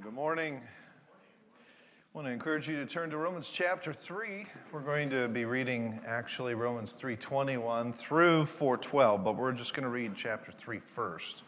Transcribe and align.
Well, 0.00 0.08
good 0.08 0.16
morning. 0.16 0.60
I 0.62 2.16
want 2.16 2.26
to 2.26 2.32
encourage 2.32 2.66
you 2.66 2.76
to 2.76 2.86
turn 2.86 3.10
to 3.10 3.18
Romans 3.18 3.50
chapter 3.52 3.92
3. 3.92 4.46
We're 4.72 4.80
going 4.80 5.10
to 5.10 5.28
be 5.28 5.44
reading 5.44 6.00
actually 6.06 6.54
Romans 6.54 6.94
3:21 6.98 7.94
through 7.94 8.44
4:12, 8.44 9.22
but 9.22 9.36
we're 9.36 9.52
just 9.52 9.74
going 9.74 9.82
to 9.82 9.90
read 9.90 10.12
chapter 10.16 10.52
3 10.52 10.78
first 10.78 11.42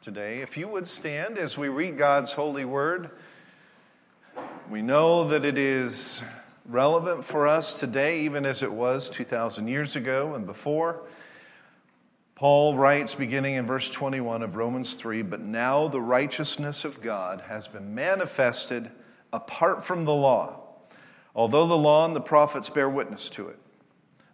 today. 0.00 0.40
If 0.40 0.56
you 0.56 0.68
would 0.68 0.88
stand 0.88 1.36
as 1.36 1.58
we 1.58 1.68
read 1.68 1.98
God's 1.98 2.32
holy 2.32 2.64
word, 2.64 3.10
we 4.70 4.80
know 4.80 5.28
that 5.28 5.44
it 5.44 5.58
is 5.58 6.22
relevant 6.64 7.26
for 7.26 7.46
us 7.46 7.78
today 7.78 8.20
even 8.20 8.46
as 8.46 8.62
it 8.62 8.72
was 8.72 9.10
2000 9.10 9.68
years 9.68 9.96
ago 9.96 10.34
and 10.34 10.46
before. 10.46 11.02
Paul 12.38 12.76
writes, 12.76 13.16
beginning 13.16 13.54
in 13.56 13.66
verse 13.66 13.90
21 13.90 14.42
of 14.42 14.54
Romans 14.54 14.94
3 14.94 15.22
But 15.22 15.40
now 15.40 15.88
the 15.88 16.00
righteousness 16.00 16.84
of 16.84 17.02
God 17.02 17.40
has 17.48 17.66
been 17.66 17.96
manifested 17.96 18.92
apart 19.32 19.84
from 19.84 20.04
the 20.04 20.14
law, 20.14 20.60
although 21.34 21.66
the 21.66 21.76
law 21.76 22.04
and 22.04 22.14
the 22.14 22.20
prophets 22.20 22.68
bear 22.68 22.88
witness 22.88 23.28
to 23.30 23.48
it. 23.48 23.58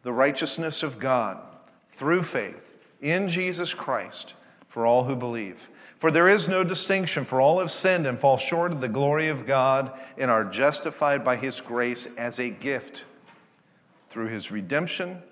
The 0.02 0.12
righteousness 0.12 0.82
of 0.82 0.98
God 0.98 1.38
through 1.92 2.24
faith 2.24 2.77
in 3.00 3.27
Jesus 3.27 3.72
Christ 3.72 4.34
for 4.68 4.84
all 4.84 5.05
who 5.05 5.16
believe. 5.16 5.70
For 5.96 6.10
there 6.10 6.28
is 6.28 6.46
no 6.46 6.62
distinction, 6.62 7.24
for 7.24 7.41
all 7.41 7.58
have 7.58 7.70
sinned 7.70 8.06
and 8.06 8.18
fall 8.18 8.36
short 8.36 8.72
of 8.72 8.82
the 8.82 8.88
glory 8.88 9.28
of 9.28 9.46
God 9.46 9.98
and 10.18 10.30
are 10.30 10.44
justified 10.44 11.24
by 11.24 11.36
his 11.36 11.62
grace 11.62 12.06
as 12.18 12.38
a 12.38 12.50
gift 12.50 13.05
through 14.10 14.28
his 14.28 14.50
redemption 14.50 15.22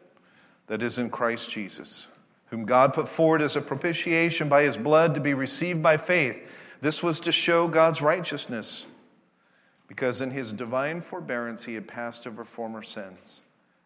that 0.69 0.81
is 0.81 0.97
in 0.97 1.11
Christ 1.11 1.51
Jesus 1.51 2.07
whom 2.53 2.67
God 2.67 2.93
put 2.93 3.09
forward 3.09 3.41
as 3.41 3.57
a 3.57 3.63
propitiation 3.63 4.47
by 4.47 4.63
his 4.63 4.77
blood 4.77 5.15
to 5.15 5.23
be 5.23 5.33
received 5.33 5.83
by 5.83 5.97
faith. 5.97 6.39
This 6.83 7.03
was 7.03 7.19
to 7.21 7.33
show 7.33 7.67
God's 7.67 8.03
righteousness, 8.03 8.85
because 9.89 10.21
in 10.21 10.33
his 10.33 10.53
divine 10.53 11.01
forbearance 11.01 11.65
he 11.65 11.73
had 11.73 11.89
passed 11.89 12.27
over 12.27 12.45
former 12.45 12.83
sins. 12.83 13.41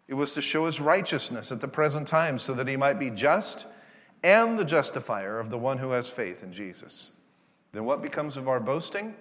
It 0.09 0.15
was 0.15 0.33
to 0.35 0.43
show 0.43 0.67
his 0.67 0.81
righteousness 0.81 1.53
at 1.53 1.61
the 1.61 1.69
present 1.69 2.09
time, 2.09 2.41
so 2.41 2.55
that 2.55 2.67
he 2.67 2.77
might 2.77 2.99
be 2.99 3.09
just 3.09 3.67
and 4.25 4.59
the 4.59 4.65
justifier 4.65 5.39
of 5.39 5.49
the 5.49 5.59
one 5.59 5.79
who 5.79 5.93
has 5.93 6.11
faith 6.11 6.43
in 6.43 6.53
Jesus. 6.53 7.11
Then 7.71 7.85
what 7.85 8.03
becomes 8.03 8.37
of 8.37 8.49
our 8.49 8.59
boasting? 8.59 9.15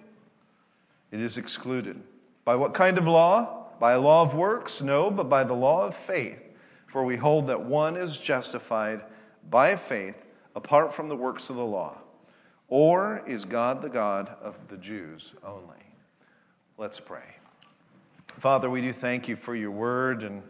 It 1.12 1.20
is 1.20 1.38
excluded. 1.38 2.02
By 2.44 2.56
what 2.56 2.74
kind 2.74 2.98
of 2.98 3.06
law? 3.06 3.66
By 3.78 3.92
a 3.92 4.00
law 4.00 4.22
of 4.22 4.34
works? 4.34 4.82
No, 4.82 5.08
but 5.08 5.28
by 5.28 5.44
the 5.44 5.54
law 5.54 5.86
of 5.86 5.94
faith. 5.94 6.40
For 6.88 7.04
we 7.04 7.14
hold 7.14 7.46
that 7.46 7.62
one 7.62 7.96
is 7.96 8.18
justified 8.18 9.04
by 9.48 9.76
faith 9.76 10.16
apart 10.54 10.92
from 10.92 11.08
the 11.08 11.16
works 11.16 11.50
of 11.50 11.56
the 11.56 11.64
law? 11.64 11.98
Or 12.68 13.22
is 13.26 13.44
God 13.44 13.82
the 13.82 13.88
God 13.88 14.30
of 14.42 14.68
the 14.68 14.76
Jews 14.76 15.32
only? 15.44 15.76
Let's 16.78 16.98
pray. 16.98 17.36
Father, 18.38 18.68
we 18.68 18.80
do 18.80 18.92
thank 18.92 19.28
you 19.28 19.36
for 19.36 19.54
your 19.54 19.70
word, 19.70 20.22
and 20.22 20.42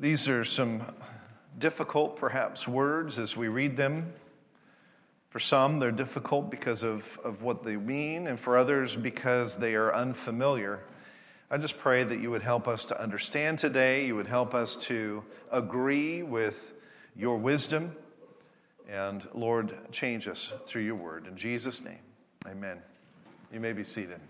these 0.00 0.28
are 0.28 0.44
some 0.44 0.82
difficult, 1.58 2.16
perhaps, 2.16 2.66
words 2.66 3.18
as 3.18 3.36
we 3.36 3.48
read 3.48 3.76
them. 3.76 4.12
For 5.28 5.38
some, 5.38 5.78
they're 5.78 5.92
difficult 5.92 6.50
because 6.50 6.82
of, 6.82 7.20
of 7.22 7.42
what 7.42 7.62
they 7.62 7.76
mean, 7.76 8.26
and 8.26 8.40
for 8.40 8.56
others, 8.56 8.96
because 8.96 9.58
they 9.58 9.74
are 9.74 9.94
unfamiliar. 9.94 10.80
I 11.50 11.58
just 11.58 11.78
pray 11.78 12.02
that 12.02 12.18
you 12.18 12.30
would 12.30 12.42
help 12.42 12.66
us 12.66 12.86
to 12.86 13.00
understand 13.00 13.58
today. 13.58 14.06
You 14.06 14.16
would 14.16 14.26
help 14.26 14.54
us 14.54 14.76
to 14.86 15.22
agree 15.52 16.22
with 16.22 16.72
your 17.16 17.38
wisdom. 17.38 17.96
And 18.88 19.26
Lord, 19.34 19.76
change 19.90 20.28
us 20.28 20.52
through 20.64 20.82
your 20.82 20.94
word. 20.94 21.26
In 21.26 21.36
Jesus' 21.36 21.82
name, 21.82 21.98
amen. 22.46 22.78
You 23.52 23.60
may 23.60 23.72
be 23.72 23.84
seated. 23.84 24.20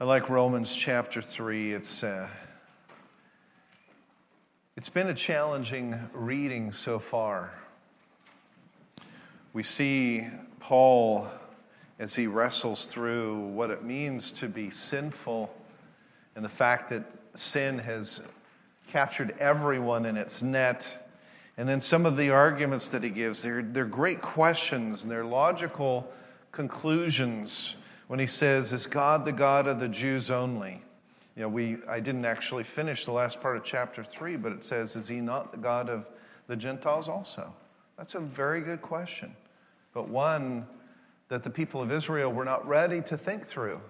I 0.00 0.04
like 0.04 0.28
Romans 0.28 0.74
chapter 0.74 1.22
3. 1.22 1.72
It's, 1.72 2.04
uh, 2.04 2.28
it's 4.76 4.88
been 4.88 5.08
a 5.08 5.14
challenging 5.14 6.10
reading 6.12 6.72
so 6.72 6.98
far. 6.98 7.54
We 9.52 9.62
see 9.62 10.26
Paul 10.60 11.28
as 11.98 12.16
he 12.16 12.26
wrestles 12.26 12.86
through 12.86 13.38
what 13.48 13.70
it 13.70 13.84
means 13.84 14.32
to 14.32 14.48
be 14.48 14.70
sinful 14.70 15.54
and 16.34 16.44
the 16.44 16.48
fact 16.48 16.90
that 16.90 17.04
sin 17.34 17.78
has 17.78 18.20
captured 18.88 19.34
everyone 19.38 20.04
in 20.04 20.16
its 20.16 20.42
net. 20.42 21.08
And 21.56 21.68
then 21.68 21.80
some 21.80 22.06
of 22.06 22.16
the 22.16 22.30
arguments 22.30 22.88
that 22.88 23.02
he 23.02 23.10
gives, 23.10 23.42
they're, 23.42 23.62
they're 23.62 23.84
great 23.84 24.20
questions 24.20 25.02
and 25.02 25.10
they're 25.10 25.24
logical 25.24 26.12
conclusions 26.52 27.76
when 28.08 28.18
he 28.18 28.26
says, 28.26 28.72
Is 28.72 28.86
God 28.86 29.24
the 29.24 29.32
God 29.32 29.66
of 29.66 29.80
the 29.80 29.88
Jews 29.88 30.30
only? 30.30 30.82
You 31.36 31.42
know, 31.42 31.48
we, 31.48 31.78
I 31.88 32.00
didn't 32.00 32.24
actually 32.24 32.64
finish 32.64 33.04
the 33.04 33.12
last 33.12 33.40
part 33.40 33.56
of 33.56 33.64
chapter 33.64 34.04
3, 34.04 34.36
but 34.36 34.52
it 34.52 34.64
says, 34.64 34.94
Is 34.96 35.08
he 35.08 35.20
not 35.20 35.52
the 35.52 35.58
God 35.58 35.88
of 35.88 36.08
the 36.46 36.56
Gentiles 36.56 37.08
also? 37.08 37.52
That's 37.96 38.14
a 38.14 38.20
very 38.20 38.60
good 38.60 38.82
question, 38.82 39.34
but 39.92 40.08
one 40.08 40.66
that 41.28 41.42
the 41.42 41.50
people 41.50 41.80
of 41.80 41.90
Israel 41.90 42.32
were 42.32 42.44
not 42.44 42.66
ready 42.66 43.00
to 43.02 43.16
think 43.16 43.46
through. 43.46 43.80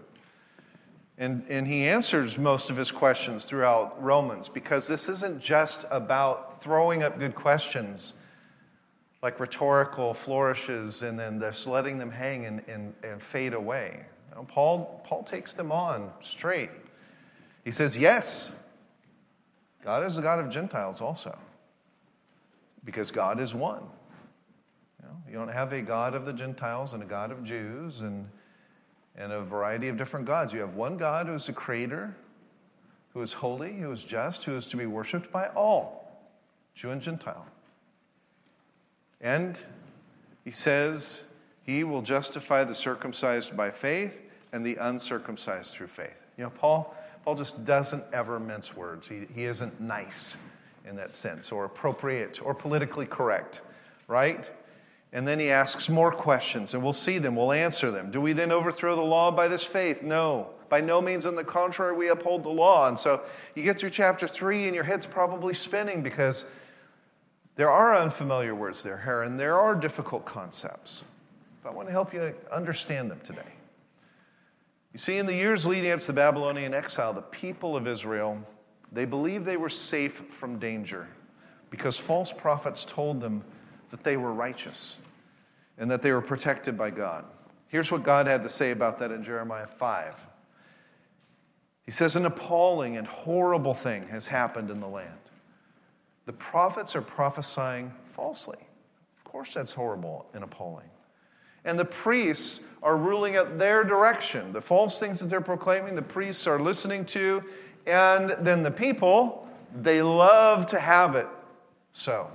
And, 1.16 1.44
and 1.48 1.66
he 1.66 1.86
answers 1.86 2.38
most 2.38 2.70
of 2.70 2.76
his 2.76 2.90
questions 2.90 3.44
throughout 3.44 4.02
Romans 4.02 4.48
because 4.48 4.88
this 4.88 5.08
isn't 5.08 5.40
just 5.40 5.84
about 5.90 6.62
throwing 6.62 7.02
up 7.02 7.18
good 7.18 7.34
questions 7.34 8.14
like 9.22 9.40
rhetorical 9.40 10.12
flourishes 10.12 11.02
and 11.02 11.18
then 11.18 11.40
just 11.40 11.66
letting 11.66 11.98
them 11.98 12.10
hang 12.10 12.44
and, 12.46 12.62
and, 12.68 12.94
and 13.02 13.22
fade 13.22 13.54
away. 13.54 14.04
Paul, 14.48 15.02
Paul 15.06 15.22
takes 15.22 15.54
them 15.54 15.70
on 15.70 16.10
straight. 16.20 16.70
He 17.64 17.70
says, 17.70 17.96
Yes, 17.96 18.52
God 19.84 20.04
is 20.04 20.16
the 20.16 20.22
God 20.22 20.40
of 20.40 20.50
Gentiles 20.50 21.00
also, 21.00 21.38
because 22.84 23.10
God 23.10 23.40
is 23.40 23.54
one. 23.54 23.84
You, 25.26 25.32
know, 25.34 25.40
you 25.40 25.46
don't 25.46 25.54
have 25.54 25.72
a 25.72 25.82
God 25.82 26.14
of 26.14 26.24
the 26.24 26.32
Gentiles 26.32 26.92
and 26.92 27.02
a 27.02 27.06
God 27.06 27.30
of 27.30 27.44
Jews 27.44 28.00
and, 28.00 28.28
and 29.16 29.32
a 29.32 29.42
variety 29.42 29.88
of 29.88 29.96
different 29.96 30.26
gods. 30.26 30.52
You 30.52 30.60
have 30.60 30.74
one 30.74 30.96
God 30.96 31.26
who 31.26 31.34
is 31.34 31.46
the 31.46 31.52
creator, 31.52 32.14
who 33.12 33.22
is 33.22 33.34
holy, 33.34 33.74
who 33.74 33.90
is 33.90 34.04
just, 34.04 34.44
who 34.44 34.56
is 34.56 34.66
to 34.66 34.76
be 34.76 34.86
worshiped 34.86 35.30
by 35.30 35.48
all, 35.48 36.20
Jew 36.74 36.90
and 36.90 37.00
Gentile. 37.00 37.46
And 39.20 39.58
he 40.44 40.50
says 40.50 41.22
he 41.62 41.84
will 41.84 42.02
justify 42.02 42.64
the 42.64 42.74
circumcised 42.74 43.56
by 43.56 43.70
faith 43.70 44.20
and 44.52 44.64
the 44.64 44.76
uncircumcised 44.76 45.72
through 45.72 45.86
faith. 45.86 46.16
You 46.36 46.44
know, 46.44 46.50
Paul, 46.50 46.94
Paul 47.24 47.34
just 47.34 47.64
doesn't 47.64 48.04
ever 48.12 48.38
mince 48.38 48.76
words. 48.76 49.08
He, 49.08 49.22
he 49.34 49.44
isn't 49.44 49.80
nice 49.80 50.36
in 50.86 50.96
that 50.96 51.14
sense, 51.14 51.50
or 51.50 51.64
appropriate, 51.64 52.44
or 52.44 52.54
politically 52.54 53.06
correct, 53.06 53.62
right? 54.06 54.50
And 55.14 55.28
then 55.28 55.38
he 55.38 55.48
asks 55.48 55.88
more 55.88 56.10
questions, 56.10 56.74
and 56.74 56.82
we'll 56.82 56.92
see 56.92 57.18
them, 57.18 57.36
we'll 57.36 57.52
answer 57.52 57.92
them. 57.92 58.10
Do 58.10 58.20
we 58.20 58.32
then 58.32 58.50
overthrow 58.50 58.96
the 58.96 59.02
law 59.02 59.30
by 59.30 59.46
this 59.46 59.62
faith? 59.62 60.02
No. 60.02 60.48
By 60.68 60.80
no 60.80 61.00
means, 61.00 61.24
on 61.24 61.36
the 61.36 61.44
contrary, 61.44 61.96
we 61.96 62.08
uphold 62.08 62.42
the 62.42 62.48
law. 62.48 62.88
And 62.88 62.98
so 62.98 63.22
you 63.54 63.62
get 63.62 63.78
through 63.78 63.90
chapter 63.90 64.26
three, 64.26 64.66
and 64.66 64.74
your 64.74 64.82
head's 64.82 65.06
probably 65.06 65.54
spinning 65.54 66.02
because 66.02 66.44
there 67.54 67.70
are 67.70 67.94
unfamiliar 67.94 68.56
words 68.56 68.82
there, 68.82 69.02
here, 69.04 69.22
and 69.22 69.38
there 69.38 69.56
are 69.56 69.76
difficult 69.76 70.24
concepts. 70.24 71.04
But 71.62 71.70
I 71.70 71.72
want 71.74 71.86
to 71.86 71.92
help 71.92 72.12
you 72.12 72.34
understand 72.50 73.08
them 73.08 73.20
today. 73.22 73.52
You 74.92 74.98
see, 74.98 75.18
in 75.18 75.26
the 75.26 75.34
years 75.34 75.64
leading 75.64 75.92
up 75.92 76.00
to 76.00 76.08
the 76.08 76.12
Babylonian 76.12 76.74
exile, 76.74 77.12
the 77.12 77.22
people 77.22 77.76
of 77.76 77.86
Israel, 77.86 78.42
they 78.90 79.04
believed 79.04 79.44
they 79.44 79.56
were 79.56 79.68
safe 79.68 80.24
from 80.30 80.58
danger 80.58 81.06
because 81.70 81.96
false 81.96 82.32
prophets 82.32 82.84
told 82.84 83.20
them 83.20 83.44
that 83.92 84.02
they 84.02 84.16
were 84.16 84.32
righteous 84.32 84.96
and 85.78 85.90
that 85.90 86.02
they 86.02 86.12
were 86.12 86.20
protected 86.20 86.76
by 86.76 86.90
God. 86.90 87.24
Here's 87.68 87.90
what 87.90 88.02
God 88.02 88.26
had 88.26 88.42
to 88.42 88.48
say 88.48 88.70
about 88.70 88.98
that 89.00 89.10
in 89.10 89.22
Jeremiah 89.24 89.66
5. 89.66 90.26
He 91.82 91.90
says, 91.90 92.16
An 92.16 92.24
appalling 92.24 92.96
and 92.96 93.06
horrible 93.06 93.74
thing 93.74 94.08
has 94.08 94.28
happened 94.28 94.70
in 94.70 94.80
the 94.80 94.88
land. 94.88 95.10
The 96.26 96.32
prophets 96.32 96.96
are 96.96 97.02
prophesying 97.02 97.92
falsely. 98.12 98.58
Of 99.18 99.24
course, 99.24 99.54
that's 99.54 99.72
horrible 99.72 100.26
and 100.32 100.42
appalling. 100.42 100.88
And 101.64 101.78
the 101.78 101.84
priests 101.84 102.60
are 102.82 102.96
ruling 102.96 103.36
at 103.36 103.58
their 103.58 103.84
direction. 103.84 104.52
The 104.52 104.60
false 104.60 104.98
things 104.98 105.18
that 105.20 105.28
they're 105.28 105.40
proclaiming, 105.40 105.94
the 105.94 106.02
priests 106.02 106.46
are 106.46 106.60
listening 106.60 107.04
to, 107.06 107.42
and 107.86 108.36
then 108.40 108.62
the 108.62 108.70
people, 108.70 109.48
they 109.74 110.02
love 110.02 110.66
to 110.66 110.78
have 110.78 111.16
it 111.16 111.26
so. 111.92 112.30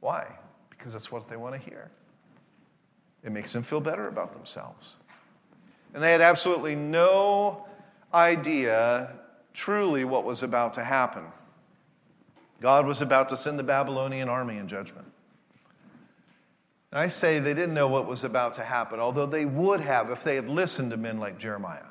Why? 0.00 0.26
Because 0.70 0.92
that's 0.92 1.12
what 1.12 1.28
they 1.28 1.36
want 1.36 1.54
to 1.54 1.60
hear. 1.60 1.90
It 3.26 3.32
makes 3.32 3.52
them 3.52 3.64
feel 3.64 3.80
better 3.80 4.06
about 4.06 4.32
themselves. 4.32 4.94
And 5.92 6.02
they 6.02 6.12
had 6.12 6.20
absolutely 6.20 6.76
no 6.76 7.66
idea 8.14 9.10
truly 9.52 10.04
what 10.04 10.24
was 10.24 10.42
about 10.42 10.74
to 10.74 10.84
happen. 10.84 11.24
God 12.60 12.86
was 12.86 13.02
about 13.02 13.28
to 13.30 13.36
send 13.36 13.58
the 13.58 13.64
Babylonian 13.64 14.28
army 14.28 14.56
in 14.58 14.68
judgment. 14.68 15.08
And 16.92 17.00
I 17.00 17.08
say 17.08 17.40
they 17.40 17.52
didn't 17.52 17.74
know 17.74 17.88
what 17.88 18.06
was 18.06 18.22
about 18.22 18.54
to 18.54 18.62
happen, 18.62 19.00
although 19.00 19.26
they 19.26 19.44
would 19.44 19.80
have 19.80 20.08
if 20.10 20.22
they 20.22 20.36
had 20.36 20.48
listened 20.48 20.92
to 20.92 20.96
men 20.96 21.18
like 21.18 21.36
Jeremiah 21.36 21.82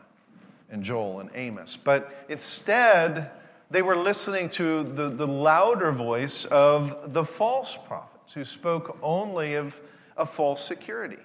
and 0.69 0.83
Joel 0.83 1.19
and 1.19 1.29
Amos. 1.35 1.75
But 1.75 2.25
instead, 2.29 3.29
they 3.69 3.81
were 3.81 3.97
listening 3.97 4.49
to 4.51 4.83
the, 4.83 5.09
the 5.09 5.27
louder 5.27 5.91
voice 5.91 6.45
of 6.45 7.13
the 7.13 7.25
false 7.25 7.77
prophets 7.85 8.33
who 8.33 8.45
spoke 8.45 8.97
only 9.03 9.55
of, 9.55 9.81
of 10.17 10.29
false 10.29 10.65
security. 10.65 11.21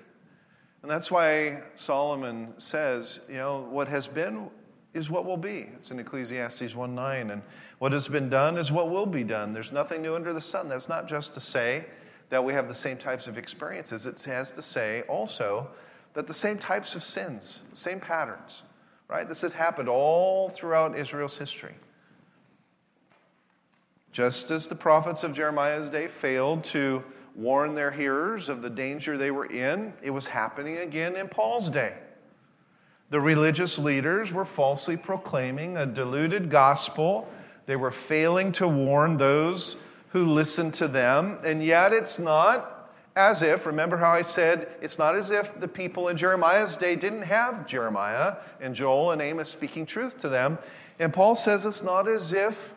And 0.82 0.90
that's 0.90 1.10
why 1.10 1.62
Solomon 1.74 2.54
says, 2.58 3.20
you 3.28 3.36
know, 3.36 3.66
what 3.70 3.88
has 3.88 4.08
been 4.08 4.50
is 4.94 5.10
what 5.10 5.24
will 5.24 5.36
be. 5.36 5.68
It's 5.76 5.90
in 5.90 5.98
Ecclesiastes 5.98 6.74
1 6.74 6.94
9. 6.94 7.30
And 7.30 7.42
what 7.78 7.92
has 7.92 8.08
been 8.08 8.28
done 8.28 8.56
is 8.56 8.72
what 8.72 8.90
will 8.90 9.06
be 9.06 9.24
done. 9.24 9.52
There's 9.52 9.72
nothing 9.72 10.02
new 10.02 10.14
under 10.14 10.32
the 10.32 10.40
sun. 10.40 10.68
That's 10.68 10.88
not 10.88 11.06
just 11.06 11.34
to 11.34 11.40
say 11.40 11.86
that 12.30 12.44
we 12.44 12.52
have 12.54 12.68
the 12.68 12.74
same 12.74 12.96
types 12.96 13.26
of 13.26 13.36
experiences, 13.36 14.06
it 14.06 14.22
has 14.22 14.52
to 14.52 14.62
say 14.62 15.02
also 15.02 15.68
that 16.14 16.26
the 16.26 16.34
same 16.34 16.58
types 16.58 16.94
of 16.94 17.02
sins, 17.02 17.60
the 17.70 17.76
same 17.76 18.00
patterns, 18.00 18.62
right? 19.08 19.28
This 19.28 19.42
has 19.42 19.52
happened 19.52 19.88
all 19.88 20.48
throughout 20.48 20.96
Israel's 20.96 21.36
history. 21.38 21.74
Just 24.12 24.50
as 24.50 24.66
the 24.66 24.74
prophets 24.74 25.22
of 25.22 25.32
Jeremiah's 25.32 25.90
day 25.90 26.08
failed 26.08 26.64
to 26.64 27.04
warn 27.34 27.74
their 27.74 27.90
hearers 27.90 28.48
of 28.48 28.62
the 28.62 28.70
danger 28.70 29.16
they 29.16 29.30
were 29.30 29.46
in, 29.46 29.92
it 30.02 30.10
was 30.10 30.28
happening 30.28 30.78
again 30.78 31.16
in 31.16 31.28
Paul's 31.28 31.70
day. 31.70 31.94
The 33.10 33.20
religious 33.20 33.78
leaders 33.78 34.32
were 34.32 34.44
falsely 34.44 34.96
proclaiming 34.96 35.76
a 35.76 35.86
diluted 35.86 36.50
gospel. 36.50 37.28
They 37.66 37.76
were 37.76 37.90
failing 37.90 38.52
to 38.52 38.68
warn 38.68 39.16
those 39.16 39.76
who 40.10 40.24
listened 40.24 40.74
to 40.74 40.88
them, 40.88 41.38
and 41.44 41.62
yet 41.62 41.92
it's 41.92 42.18
not 42.18 42.90
as 43.16 43.42
if, 43.42 43.66
remember 43.66 43.96
how 43.96 44.10
I 44.10 44.22
said, 44.22 44.68
it's 44.80 44.98
not 44.98 45.16
as 45.16 45.30
if 45.30 45.58
the 45.58 45.68
people 45.68 46.08
in 46.08 46.16
Jeremiah's 46.16 46.76
day 46.76 46.96
didn't 46.96 47.22
have 47.22 47.66
Jeremiah 47.66 48.36
and 48.60 48.74
Joel 48.74 49.10
and 49.10 49.20
Amos 49.20 49.48
speaking 49.48 49.86
truth 49.86 50.18
to 50.18 50.28
them. 50.28 50.58
And 50.98 51.12
Paul 51.12 51.34
says 51.34 51.66
it's 51.66 51.82
not 51.82 52.06
as 52.08 52.32
if 52.32 52.72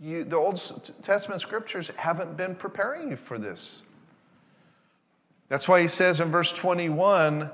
you, 0.00 0.24
the 0.24 0.36
Old 0.36 0.60
Testament 1.02 1.40
scriptures 1.40 1.90
haven't 1.96 2.36
been 2.36 2.54
preparing 2.54 3.10
you 3.10 3.16
for 3.16 3.38
this. 3.38 3.82
That's 5.48 5.68
why 5.68 5.80
he 5.80 5.88
says 5.88 6.20
in 6.20 6.30
verse 6.30 6.52
21 6.52 7.50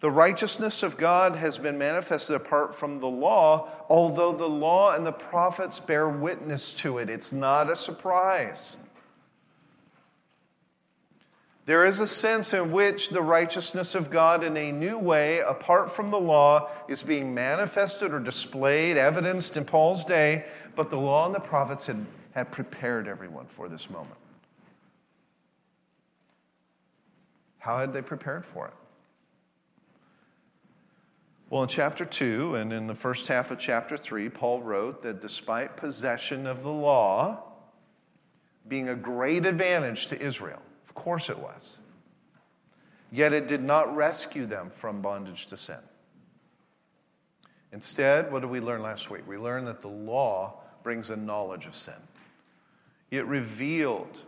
the 0.00 0.10
righteousness 0.10 0.84
of 0.84 0.96
God 0.96 1.34
has 1.36 1.58
been 1.58 1.76
manifested 1.76 2.36
apart 2.36 2.72
from 2.72 3.00
the 3.00 3.08
law, 3.08 3.68
although 3.88 4.32
the 4.32 4.48
law 4.48 4.94
and 4.94 5.04
the 5.04 5.12
prophets 5.12 5.80
bear 5.80 6.08
witness 6.08 6.72
to 6.74 6.98
it. 6.98 7.10
It's 7.10 7.32
not 7.32 7.68
a 7.68 7.74
surprise. 7.74 8.76
There 11.68 11.84
is 11.84 12.00
a 12.00 12.06
sense 12.06 12.54
in 12.54 12.72
which 12.72 13.10
the 13.10 13.20
righteousness 13.20 13.94
of 13.94 14.08
God 14.08 14.42
in 14.42 14.56
a 14.56 14.72
new 14.72 14.96
way, 14.96 15.40
apart 15.40 15.94
from 15.94 16.10
the 16.10 16.18
law, 16.18 16.70
is 16.88 17.02
being 17.02 17.34
manifested 17.34 18.14
or 18.14 18.20
displayed, 18.20 18.96
evidenced 18.96 19.54
in 19.54 19.66
Paul's 19.66 20.02
day, 20.02 20.46
but 20.74 20.88
the 20.88 20.96
law 20.96 21.26
and 21.26 21.34
the 21.34 21.40
prophets 21.40 21.84
had, 21.84 22.06
had 22.32 22.50
prepared 22.50 23.06
everyone 23.06 23.44
for 23.48 23.68
this 23.68 23.90
moment. 23.90 24.16
How 27.58 27.76
had 27.76 27.92
they 27.92 28.00
prepared 28.00 28.46
for 28.46 28.68
it? 28.68 28.74
Well, 31.50 31.64
in 31.64 31.68
chapter 31.68 32.06
2 32.06 32.54
and 32.54 32.72
in 32.72 32.86
the 32.86 32.94
first 32.94 33.28
half 33.28 33.50
of 33.50 33.58
chapter 33.58 33.98
3, 33.98 34.30
Paul 34.30 34.62
wrote 34.62 35.02
that 35.02 35.20
despite 35.20 35.76
possession 35.76 36.46
of 36.46 36.62
the 36.62 36.72
law 36.72 37.42
being 38.66 38.88
a 38.88 38.96
great 38.96 39.44
advantage 39.44 40.06
to 40.06 40.18
Israel, 40.18 40.62
course 40.98 41.30
it 41.30 41.38
was, 41.38 41.78
yet 43.12 43.32
it 43.32 43.46
did 43.46 43.62
not 43.62 43.94
rescue 43.94 44.46
them 44.46 44.70
from 44.70 45.00
bondage 45.00 45.46
to 45.46 45.56
sin. 45.56 45.78
Instead, 47.72 48.32
what 48.32 48.40
did 48.40 48.50
we 48.50 48.60
learn 48.60 48.82
last 48.82 49.10
week? 49.10 49.22
We 49.26 49.36
learned 49.36 49.66
that 49.68 49.80
the 49.80 49.88
law 49.88 50.54
brings 50.82 51.10
a 51.10 51.16
knowledge 51.16 51.66
of 51.66 51.76
sin. 51.76 51.94
It 53.10 53.26
revealed 53.26 54.22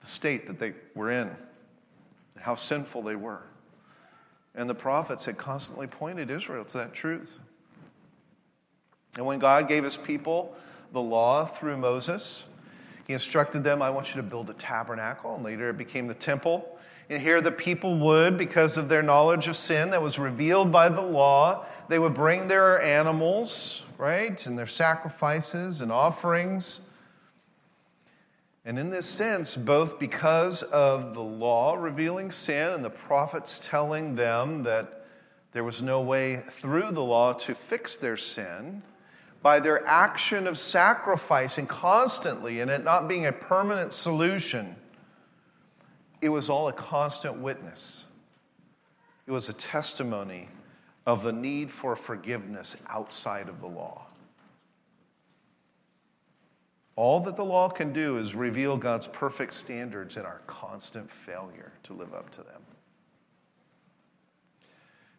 the 0.00 0.06
state 0.06 0.46
that 0.46 0.58
they 0.58 0.72
were 0.94 1.10
in, 1.10 1.30
how 2.38 2.54
sinful 2.54 3.02
they 3.02 3.16
were. 3.16 3.42
And 4.54 4.68
the 4.68 4.74
prophets 4.74 5.26
had 5.26 5.38
constantly 5.38 5.86
pointed 5.86 6.30
Israel 6.30 6.64
to 6.64 6.78
that 6.78 6.92
truth. 6.92 7.38
And 9.16 9.26
when 9.26 9.38
God 9.38 9.68
gave 9.68 9.84
his 9.84 9.96
people 9.96 10.56
the 10.92 11.00
law 11.00 11.44
through 11.44 11.76
Moses, 11.76 12.44
he 13.10 13.14
instructed 13.14 13.64
them, 13.64 13.82
I 13.82 13.90
want 13.90 14.14
you 14.14 14.22
to 14.22 14.22
build 14.22 14.48
a 14.50 14.54
tabernacle. 14.54 15.34
And 15.34 15.44
later 15.44 15.70
it 15.70 15.76
became 15.76 16.06
the 16.06 16.14
temple. 16.14 16.78
And 17.08 17.20
here 17.20 17.40
the 17.40 17.50
people 17.50 17.98
would, 17.98 18.38
because 18.38 18.76
of 18.76 18.88
their 18.88 19.02
knowledge 19.02 19.48
of 19.48 19.56
sin 19.56 19.90
that 19.90 20.00
was 20.00 20.18
revealed 20.18 20.70
by 20.70 20.88
the 20.88 21.02
law, 21.02 21.66
they 21.88 21.98
would 21.98 22.14
bring 22.14 22.48
their 22.48 22.80
animals, 22.80 23.82
right, 23.98 24.46
and 24.46 24.58
their 24.58 24.66
sacrifices 24.66 25.80
and 25.80 25.90
offerings 25.90 26.82
and 28.64 28.78
in 28.78 28.90
this 28.90 29.08
sense, 29.08 29.56
both 29.56 29.98
because 29.98 30.62
of 30.62 31.14
the 31.14 31.22
law 31.22 31.74
revealing 31.74 32.30
sin 32.30 32.68
and 32.68 32.84
the 32.84 32.90
prophets 32.90 33.58
telling 33.62 34.16
them 34.16 34.64
that 34.64 35.06
there 35.52 35.64
was 35.64 35.82
no 35.82 36.00
way 36.00 36.44
through 36.50 36.92
the 36.92 37.02
law 37.02 37.32
to 37.32 37.54
fix 37.54 37.96
their 37.96 38.18
sin, 38.18 38.82
by 39.42 39.60
their 39.60 39.86
action 39.86 40.46
of 40.46 40.58
sacrificing 40.58 41.66
constantly 41.66 42.60
and 42.60 42.70
it 42.70 42.84
not 42.84 43.08
being 43.08 43.26
a 43.26 43.32
permanent 43.32 43.92
solution, 43.92 44.76
it 46.20 46.28
was 46.28 46.50
all 46.50 46.68
a 46.68 46.72
constant 46.72 47.38
witness. 47.38 48.04
It 49.26 49.32
was 49.32 49.48
a 49.48 49.54
testimony 49.54 50.48
of 51.06 51.22
the 51.22 51.32
need 51.32 51.70
for 51.70 51.96
forgiveness 51.96 52.76
outside 52.88 53.48
of 53.48 53.60
the 53.60 53.66
law. 53.66 54.06
All 56.96 57.20
that 57.20 57.36
the 57.36 57.44
law 57.44 57.70
can 57.70 57.94
do 57.94 58.18
is 58.18 58.34
reveal 58.34 58.76
God's 58.76 59.06
perfect 59.06 59.54
standards 59.54 60.16
and 60.16 60.26
our 60.26 60.42
constant 60.46 61.10
failure 61.10 61.72
to 61.84 61.94
live 61.94 62.12
up 62.12 62.30
to 62.32 62.42
them. 62.42 62.60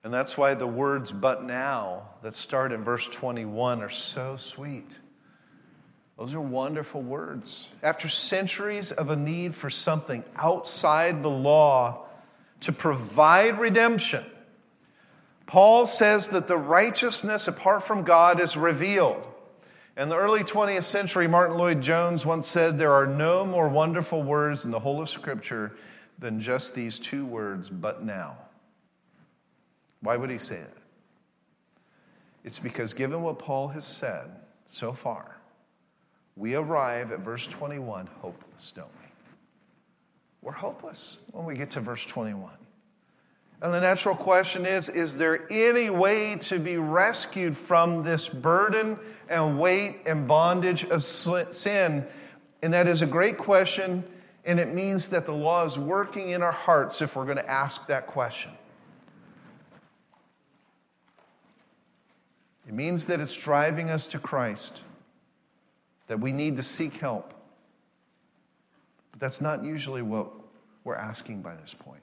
And 0.03 0.13
that's 0.13 0.37
why 0.37 0.55
the 0.55 0.67
words, 0.67 1.11
but 1.11 1.43
now, 1.43 2.09
that 2.23 2.33
start 2.33 2.71
in 2.71 2.83
verse 2.83 3.07
21 3.07 3.83
are 3.83 3.89
so 3.89 4.35
sweet. 4.35 4.99
Those 6.17 6.33
are 6.33 6.41
wonderful 6.41 7.01
words. 7.01 7.69
After 7.83 8.07
centuries 8.09 8.91
of 8.91 9.09
a 9.09 9.15
need 9.15 9.55
for 9.55 9.69
something 9.69 10.23
outside 10.35 11.21
the 11.21 11.29
law 11.29 12.05
to 12.61 12.71
provide 12.71 13.59
redemption, 13.59 14.25
Paul 15.45 15.85
says 15.85 16.29
that 16.29 16.47
the 16.47 16.57
righteousness 16.57 17.47
apart 17.47 17.83
from 17.83 18.03
God 18.03 18.39
is 18.39 18.55
revealed. 18.55 19.25
In 19.97 20.09
the 20.09 20.15
early 20.15 20.43
20th 20.43 20.83
century, 20.83 21.27
Martyn 21.27 21.57
Lloyd-Jones 21.57 22.25
once 22.25 22.47
said, 22.47 22.79
There 22.79 22.93
are 22.93 23.07
no 23.07 23.45
more 23.45 23.67
wonderful 23.67 24.23
words 24.23 24.63
in 24.63 24.71
the 24.71 24.79
whole 24.79 25.01
of 25.01 25.09
Scripture 25.09 25.75
than 26.17 26.39
just 26.39 26.73
these 26.73 26.97
two 26.97 27.25
words, 27.25 27.69
but 27.69 28.03
now. 28.03 28.37
Why 30.01 30.17
would 30.17 30.29
he 30.29 30.37
say 30.37 30.57
that? 30.57 30.77
It's 32.43 32.59
because, 32.59 32.93
given 32.93 33.21
what 33.21 33.39
Paul 33.39 33.69
has 33.69 33.85
said 33.85 34.31
so 34.67 34.93
far, 34.93 35.37
we 36.35 36.55
arrive 36.55 37.11
at 37.11 37.19
verse 37.19 37.45
21 37.45 38.07
hopeless, 38.21 38.71
don't 38.75 38.87
we? 38.87 39.07
We're 40.41 40.53
hopeless 40.53 41.17
when 41.31 41.45
we 41.45 41.55
get 41.55 41.71
to 41.71 41.81
verse 41.81 42.03
21. 42.05 42.51
And 43.61 43.71
the 43.71 43.79
natural 43.79 44.15
question 44.15 44.65
is 44.65 44.89
Is 44.89 45.17
there 45.17 45.45
any 45.51 45.89
way 45.91 46.35
to 46.37 46.57
be 46.57 46.77
rescued 46.77 47.55
from 47.55 48.03
this 48.03 48.27
burden 48.27 48.97
and 49.29 49.59
weight 49.59 49.99
and 50.07 50.27
bondage 50.27 50.83
of 50.85 51.03
sin? 51.03 52.07
And 52.63 52.73
that 52.73 52.87
is 52.87 53.03
a 53.03 53.07
great 53.07 53.37
question, 53.37 54.03
and 54.45 54.59
it 54.59 54.73
means 54.73 55.09
that 55.09 55.25
the 55.25 55.33
law 55.33 55.63
is 55.63 55.77
working 55.77 56.29
in 56.29 56.41
our 56.41 56.51
hearts 56.51 57.01
if 57.01 57.15
we're 57.15 57.25
going 57.25 57.37
to 57.37 57.49
ask 57.49 57.85
that 57.87 58.07
question. 58.07 58.51
It 62.71 62.75
means 62.75 63.07
that 63.07 63.19
it's 63.19 63.35
driving 63.35 63.89
us 63.89 64.07
to 64.07 64.17
Christ, 64.17 64.83
that 66.07 66.21
we 66.21 66.31
need 66.31 66.55
to 66.55 66.63
seek 66.63 66.93
help. 66.93 67.33
But 69.11 69.19
that's 69.19 69.41
not 69.41 69.65
usually 69.65 70.01
what 70.01 70.31
we're 70.85 70.95
asking 70.95 71.41
by 71.41 71.53
this 71.55 71.75
point. 71.77 71.99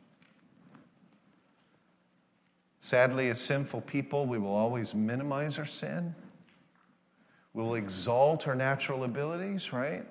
Sadly, 2.83 3.31
as 3.31 3.41
sinful 3.41 3.81
people, 3.81 4.27
we 4.27 4.37
will 4.37 4.55
always 4.55 4.95
minimize 4.95 5.59
our 5.59 5.65
sin. 5.65 6.15
We 7.55 7.63
will 7.63 7.75
exalt 7.75 8.47
our 8.47 8.55
natural 8.55 9.05
abilities, 9.05 9.73
right? 9.73 10.05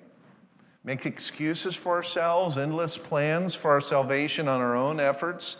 Make 0.82 1.06
excuses 1.06 1.76
for 1.76 1.94
ourselves, 1.94 2.58
endless 2.58 2.98
plans 2.98 3.54
for 3.54 3.70
our 3.70 3.80
salvation 3.80 4.48
on 4.48 4.60
our 4.60 4.74
own 4.74 4.98
efforts. 4.98 5.56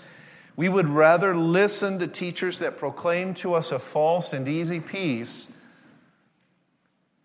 We 0.58 0.68
would 0.68 0.88
rather 0.88 1.36
listen 1.36 2.00
to 2.00 2.08
teachers 2.08 2.58
that 2.58 2.78
proclaim 2.78 3.32
to 3.34 3.54
us 3.54 3.70
a 3.70 3.78
false 3.78 4.32
and 4.32 4.48
easy 4.48 4.80
peace 4.80 5.48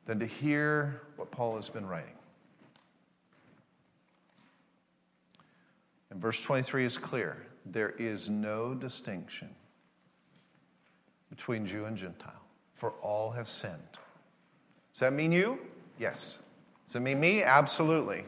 than 0.05 0.19
to 0.19 0.27
hear 0.27 1.01
what 1.15 1.31
Paul 1.31 1.55
has 1.55 1.67
been 1.67 1.87
writing. 1.87 2.13
And 6.11 6.21
verse 6.21 6.43
23 6.43 6.85
is 6.85 6.99
clear 6.99 7.47
there 7.65 7.89
is 7.97 8.29
no 8.29 8.75
distinction 8.75 9.49
between 11.31 11.65
Jew 11.65 11.85
and 11.85 11.97
Gentile, 11.97 12.43
for 12.75 12.91
all 13.01 13.31
have 13.31 13.49
sinned. 13.49 13.73
Does 14.93 14.99
that 14.99 15.11
mean 15.11 15.31
you? 15.31 15.57
Yes. 15.97 16.37
Does 16.85 16.97
it 16.97 16.99
mean 16.99 17.19
me? 17.19 17.41
Absolutely. 17.41 18.25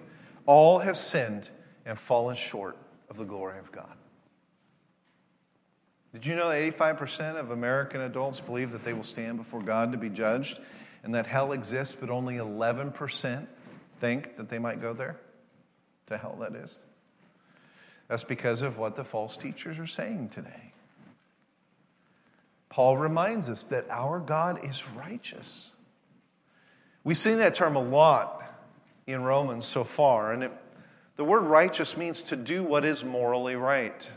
All 0.47 0.79
have 0.79 0.97
sinned 0.97 1.49
and 1.85 1.99
fallen 1.99 2.35
short 2.35 2.75
of 3.07 3.17
the 3.17 3.23
glory 3.23 3.59
of 3.59 3.71
God. 3.71 3.95
Did 6.15 6.27
you 6.27 6.35
know 6.37 6.47
that 6.47 6.77
85% 6.77 7.37
of 7.37 7.51
American 7.51 7.99
adults 7.99 8.39
believe 8.39 8.71
that 8.71 8.85
they 8.85 8.93
will 8.93 9.03
stand 9.03 9.37
before 9.37 9.61
God 9.61 9.91
to 9.91 9.97
be 9.97 10.09
judged 10.09 10.61
and 11.03 11.13
that 11.13 11.27
hell 11.27 11.51
exists, 11.51 11.93
but 11.99 12.09
only 12.09 12.35
11% 12.35 13.47
think 13.99 14.37
that 14.37 14.47
they 14.47 14.57
might 14.57 14.81
go 14.81 14.93
there? 14.93 15.17
To 16.07 16.17
hell, 16.17 16.37
that 16.39 16.55
is. 16.55 16.77
That's 18.07 18.23
because 18.23 18.61
of 18.61 18.77
what 18.77 18.95
the 18.95 19.03
false 19.03 19.35
teachers 19.35 19.77
are 19.77 19.87
saying 19.87 20.29
today. 20.29 20.71
Paul 22.69 22.95
reminds 22.95 23.49
us 23.49 23.65
that 23.65 23.85
our 23.89 24.21
God 24.21 24.63
is 24.63 24.87
righteous. 24.87 25.71
We've 27.03 27.17
seen 27.17 27.39
that 27.39 27.55
term 27.55 27.75
a 27.75 27.83
lot 27.83 28.41
in 29.05 29.21
Romans 29.21 29.65
so 29.65 29.83
far, 29.83 30.31
and 30.31 30.43
it, 30.43 30.53
the 31.17 31.25
word 31.25 31.41
righteous 31.41 31.97
means 31.97 32.21
to 32.21 32.37
do 32.37 32.63
what 32.63 32.85
is 32.85 33.03
morally 33.03 33.57
right. 33.57 34.09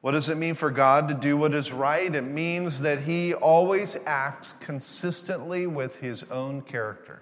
What 0.00 0.12
does 0.12 0.30
it 0.30 0.36
mean 0.36 0.54
for 0.54 0.70
God 0.70 1.08
to 1.08 1.14
do 1.14 1.36
what 1.36 1.54
is 1.54 1.72
right? 1.72 2.14
It 2.14 2.22
means 2.24 2.80
that 2.80 3.02
He 3.02 3.34
always 3.34 3.96
acts 4.06 4.54
consistently 4.60 5.66
with 5.66 5.96
His 5.96 6.22
own 6.24 6.62
character. 6.62 7.20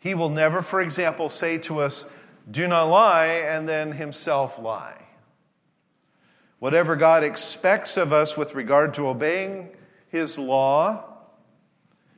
He 0.00 0.14
will 0.14 0.30
never, 0.30 0.62
for 0.62 0.80
example, 0.80 1.28
say 1.28 1.58
to 1.58 1.78
us, 1.78 2.06
Do 2.50 2.66
not 2.66 2.84
lie, 2.84 3.26
and 3.26 3.68
then 3.68 3.92
Himself 3.92 4.58
lie. 4.58 5.06
Whatever 6.58 6.96
God 6.96 7.22
expects 7.22 7.96
of 7.96 8.12
us 8.12 8.36
with 8.36 8.54
regard 8.54 8.92
to 8.94 9.06
obeying 9.06 9.68
His 10.08 10.38
law 10.38 11.04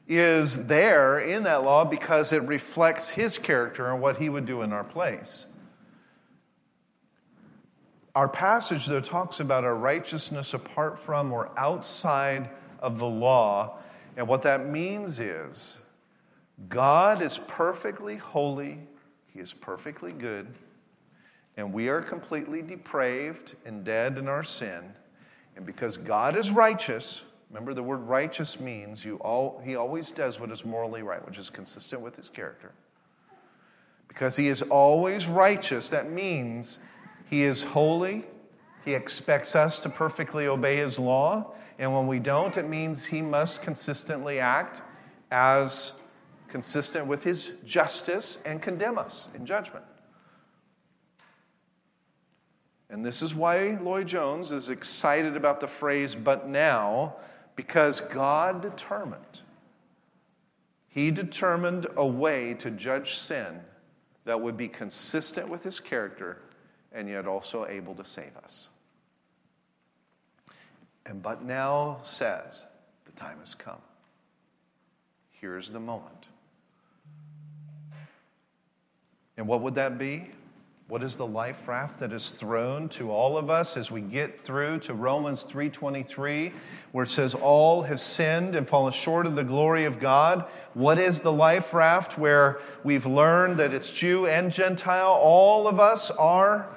is 0.08 0.66
there 0.66 1.18
in 1.18 1.42
that 1.42 1.62
law 1.62 1.84
because 1.84 2.32
it 2.32 2.42
reflects 2.44 3.10
His 3.10 3.36
character 3.36 3.90
and 3.92 4.00
what 4.00 4.16
He 4.16 4.30
would 4.30 4.46
do 4.46 4.62
in 4.62 4.72
our 4.72 4.84
place. 4.84 5.46
Our 8.14 8.28
passage, 8.28 8.86
though, 8.86 9.00
talks 9.00 9.40
about 9.40 9.64
our 9.64 9.74
righteousness 9.74 10.52
apart 10.52 10.98
from 10.98 11.32
or 11.32 11.50
outside 11.56 12.50
of 12.78 12.98
the 12.98 13.06
law. 13.06 13.78
And 14.18 14.28
what 14.28 14.42
that 14.42 14.68
means 14.68 15.18
is 15.18 15.78
God 16.68 17.22
is 17.22 17.38
perfectly 17.38 18.16
holy, 18.16 18.80
He 19.32 19.40
is 19.40 19.54
perfectly 19.54 20.12
good, 20.12 20.48
and 21.56 21.72
we 21.72 21.88
are 21.88 22.02
completely 22.02 22.60
depraved 22.60 23.56
and 23.64 23.82
dead 23.82 24.18
in 24.18 24.28
our 24.28 24.44
sin. 24.44 24.92
And 25.56 25.64
because 25.64 25.96
God 25.96 26.36
is 26.36 26.50
righteous, 26.50 27.22
remember 27.48 27.72
the 27.72 27.82
word 27.82 28.02
righteous 28.08 28.60
means 28.60 29.06
you 29.06 29.16
all, 29.16 29.62
He 29.64 29.74
always 29.74 30.10
does 30.10 30.38
what 30.38 30.50
is 30.50 30.66
morally 30.66 31.02
right, 31.02 31.24
which 31.26 31.38
is 31.38 31.48
consistent 31.48 32.02
with 32.02 32.16
His 32.16 32.28
character. 32.28 32.72
Because 34.06 34.36
He 34.36 34.48
is 34.48 34.60
always 34.60 35.26
righteous, 35.26 35.88
that 35.88 36.10
means 36.10 36.78
he 37.28 37.44
is 37.44 37.62
holy. 37.62 38.26
He 38.84 38.94
expects 38.94 39.54
us 39.54 39.78
to 39.80 39.88
perfectly 39.88 40.46
obey 40.46 40.76
His 40.76 40.98
law. 40.98 41.54
And 41.78 41.94
when 41.94 42.06
we 42.06 42.18
don't, 42.18 42.56
it 42.56 42.68
means 42.68 43.06
He 43.06 43.22
must 43.22 43.62
consistently 43.62 44.38
act 44.38 44.82
as 45.30 45.92
consistent 46.48 47.06
with 47.06 47.24
His 47.24 47.52
justice 47.64 48.38
and 48.44 48.60
condemn 48.60 48.98
us 48.98 49.28
in 49.34 49.46
judgment. 49.46 49.84
And 52.90 53.06
this 53.06 53.22
is 53.22 53.34
why 53.34 53.78
Lloyd 53.80 54.08
Jones 54.08 54.52
is 54.52 54.68
excited 54.68 55.34
about 55.34 55.60
the 55.60 55.68
phrase, 55.68 56.14
but 56.14 56.46
now, 56.46 57.14
because 57.56 58.00
God 58.00 58.60
determined. 58.60 59.40
He 60.88 61.10
determined 61.10 61.86
a 61.96 62.06
way 62.06 62.52
to 62.54 62.70
judge 62.70 63.16
sin 63.16 63.60
that 64.26 64.42
would 64.42 64.58
be 64.58 64.68
consistent 64.68 65.48
with 65.48 65.64
his 65.64 65.80
character 65.80 66.38
and 66.94 67.08
yet 67.08 67.26
also 67.26 67.66
able 67.66 67.94
to 67.94 68.04
save 68.04 68.36
us. 68.42 68.68
And 71.04 71.22
but 71.22 71.42
now 71.44 71.98
says, 72.02 72.64
the 73.04 73.12
time 73.12 73.38
has 73.40 73.54
come. 73.54 73.80
Here's 75.30 75.70
the 75.70 75.80
moment. 75.80 76.26
And 79.36 79.48
what 79.48 79.60
would 79.62 79.74
that 79.74 79.98
be? 79.98 80.30
What 80.92 81.02
is 81.02 81.16
the 81.16 81.26
life 81.26 81.66
raft 81.66 82.00
that 82.00 82.12
is 82.12 82.30
thrown 82.30 82.90
to 82.90 83.10
all 83.10 83.38
of 83.38 83.48
us 83.48 83.78
as 83.78 83.90
we 83.90 84.02
get 84.02 84.44
through 84.44 84.80
to 84.80 84.92
Romans 84.92 85.42
3:23 85.42 86.52
where 86.92 87.04
it 87.04 87.08
says 87.08 87.34
all 87.34 87.84
have 87.84 87.98
sinned 87.98 88.54
and 88.54 88.68
fallen 88.68 88.92
short 88.92 89.26
of 89.26 89.34
the 89.34 89.42
glory 89.42 89.86
of 89.86 89.98
God? 89.98 90.44
What 90.74 90.98
is 90.98 91.20
the 91.20 91.32
life 91.32 91.72
raft 91.72 92.18
where 92.18 92.60
we've 92.84 93.06
learned 93.06 93.56
that 93.56 93.72
it's 93.72 93.88
Jew 93.88 94.26
and 94.26 94.52
Gentile 94.52 95.12
all 95.12 95.66
of 95.66 95.80
us 95.80 96.10
are 96.10 96.68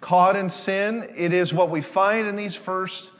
caught 0.00 0.36
in 0.36 0.48
sin. 0.48 1.10
It 1.16 1.32
is 1.32 1.52
what 1.52 1.70
we 1.70 1.80
find 1.80 2.26
in 2.26 2.36
these 2.36 2.56
first 2.56 3.10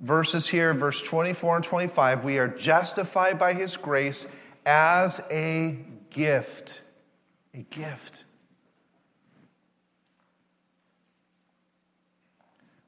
verses 0.00 0.48
here, 0.48 0.72
verse 0.74 1.02
24 1.02 1.56
and 1.56 1.64
25. 1.64 2.24
We 2.24 2.38
are 2.38 2.48
justified 2.48 3.38
by 3.38 3.54
his 3.54 3.76
grace 3.76 4.26
as 4.64 5.20
a 5.30 5.78
gift. 6.10 6.82
A 7.54 7.62
gift. 7.62 8.24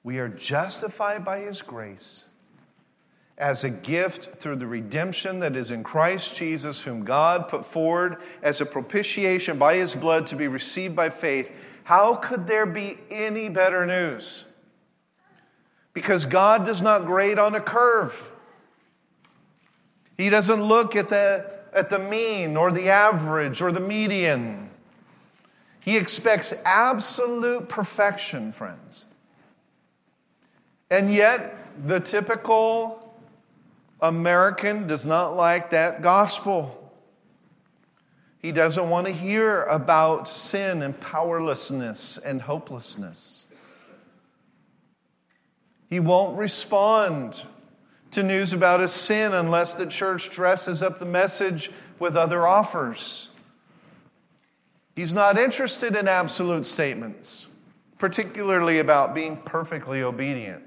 We 0.04 0.18
are 0.18 0.28
justified 0.28 1.24
by 1.24 1.40
his 1.40 1.62
grace 1.62 2.24
as 3.38 3.64
a 3.64 3.70
gift 3.70 4.36
through 4.36 4.56
the 4.56 4.66
redemption 4.66 5.40
that 5.40 5.56
is 5.56 5.70
in 5.70 5.82
Christ 5.82 6.36
Jesus, 6.36 6.82
whom 6.82 7.04
God 7.04 7.48
put 7.48 7.64
forward 7.64 8.18
as 8.42 8.60
a 8.60 8.66
propitiation 8.66 9.58
by 9.58 9.76
his 9.76 9.94
blood 9.94 10.26
to 10.28 10.36
be 10.36 10.48
received 10.48 10.94
by 10.94 11.08
faith 11.08 11.50
how 11.84 12.14
could 12.14 12.46
there 12.46 12.66
be 12.66 12.98
any 13.10 13.48
better 13.48 13.84
news? 13.86 14.44
Because 15.92 16.24
God 16.24 16.64
does 16.64 16.80
not 16.80 17.04
grade 17.04 17.38
on 17.38 17.54
a 17.54 17.60
curve. 17.60 18.30
He 20.16 20.30
doesn't 20.30 20.62
look 20.62 20.94
at 20.94 21.08
the, 21.08 21.50
at 21.72 21.90
the 21.90 21.98
mean 21.98 22.56
or 22.56 22.70
the 22.70 22.88
average 22.88 23.60
or 23.60 23.72
the 23.72 23.80
median. 23.80 24.70
He 25.80 25.96
expects 25.96 26.54
absolute 26.64 27.68
perfection, 27.68 28.52
friends. 28.52 29.04
And 30.90 31.12
yet, 31.12 31.58
the 31.86 31.98
typical 31.98 33.14
American 34.00 34.86
does 34.86 35.06
not 35.06 35.36
like 35.36 35.70
that 35.70 36.02
gospel. 36.02 36.81
He 38.42 38.50
doesn't 38.50 38.90
want 38.90 39.06
to 39.06 39.12
hear 39.12 39.62
about 39.62 40.28
sin 40.28 40.82
and 40.82 41.00
powerlessness 41.00 42.18
and 42.18 42.42
hopelessness. 42.42 43.46
He 45.88 46.00
won't 46.00 46.36
respond 46.36 47.44
to 48.10 48.22
news 48.24 48.52
about 48.52 48.80
his 48.80 48.92
sin 48.92 49.32
unless 49.32 49.74
the 49.74 49.86
church 49.86 50.30
dresses 50.30 50.82
up 50.82 50.98
the 50.98 51.06
message 51.06 51.70
with 52.00 52.16
other 52.16 52.44
offers. 52.46 53.28
He's 54.96 55.14
not 55.14 55.38
interested 55.38 55.94
in 55.94 56.08
absolute 56.08 56.66
statements, 56.66 57.46
particularly 57.96 58.80
about 58.80 59.14
being 59.14 59.36
perfectly 59.36 60.02
obedient. 60.02 60.64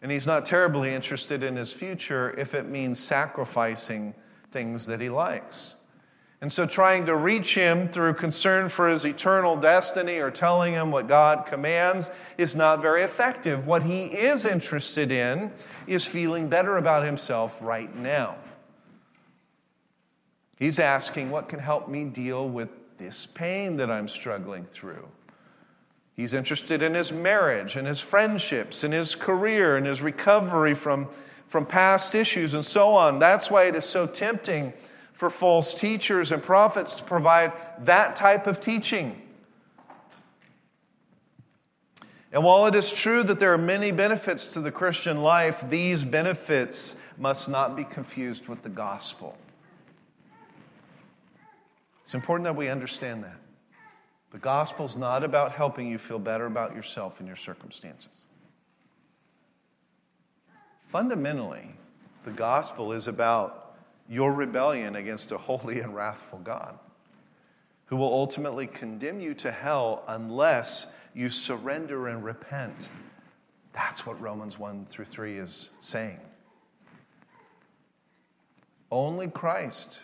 And 0.00 0.10
he's 0.10 0.26
not 0.26 0.46
terribly 0.46 0.92
interested 0.94 1.42
in 1.42 1.56
his 1.56 1.72
future 1.72 2.34
if 2.38 2.54
it 2.54 2.66
means 2.66 2.98
sacrificing 2.98 4.14
things 4.50 4.86
that 4.86 5.00
he 5.00 5.10
likes. 5.10 5.76
And 6.44 6.52
so, 6.52 6.66
trying 6.66 7.06
to 7.06 7.16
reach 7.16 7.54
him 7.54 7.88
through 7.88 8.12
concern 8.12 8.68
for 8.68 8.86
his 8.86 9.06
eternal 9.06 9.56
destiny 9.56 10.18
or 10.18 10.30
telling 10.30 10.74
him 10.74 10.90
what 10.90 11.08
God 11.08 11.46
commands 11.46 12.10
is 12.36 12.54
not 12.54 12.82
very 12.82 13.00
effective. 13.00 13.66
What 13.66 13.84
he 13.84 14.04
is 14.04 14.44
interested 14.44 15.10
in 15.10 15.52
is 15.86 16.04
feeling 16.04 16.48
better 16.50 16.76
about 16.76 17.02
himself 17.02 17.56
right 17.62 17.96
now. 17.96 18.36
He's 20.58 20.78
asking, 20.78 21.30
What 21.30 21.48
can 21.48 21.60
help 21.60 21.88
me 21.88 22.04
deal 22.04 22.46
with 22.46 22.68
this 22.98 23.24
pain 23.24 23.78
that 23.78 23.90
I'm 23.90 24.06
struggling 24.06 24.66
through? 24.66 25.08
He's 26.12 26.34
interested 26.34 26.82
in 26.82 26.92
his 26.92 27.10
marriage 27.10 27.74
and 27.74 27.86
his 27.86 28.00
friendships 28.00 28.84
and 28.84 28.92
his 28.92 29.14
career 29.14 29.78
and 29.78 29.86
his 29.86 30.02
recovery 30.02 30.74
from, 30.74 31.08
from 31.48 31.64
past 31.64 32.14
issues 32.14 32.52
and 32.52 32.66
so 32.66 32.90
on. 32.90 33.18
That's 33.18 33.50
why 33.50 33.64
it 33.64 33.74
is 33.74 33.86
so 33.86 34.06
tempting 34.06 34.74
for 35.14 35.30
false 35.30 35.72
teachers 35.72 36.30
and 36.30 36.42
prophets 36.42 36.92
to 36.94 37.02
provide 37.04 37.52
that 37.78 38.14
type 38.16 38.46
of 38.46 38.60
teaching. 38.60 39.20
And 42.32 42.42
while 42.42 42.66
it 42.66 42.74
is 42.74 42.92
true 42.92 43.22
that 43.22 43.38
there 43.38 43.52
are 43.52 43.58
many 43.58 43.92
benefits 43.92 44.46
to 44.54 44.60
the 44.60 44.72
Christian 44.72 45.22
life, 45.22 45.64
these 45.70 46.02
benefits 46.02 46.96
must 47.16 47.48
not 47.48 47.76
be 47.76 47.84
confused 47.84 48.48
with 48.48 48.64
the 48.64 48.68
gospel. 48.68 49.38
It's 52.02 52.12
important 52.12 52.44
that 52.44 52.56
we 52.56 52.68
understand 52.68 53.22
that. 53.22 53.36
The 54.32 54.38
gospel 54.38 54.84
is 54.84 54.96
not 54.96 55.22
about 55.22 55.52
helping 55.52 55.86
you 55.86 55.96
feel 55.96 56.18
better 56.18 56.44
about 56.44 56.74
yourself 56.74 57.20
and 57.20 57.28
your 57.28 57.36
circumstances. 57.36 58.24
Fundamentally, 60.88 61.76
the 62.24 62.32
gospel 62.32 62.92
is 62.92 63.06
about 63.06 63.63
your 64.08 64.32
rebellion 64.32 64.96
against 64.96 65.32
a 65.32 65.38
holy 65.38 65.80
and 65.80 65.94
wrathful 65.94 66.38
God 66.40 66.78
who 67.86 67.96
will 67.96 68.12
ultimately 68.12 68.66
condemn 68.66 69.20
you 69.20 69.34
to 69.34 69.50
hell 69.50 70.02
unless 70.08 70.86
you 71.14 71.30
surrender 71.30 72.08
and 72.08 72.24
repent. 72.24 72.88
That's 73.72 74.06
what 74.06 74.20
Romans 74.20 74.58
1 74.58 74.86
through 74.90 75.04
3 75.04 75.38
is 75.38 75.70
saying. 75.80 76.20
Only 78.90 79.28
Christ 79.28 80.00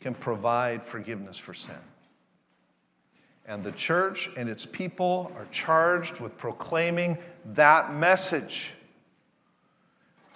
can 0.00 0.14
provide 0.14 0.82
forgiveness 0.82 1.36
for 1.36 1.54
sin. 1.54 1.74
And 3.46 3.62
the 3.62 3.72
church 3.72 4.28
and 4.36 4.48
its 4.48 4.66
people 4.66 5.32
are 5.36 5.46
charged 5.52 6.20
with 6.20 6.36
proclaiming 6.36 7.18
that 7.44 7.94
message. 7.94 8.74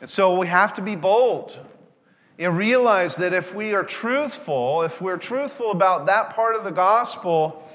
And 0.00 0.08
so 0.08 0.38
we 0.38 0.46
have 0.46 0.74
to 0.74 0.82
be 0.82 0.96
bold 0.96 1.58
and 2.40 2.56
realize 2.56 3.16
that 3.16 3.34
if 3.34 3.54
we 3.54 3.74
are 3.74 3.84
truthful, 3.84 4.80
if 4.80 5.02
we're 5.02 5.18
truthful 5.18 5.70
about 5.70 6.06
that 6.06 6.30
part 6.30 6.56
of 6.56 6.64
the 6.64 6.70
gospel, 6.70 7.68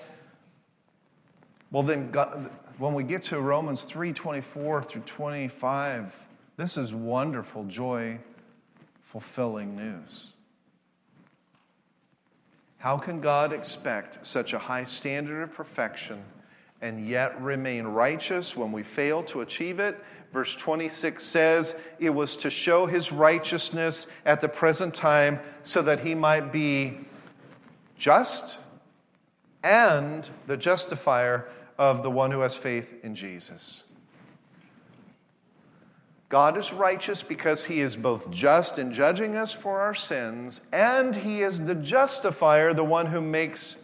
well, 1.71 1.83
then 1.83 2.09
God, 2.09 2.49
when 2.79 2.95
we 2.95 3.03
get 3.03 3.21
to 3.23 3.39
Romans 3.39 3.83
3 3.83 4.11
24 4.11 4.83
through 4.83 5.01
25, 5.03 6.15
this 6.57 6.77
is 6.77 6.93
wonderful, 6.93 7.63
joy 7.65 8.19
fulfilling 9.03 9.75
news. 9.75 10.31
How 12.79 12.97
can 12.97 13.21
God 13.21 13.53
expect 13.53 14.25
such 14.25 14.53
a 14.53 14.59
high 14.59 14.83
standard 14.83 15.43
of 15.43 15.53
perfection 15.53 16.23
and 16.81 17.07
yet 17.07 17.39
remain 17.39 17.85
righteous 17.85 18.55
when 18.55 18.71
we 18.71 18.81
fail 18.81 19.21
to 19.23 19.41
achieve 19.41 19.79
it? 19.79 20.03
Verse 20.35 20.53
26 20.53 21.23
says, 21.23 21.77
It 21.97 22.09
was 22.09 22.35
to 22.35 22.49
show 22.49 22.87
his 22.87 23.09
righteousness 23.09 24.05
at 24.25 24.41
the 24.41 24.49
present 24.49 24.93
time 24.93 25.39
so 25.63 25.81
that 25.81 26.01
he 26.01 26.13
might 26.13 26.51
be 26.51 26.97
just 27.97 28.57
and 29.63 30.29
the 30.45 30.57
justifier 30.57 31.47
of 31.77 32.03
the 32.03 32.11
one 32.11 32.31
who 32.31 32.41
has 32.41 32.57
faith 32.57 32.95
in 33.01 33.15
Jesus. 33.15 33.85
God 36.27 36.57
is 36.57 36.73
righteous 36.73 37.23
because 37.23 37.67
he 37.67 37.79
is 37.79 37.95
both 37.95 38.29
just 38.29 38.77
in 38.77 38.91
judging 38.91 39.37
us 39.37 39.53
for 39.53 39.79
our 39.79 39.95
sins, 39.95 40.59
and 40.73 41.15
he 41.15 41.43
is 41.43 41.61
the 41.61 41.75
justifier, 41.75 42.73
the 42.73 42.83
one 42.83 43.05
who 43.05 43.21
makes, 43.21 43.77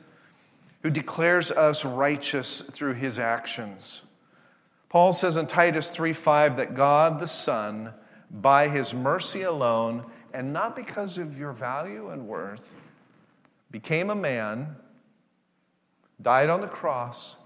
who 0.83 0.89
declares 0.89 1.49
us 1.49 1.85
righteous 1.85 2.59
through 2.59 2.95
his 2.95 3.17
actions. 3.17 4.01
Paul 4.91 5.13
says 5.13 5.37
in 5.37 5.47
Titus 5.47 5.95
3:5 5.95 6.57
that 6.57 6.75
God 6.75 7.19
the 7.19 7.27
Son, 7.27 7.93
by 8.29 8.67
his 8.67 8.93
mercy 8.93 9.41
alone, 9.41 10.05
and 10.33 10.51
not 10.51 10.75
because 10.75 11.17
of 11.17 11.37
your 11.37 11.53
value 11.53 12.09
and 12.09 12.27
worth, 12.27 12.75
became 13.71 14.09
a 14.09 14.15
man, 14.15 14.75
died 16.21 16.49
on 16.49 16.59
the 16.59 16.67
cross, 16.67 17.37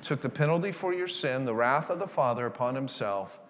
took 0.00 0.20
the 0.20 0.28
penalty 0.28 0.70
for 0.70 0.94
your 0.94 1.08
sin, 1.08 1.44
the 1.44 1.56
wrath 1.56 1.90
of 1.90 1.98
the 1.98 2.06
Father 2.06 2.46
upon 2.46 2.76
himself, 2.76 3.40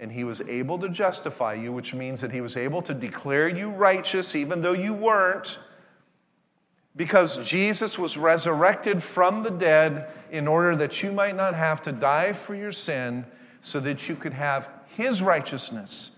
and 0.00 0.12
he 0.12 0.24
was 0.24 0.40
able 0.48 0.78
to 0.78 0.88
justify 0.88 1.52
you, 1.52 1.70
which 1.70 1.92
means 1.92 2.22
that 2.22 2.32
he 2.32 2.40
was 2.40 2.56
able 2.56 2.80
to 2.80 2.94
declare 2.94 3.46
you 3.46 3.68
righteous 3.68 4.34
even 4.34 4.62
though 4.62 4.72
you 4.72 4.94
weren't, 4.94 5.58
because 6.94 7.38
Jesus 7.38 7.98
was 7.98 8.16
resurrected 8.16 9.02
from 9.02 9.42
the 9.42 9.50
dead 9.50 10.08
in 10.30 10.46
order 10.46 10.76
that 10.76 11.02
you 11.02 11.12
might 11.12 11.36
not 11.36 11.54
have 11.54 11.82
to 11.82 11.92
die 11.92 12.32
for 12.32 12.54
your 12.54 12.72
sin, 12.72 13.24
so 13.60 13.78
that 13.80 14.08
you 14.08 14.16
could 14.16 14.32
have 14.32 14.68
his 14.96 15.22
righteousness, 15.22 16.10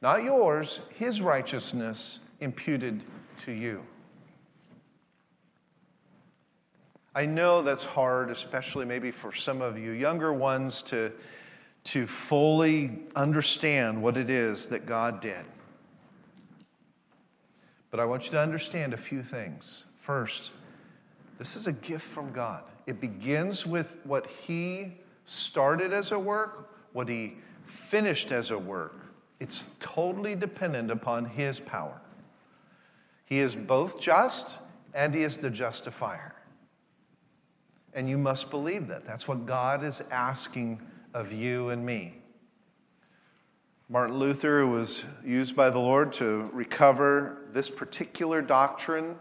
not 0.00 0.24
yours, 0.24 0.80
his 0.94 1.20
righteousness 1.20 2.18
imputed 2.40 3.02
to 3.44 3.52
you. 3.52 3.82
I 7.14 7.26
know 7.26 7.62
that's 7.62 7.84
hard, 7.84 8.30
especially 8.30 8.86
maybe 8.86 9.12
for 9.12 9.32
some 9.32 9.62
of 9.62 9.78
you 9.78 9.92
younger 9.92 10.32
ones, 10.32 10.82
to, 10.84 11.12
to 11.84 12.06
fully 12.06 12.98
understand 13.14 14.02
what 14.02 14.16
it 14.16 14.28
is 14.28 14.66
that 14.68 14.86
God 14.86 15.20
did. 15.20 15.44
But 17.94 18.00
I 18.00 18.06
want 18.06 18.24
you 18.24 18.32
to 18.32 18.40
understand 18.40 18.92
a 18.92 18.96
few 18.96 19.22
things. 19.22 19.84
First, 20.00 20.50
this 21.38 21.54
is 21.54 21.68
a 21.68 21.72
gift 21.72 22.04
from 22.04 22.32
God. 22.32 22.64
It 22.88 23.00
begins 23.00 23.64
with 23.64 23.98
what 24.02 24.26
He 24.26 24.94
started 25.24 25.92
as 25.92 26.10
a 26.10 26.18
work, 26.18 26.74
what 26.92 27.08
He 27.08 27.36
finished 27.64 28.32
as 28.32 28.50
a 28.50 28.58
work. 28.58 28.96
It's 29.38 29.62
totally 29.78 30.34
dependent 30.34 30.90
upon 30.90 31.24
His 31.24 31.60
power. 31.60 32.00
He 33.26 33.38
is 33.38 33.54
both 33.54 34.00
just 34.00 34.58
and 34.92 35.14
He 35.14 35.22
is 35.22 35.36
the 35.36 35.48
justifier. 35.48 36.34
And 37.92 38.10
you 38.10 38.18
must 38.18 38.50
believe 38.50 38.88
that. 38.88 39.06
That's 39.06 39.28
what 39.28 39.46
God 39.46 39.84
is 39.84 40.02
asking 40.10 40.82
of 41.14 41.30
you 41.30 41.68
and 41.68 41.86
me. 41.86 42.23
Martin 43.88 44.18
Luther 44.18 44.66
was 44.66 45.04
used 45.24 45.54
by 45.54 45.68
the 45.68 45.78
Lord 45.78 46.12
to 46.14 46.50
recover 46.54 47.38
this 47.52 47.68
particular 47.68 48.40
doctrine 48.40 49.16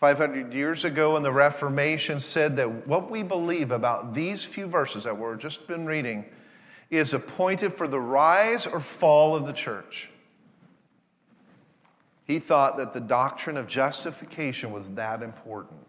500 0.00 0.52
years 0.54 0.84
ago 0.84 1.16
in 1.16 1.22
the 1.22 1.30
Reformation 1.30 2.18
said 2.18 2.56
that 2.56 2.88
what 2.88 3.10
we 3.10 3.22
believe 3.22 3.70
about 3.70 4.14
these 4.14 4.44
few 4.44 4.66
verses 4.66 5.04
that 5.04 5.18
we've 5.18 5.38
just 5.38 5.66
been 5.68 5.84
reading 5.84 6.24
is 6.90 7.12
appointed 7.12 7.74
for 7.74 7.86
the 7.86 8.00
rise 8.00 8.66
or 8.66 8.80
fall 8.80 9.36
of 9.36 9.46
the 9.46 9.52
church. 9.52 10.08
He 12.24 12.38
thought 12.38 12.78
that 12.78 12.94
the 12.94 13.00
doctrine 13.00 13.58
of 13.58 13.66
justification 13.66 14.72
was 14.72 14.92
that 14.92 15.22
important. 15.22 15.86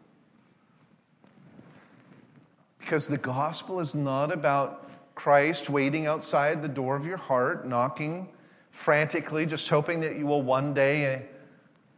Because 2.79 3.07
the 3.07 3.17
gospel 3.17 3.79
is 3.79 3.95
not 3.95 4.31
about 4.31 4.82
Christ 5.15 5.69
waiting 5.69 6.07
outside 6.07 6.61
the 6.61 6.67
door 6.67 6.95
of 6.95 7.05
your 7.05 7.17
heart, 7.17 7.67
knocking 7.67 8.29
frantically, 8.69 9.45
just 9.45 9.69
hoping 9.69 9.99
that 10.01 10.17
you 10.17 10.25
will 10.25 10.41
one 10.41 10.73
day 10.73 11.25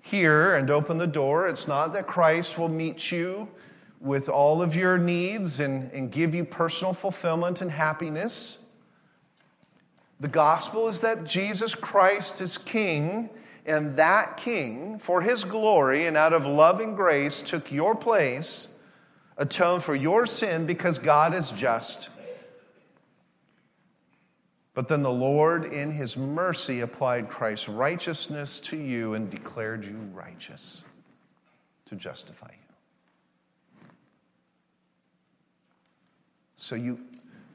hear 0.01 0.55
and 0.55 0.69
open 0.69 0.97
the 0.97 1.07
door. 1.07 1.47
It's 1.47 1.67
not 1.67 1.93
that 1.93 2.05
Christ 2.05 2.59
will 2.59 2.69
meet 2.69 3.11
you 3.11 3.47
with 3.99 4.29
all 4.29 4.61
of 4.61 4.75
your 4.75 4.97
needs 4.97 5.59
and, 5.59 5.91
and 5.91 6.11
give 6.11 6.35
you 6.35 6.45
personal 6.45 6.93
fulfillment 6.93 7.61
and 7.61 7.71
happiness. 7.71 8.59
The 10.19 10.27
gospel 10.27 10.87
is 10.87 11.01
that 11.01 11.23
Jesus 11.23 11.75
Christ 11.75 12.39
is 12.39 12.57
king, 12.57 13.29
and 13.65 13.97
that 13.97 14.37
king, 14.37 14.99
for 14.99 15.21
his 15.21 15.43
glory 15.43 16.05
and 16.05 16.15
out 16.15 16.33
of 16.33 16.45
loving 16.45 16.95
grace, 16.95 17.41
took 17.41 17.71
your 17.71 17.95
place 17.95 18.67
atoned 19.37 19.83
for 19.83 19.95
your 19.95 20.25
sin 20.25 20.65
because 20.65 20.99
God 20.99 21.33
is 21.33 21.51
just. 21.51 22.09
But 24.75 24.89
then 24.89 25.01
the 25.03 25.11
Lord, 25.11 25.73
in 25.73 25.91
his 25.91 26.17
mercy, 26.17 26.81
applied 26.81 27.29
Christ's 27.29 27.69
righteousness 27.69 28.59
to 28.59 28.77
you 28.77 29.13
and 29.13 29.29
declared 29.29 29.85
you 29.85 29.97
righteous 30.13 30.83
to 31.85 31.95
justify 31.95 32.49
you. 32.51 33.87
So, 36.57 36.75
you, 36.75 36.99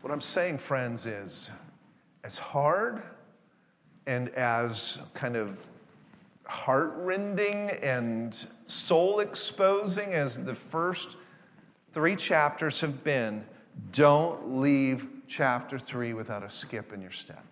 what 0.00 0.10
I'm 0.10 0.22
saying, 0.22 0.58
friends, 0.58 1.04
is 1.04 1.50
as 2.24 2.38
hard 2.38 3.02
and 4.06 4.30
as 4.30 4.98
kind 5.12 5.36
of 5.36 5.66
heartrending 6.46 7.70
and 7.82 8.46
soul 8.66 9.20
exposing 9.20 10.14
as 10.14 10.38
the 10.38 10.54
first 10.54 11.16
three 11.92 12.16
chapters 12.16 12.80
have 12.80 13.04
been 13.04 13.44
don't 13.92 14.58
leave 14.58 15.06
chapter 15.30 15.78
three 15.78 16.12
without 16.12 16.42
a 16.42 16.50
skip 16.50 16.92
in 16.92 17.00
your 17.00 17.12
step. 17.12 17.44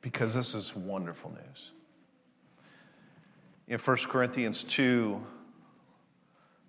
Because 0.00 0.34
this 0.34 0.54
is 0.54 0.74
wonderful 0.74 1.30
news. 1.30 1.70
In 3.68 3.78
1 3.78 3.96
Corinthians 4.08 4.64
2, 4.64 5.24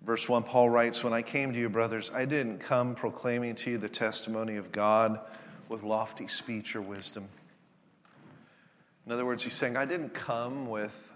verse 0.02 0.28
1, 0.28 0.44
Paul 0.44 0.70
writes, 0.70 1.02
When 1.02 1.12
I 1.12 1.22
came 1.22 1.52
to 1.52 1.58
you, 1.58 1.68
brothers, 1.68 2.10
I 2.14 2.26
didn't 2.26 2.58
come 2.58 2.94
proclaiming 2.94 3.56
to 3.56 3.72
you 3.72 3.78
the 3.78 3.88
testimony 3.88 4.56
of 4.56 4.70
God 4.70 5.18
with 5.68 5.82
lofty 5.82 6.28
speech 6.28 6.76
or 6.76 6.82
wisdom. 6.82 7.28
In 9.06 9.12
other 9.12 9.26
words, 9.26 9.42
he's 9.42 9.54
saying, 9.54 9.76
I 9.76 9.86
didn't 9.86 10.14
come 10.14 10.68
with 10.68 11.10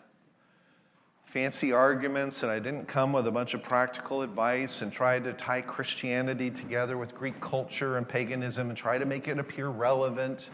fancy 1.28 1.72
arguments, 1.72 2.42
and 2.42 2.50
I 2.50 2.58
didn't 2.58 2.88
come 2.88 3.12
with 3.12 3.26
a 3.26 3.30
bunch 3.30 3.52
of 3.52 3.62
practical 3.62 4.22
advice 4.22 4.80
and 4.80 4.90
try 4.90 5.18
to 5.18 5.34
tie 5.34 5.60
Christianity 5.60 6.50
together 6.50 6.96
with 6.96 7.14
Greek 7.14 7.38
culture 7.38 7.98
and 7.98 8.08
paganism 8.08 8.70
and 8.70 8.78
try 8.78 8.96
to 8.96 9.04
make 9.04 9.28
it 9.28 9.38
appear 9.38 9.68
relevant. 9.68 10.48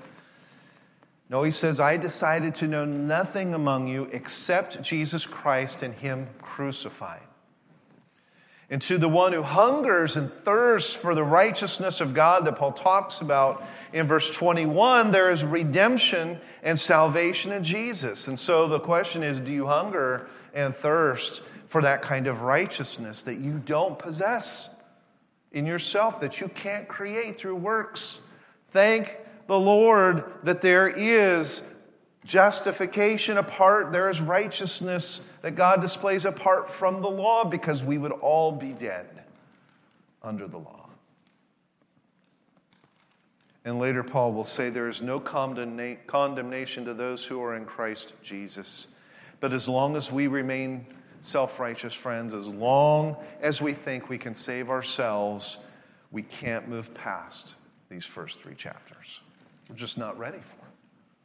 No, 1.30 1.44
he 1.44 1.52
says, 1.52 1.78
I 1.78 1.96
decided 1.96 2.56
to 2.56 2.66
know 2.66 2.84
nothing 2.84 3.54
among 3.54 3.86
you 3.86 4.08
except 4.10 4.82
Jesus 4.82 5.26
Christ 5.26 5.84
and 5.84 5.94
him 5.94 6.26
crucified. 6.42 7.22
And 8.68 8.82
to 8.82 8.98
the 8.98 9.08
one 9.08 9.32
who 9.32 9.44
hungers 9.44 10.16
and 10.16 10.32
thirsts 10.44 10.92
for 10.92 11.14
the 11.14 11.22
righteousness 11.22 12.00
of 12.00 12.14
God 12.14 12.44
that 12.46 12.56
Paul 12.56 12.72
talks 12.72 13.20
about 13.20 13.62
in 13.92 14.08
verse 14.08 14.28
21, 14.28 15.12
there 15.12 15.30
is 15.30 15.44
redemption 15.44 16.40
and 16.64 16.76
salvation 16.76 17.52
in 17.52 17.62
Jesus. 17.62 18.26
And 18.26 18.40
so 18.40 18.66
the 18.66 18.80
question 18.80 19.22
is 19.22 19.38
do 19.38 19.52
you 19.52 19.66
hunger 19.66 20.28
and 20.54 20.74
thirst 20.74 21.42
for 21.66 21.82
that 21.82 22.00
kind 22.00 22.26
of 22.26 22.42
righteousness 22.42 23.22
that 23.24 23.38
you 23.38 23.60
don't 23.64 23.98
possess 23.98 24.70
in 25.52 25.66
yourself, 25.66 26.20
that 26.20 26.40
you 26.40 26.48
can't 26.48 26.88
create 26.88 27.38
through 27.38 27.56
works? 27.56 28.20
Thank 28.70 29.18
the 29.46 29.58
Lord 29.58 30.24
that 30.42 30.62
there 30.62 30.88
is 30.88 31.62
justification 32.24 33.36
apart, 33.36 33.92
there 33.92 34.08
is 34.08 34.20
righteousness 34.20 35.20
that 35.42 35.54
God 35.54 35.82
displays 35.82 36.24
apart 36.24 36.70
from 36.70 37.02
the 37.02 37.10
law 37.10 37.44
because 37.44 37.84
we 37.84 37.98
would 37.98 38.12
all 38.12 38.50
be 38.50 38.72
dead 38.72 39.24
under 40.22 40.48
the 40.48 40.56
law. 40.56 40.88
And 43.66 43.78
later, 43.78 44.02
Paul 44.02 44.32
will 44.32 44.44
say 44.44 44.70
there 44.70 44.88
is 44.88 45.00
no 45.00 45.20
condemnation 45.20 46.84
to 46.84 46.94
those 46.94 47.24
who 47.24 47.42
are 47.42 47.54
in 47.54 47.64
Christ 47.64 48.12
Jesus. 48.22 48.88
But 49.44 49.52
as 49.52 49.68
long 49.68 49.94
as 49.94 50.10
we 50.10 50.26
remain 50.26 50.86
self 51.20 51.60
righteous 51.60 51.92
friends, 51.92 52.32
as 52.32 52.46
long 52.46 53.14
as 53.42 53.60
we 53.60 53.74
think 53.74 54.08
we 54.08 54.16
can 54.16 54.34
save 54.34 54.70
ourselves, 54.70 55.58
we 56.10 56.22
can't 56.22 56.66
move 56.66 56.94
past 56.94 57.54
these 57.90 58.06
first 58.06 58.40
three 58.40 58.54
chapters. 58.54 59.20
We're 59.68 59.76
just 59.76 59.98
not 59.98 60.18
ready 60.18 60.38
for. 60.38 60.64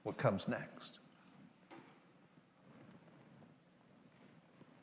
What 0.04 0.18
comes 0.18 0.50
next? 0.50 1.00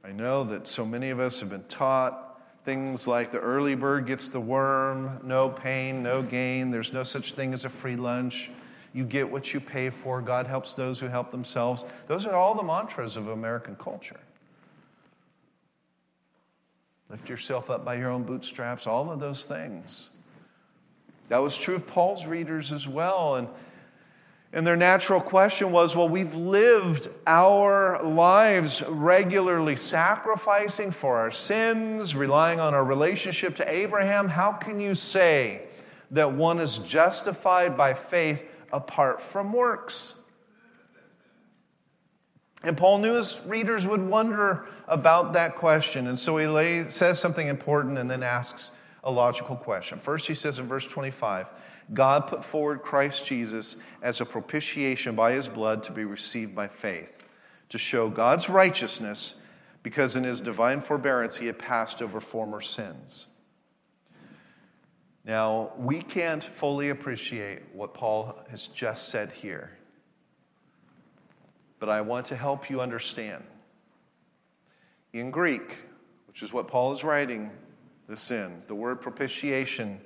I 0.03 0.12
know 0.12 0.42
that 0.44 0.66
so 0.66 0.87
many 0.87 1.11
of 1.11 1.20
us 1.20 1.40
have 1.40 1.51
been 1.51 1.64
taught 1.64 2.40
things 2.64 3.07
like 3.07 3.33
the 3.33 3.40
early 3.40 3.75
bird 3.75 4.07
gets 4.07 4.29
the 4.29 4.40
worm, 4.40 5.20
no 5.22 5.51
pain, 5.51 6.03
no 6.03 6.22
gain, 6.22 6.70
there's 6.70 6.94
no 6.94 7.03
such 7.03 7.33
thing 7.33 7.53
as 7.53 7.66
a 7.66 7.68
free 7.68 7.96
lunch. 7.96 8.51
You 8.97 9.05
get 9.05 9.31
what 9.31 9.53
you 9.53 9.61
pay 9.61 9.91
for. 9.91 10.23
God 10.23 10.47
helps 10.47 10.73
those 10.73 11.01
who 11.01 11.09
help 11.09 11.31
themselves. 11.31 11.85
Those 12.07 12.25
are 12.25 12.35
all 12.35 12.55
the 12.55 12.63
mantras 12.63 13.19
of 13.19 13.29
American 13.29 13.77
culture. 13.77 14.21
Lift 17.11 17.29
yourself 17.29 17.69
up 17.69 17.85
by 17.85 17.97
your 17.97 18.09
own 18.09 18.23
bootstraps, 18.23 18.87
all 18.87 19.13
of 19.13 19.21
those 19.21 19.45
things. 19.45 20.09
That 21.29 21.43
was 21.43 21.59
true 21.59 21.75
of 21.75 21.87
Paul's 21.87 22.25
readers 22.25 22.73
as 22.73 22.89
well. 22.89 23.35
And, 23.35 23.49
and 24.51 24.67
their 24.67 24.77
natural 24.77 25.21
question 25.21 25.73
was 25.73 25.95
well, 25.95 26.09
we've 26.09 26.35
lived 26.35 27.11
our 27.27 28.03
lives 28.03 28.83
regularly 28.89 29.77
sacrificing 29.77 30.91
for 30.91 31.19
our 31.19 31.31
sins, 31.31 32.17
relying 32.17 32.61
on 32.61 32.73
our 32.73 32.85
relationship 32.85 33.57
to 33.57 33.71
Abraham. 33.71 34.29
How 34.29 34.53
can 34.53 34.81
you 34.81 34.95
say 34.95 35.65
that 36.13 36.33
one 36.33 36.61
is 36.61 36.79
justified 36.79 37.77
by 37.77 37.93
faith 37.93 38.41
apart 38.77 39.21
from 39.21 39.53
works? 39.53 40.15
And 42.62 42.77
Paul 42.77 42.99
knew 42.99 43.15
his 43.15 43.41
readers 43.47 43.87
would 43.87 44.03
wonder 44.03 44.67
about 44.89 45.33
that 45.35 45.57
question. 45.57 46.07
And 46.07 46.19
so 46.19 46.37
he 46.37 46.91
says 46.91 47.19
something 47.19 47.47
important 47.47 47.99
and 47.99 48.11
then 48.11 48.23
asks, 48.23 48.71
a 49.07 49.11
logical 49.11 49.55
question. 49.55 50.01
First, 50.01 50.27
he 50.27 50.35
says 50.35 50.59
in 50.59 50.67
verse 50.67 50.85
25, 50.85 51.47
God 51.95 52.27
put 52.27 52.45
forward 52.45 52.83
Christ 52.83 53.25
Jesus 53.25 53.77
as 54.03 54.21
a 54.21 54.27
propitiation 54.27 55.15
by 55.15 55.33
his 55.33 55.47
blood 55.49 55.85
to 55.85 55.93
be 55.93 56.05
received 56.05 56.57
by 56.57 56.67
faith, 56.67 57.23
to 57.69 57.79
show 57.79 58.11
God's 58.11 58.49
righteousness, 58.49 59.37
because 59.85 60.17
in 60.17 60.25
his 60.25 60.41
divine 60.41 60.81
forbearance 60.81 61.37
he 61.37 61.47
had 61.47 61.57
passed 61.57 62.03
over 62.03 62.21
former 62.21 62.61
sins. 62.61 63.29
Now, 65.27 65.73
we 65.77 66.03
can't 66.03 66.43
fully 66.43 66.89
appreciate 66.89 67.62
what 67.73 67.95
Paul 67.95 68.39
has 68.49 68.69
just 68.69 69.09
said 69.09 69.33
here, 69.33 69.77
but 71.81 71.89
I 71.89 72.01
want 72.01 72.27
to 72.27 72.37
help 72.37 72.71
you 72.71 72.81
understand. 72.81 73.43
In 75.12 75.33
Greek, 75.33 75.79
which 76.29 76.43
is 76.43 76.53
what 76.53 76.69
Paul 76.69 76.93
is 76.93 77.03
writing, 77.03 77.51
the 78.09 78.17
sin. 78.17 78.62
The 78.69 78.75
word 78.75 79.01
propitiation 79.01 80.01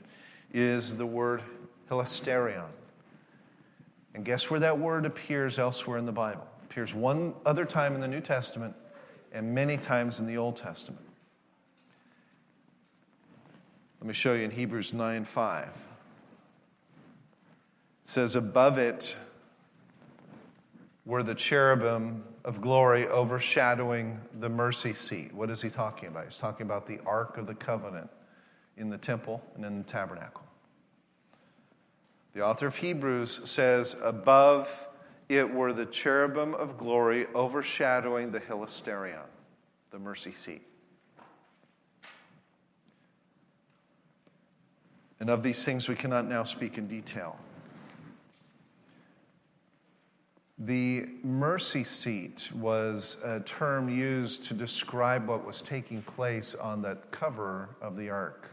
is 0.54 0.96
the 0.96 1.04
word 1.04 1.42
hilasterion. 1.90 2.68
And 4.14 4.24
guess 4.24 4.48
where 4.48 4.61
that 4.61 4.78
word 4.78 5.04
appears 5.04 5.59
elsewhere 5.59 5.98
in 5.98 6.06
the 6.06 6.12
Bible? 6.12 6.46
It 6.62 6.70
appears 6.70 6.94
one 6.94 7.35
other 7.44 7.66
time 7.66 7.94
in 7.94 8.00
the 8.00 8.09
New 8.09 8.20
Testament 8.20 8.74
and 9.33 9.54
many 9.54 9.76
times 9.76 10.18
in 10.18 10.26
the 10.26 10.38
Old 10.38 10.56
Testament. 10.56 11.04
Let 14.00 14.06
me 14.06 14.14
show 14.14 14.32
you 14.32 14.44
in 14.44 14.50
Hebrews 14.50 14.94
9 14.94 15.26
5. 15.26 15.66
It 15.66 15.74
says, 18.04 18.34
Above 18.34 18.78
it 18.78 19.18
were 21.04 21.22
the 21.22 21.34
cherubim 21.34 22.24
of 22.42 22.62
glory 22.62 23.06
overshadowing 23.06 24.22
the 24.38 24.48
mercy 24.48 24.94
seat. 24.94 25.34
What 25.34 25.50
is 25.50 25.60
he 25.60 25.68
talking 25.68 26.08
about? 26.08 26.24
He's 26.24 26.38
talking 26.38 26.64
about 26.64 26.86
the 26.86 26.98
Ark 27.04 27.36
of 27.36 27.46
the 27.46 27.54
Covenant 27.54 28.08
in 28.78 28.88
the 28.88 28.96
temple 28.96 29.42
and 29.54 29.66
in 29.66 29.76
the 29.76 29.84
tabernacle. 29.84 30.44
The 32.32 32.42
author 32.42 32.68
of 32.68 32.76
Hebrews 32.76 33.42
says, 33.44 33.96
Above 34.02 34.88
it 35.28 35.52
were 35.52 35.74
the 35.74 35.84
cherubim 35.84 36.54
of 36.54 36.78
glory 36.78 37.26
overshadowing 37.34 38.32
the 38.32 38.40
hilasterion, 38.40 39.26
the 39.90 39.98
mercy 39.98 40.32
seat. 40.32 40.62
And 45.20 45.28
of 45.28 45.42
these 45.42 45.64
things 45.64 45.88
we 45.88 45.94
cannot 45.94 46.26
now 46.26 46.42
speak 46.42 46.78
in 46.78 46.88
detail. 46.88 47.38
The 50.59 51.06
mercy 51.22 51.85
seat 51.85 52.50
was 52.54 53.16
a 53.24 53.40
term 53.40 53.88
used 53.88 54.44
to 54.44 54.54
describe 54.54 55.26
what 55.26 55.44
was 55.44 55.62
taking 55.62 56.02
place 56.02 56.54
on 56.54 56.83
the 56.83 56.98
cover 57.11 57.70
of 57.80 57.96
the 57.96 58.11
ark. 58.11 58.50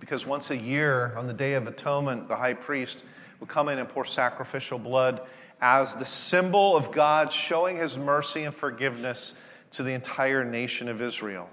Because 0.00 0.26
once 0.26 0.50
a 0.50 0.56
year, 0.56 1.14
on 1.16 1.26
the 1.26 1.34
Day 1.34 1.54
of 1.54 1.66
Atonement, 1.66 2.28
the 2.28 2.36
high 2.36 2.54
priest 2.54 3.04
would 3.40 3.48
come 3.48 3.68
in 3.68 3.78
and 3.78 3.88
pour 3.88 4.04
sacrificial 4.04 4.78
blood 4.78 5.20
as 5.60 5.94
the 5.94 6.04
symbol 6.04 6.76
of 6.76 6.92
God 6.92 7.32
showing 7.32 7.76
his 7.76 7.96
mercy 7.96 8.44
and 8.44 8.54
forgiveness 8.54 9.34
to 9.72 9.82
the 9.82 9.92
entire 9.92 10.44
nation 10.44 10.88
of 10.88 11.00
Israel. 11.00 11.48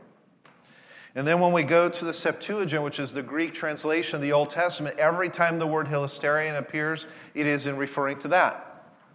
And 1.16 1.28
then 1.28 1.40
when 1.40 1.54
we 1.54 1.64
go 1.64 1.90
to 1.90 2.06
the 2.06 2.14
Septuagint, 2.14 2.84
which 2.84 3.00
is 3.00 3.14
the 3.14 3.22
Greek 3.22 3.54
translation 3.54 4.16
of 4.16 4.22
the 4.22 4.32
Old 4.32 4.50
Testament, 4.50 4.98
every 4.98 5.30
time 5.30 5.60
the 5.60 5.68
word 5.68 5.88
hilasterion 5.88 6.58
appears, 6.58 7.06
it 7.36 7.46
is 7.46 7.68
in 7.68 7.78
referring 7.78 8.20
to 8.20 8.28
that 8.30 8.70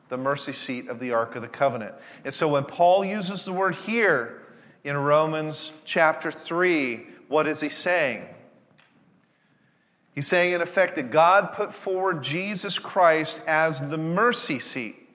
the 0.08 0.16
mercy 0.16 0.52
seat 0.52 0.88
of 0.88 1.00
the 1.00 1.12
Ark 1.12 1.36
of 1.36 1.42
the 1.42 1.48
Covenant. 1.48 1.94
And 2.24 2.32
so 2.32 2.48
when 2.48 2.64
Paul 2.64 3.04
uses 3.04 3.44
the 3.44 3.52
word 3.52 3.74
here 3.74 4.42
in 4.82 4.96
Romans 4.96 5.72
chapter 5.84 6.30
3, 6.30 7.06
what 7.28 7.46
is 7.46 7.60
he 7.60 7.68
saying? 7.68 8.26
He's 10.14 10.26
saying, 10.26 10.52
in 10.52 10.60
effect, 10.60 10.96
that 10.96 11.10
God 11.10 11.52
put 11.52 11.74
forward 11.74 12.22
Jesus 12.22 12.78
Christ 12.78 13.42
as 13.46 13.80
the 13.80 13.98
mercy 13.98 14.58
seat. 14.58 15.07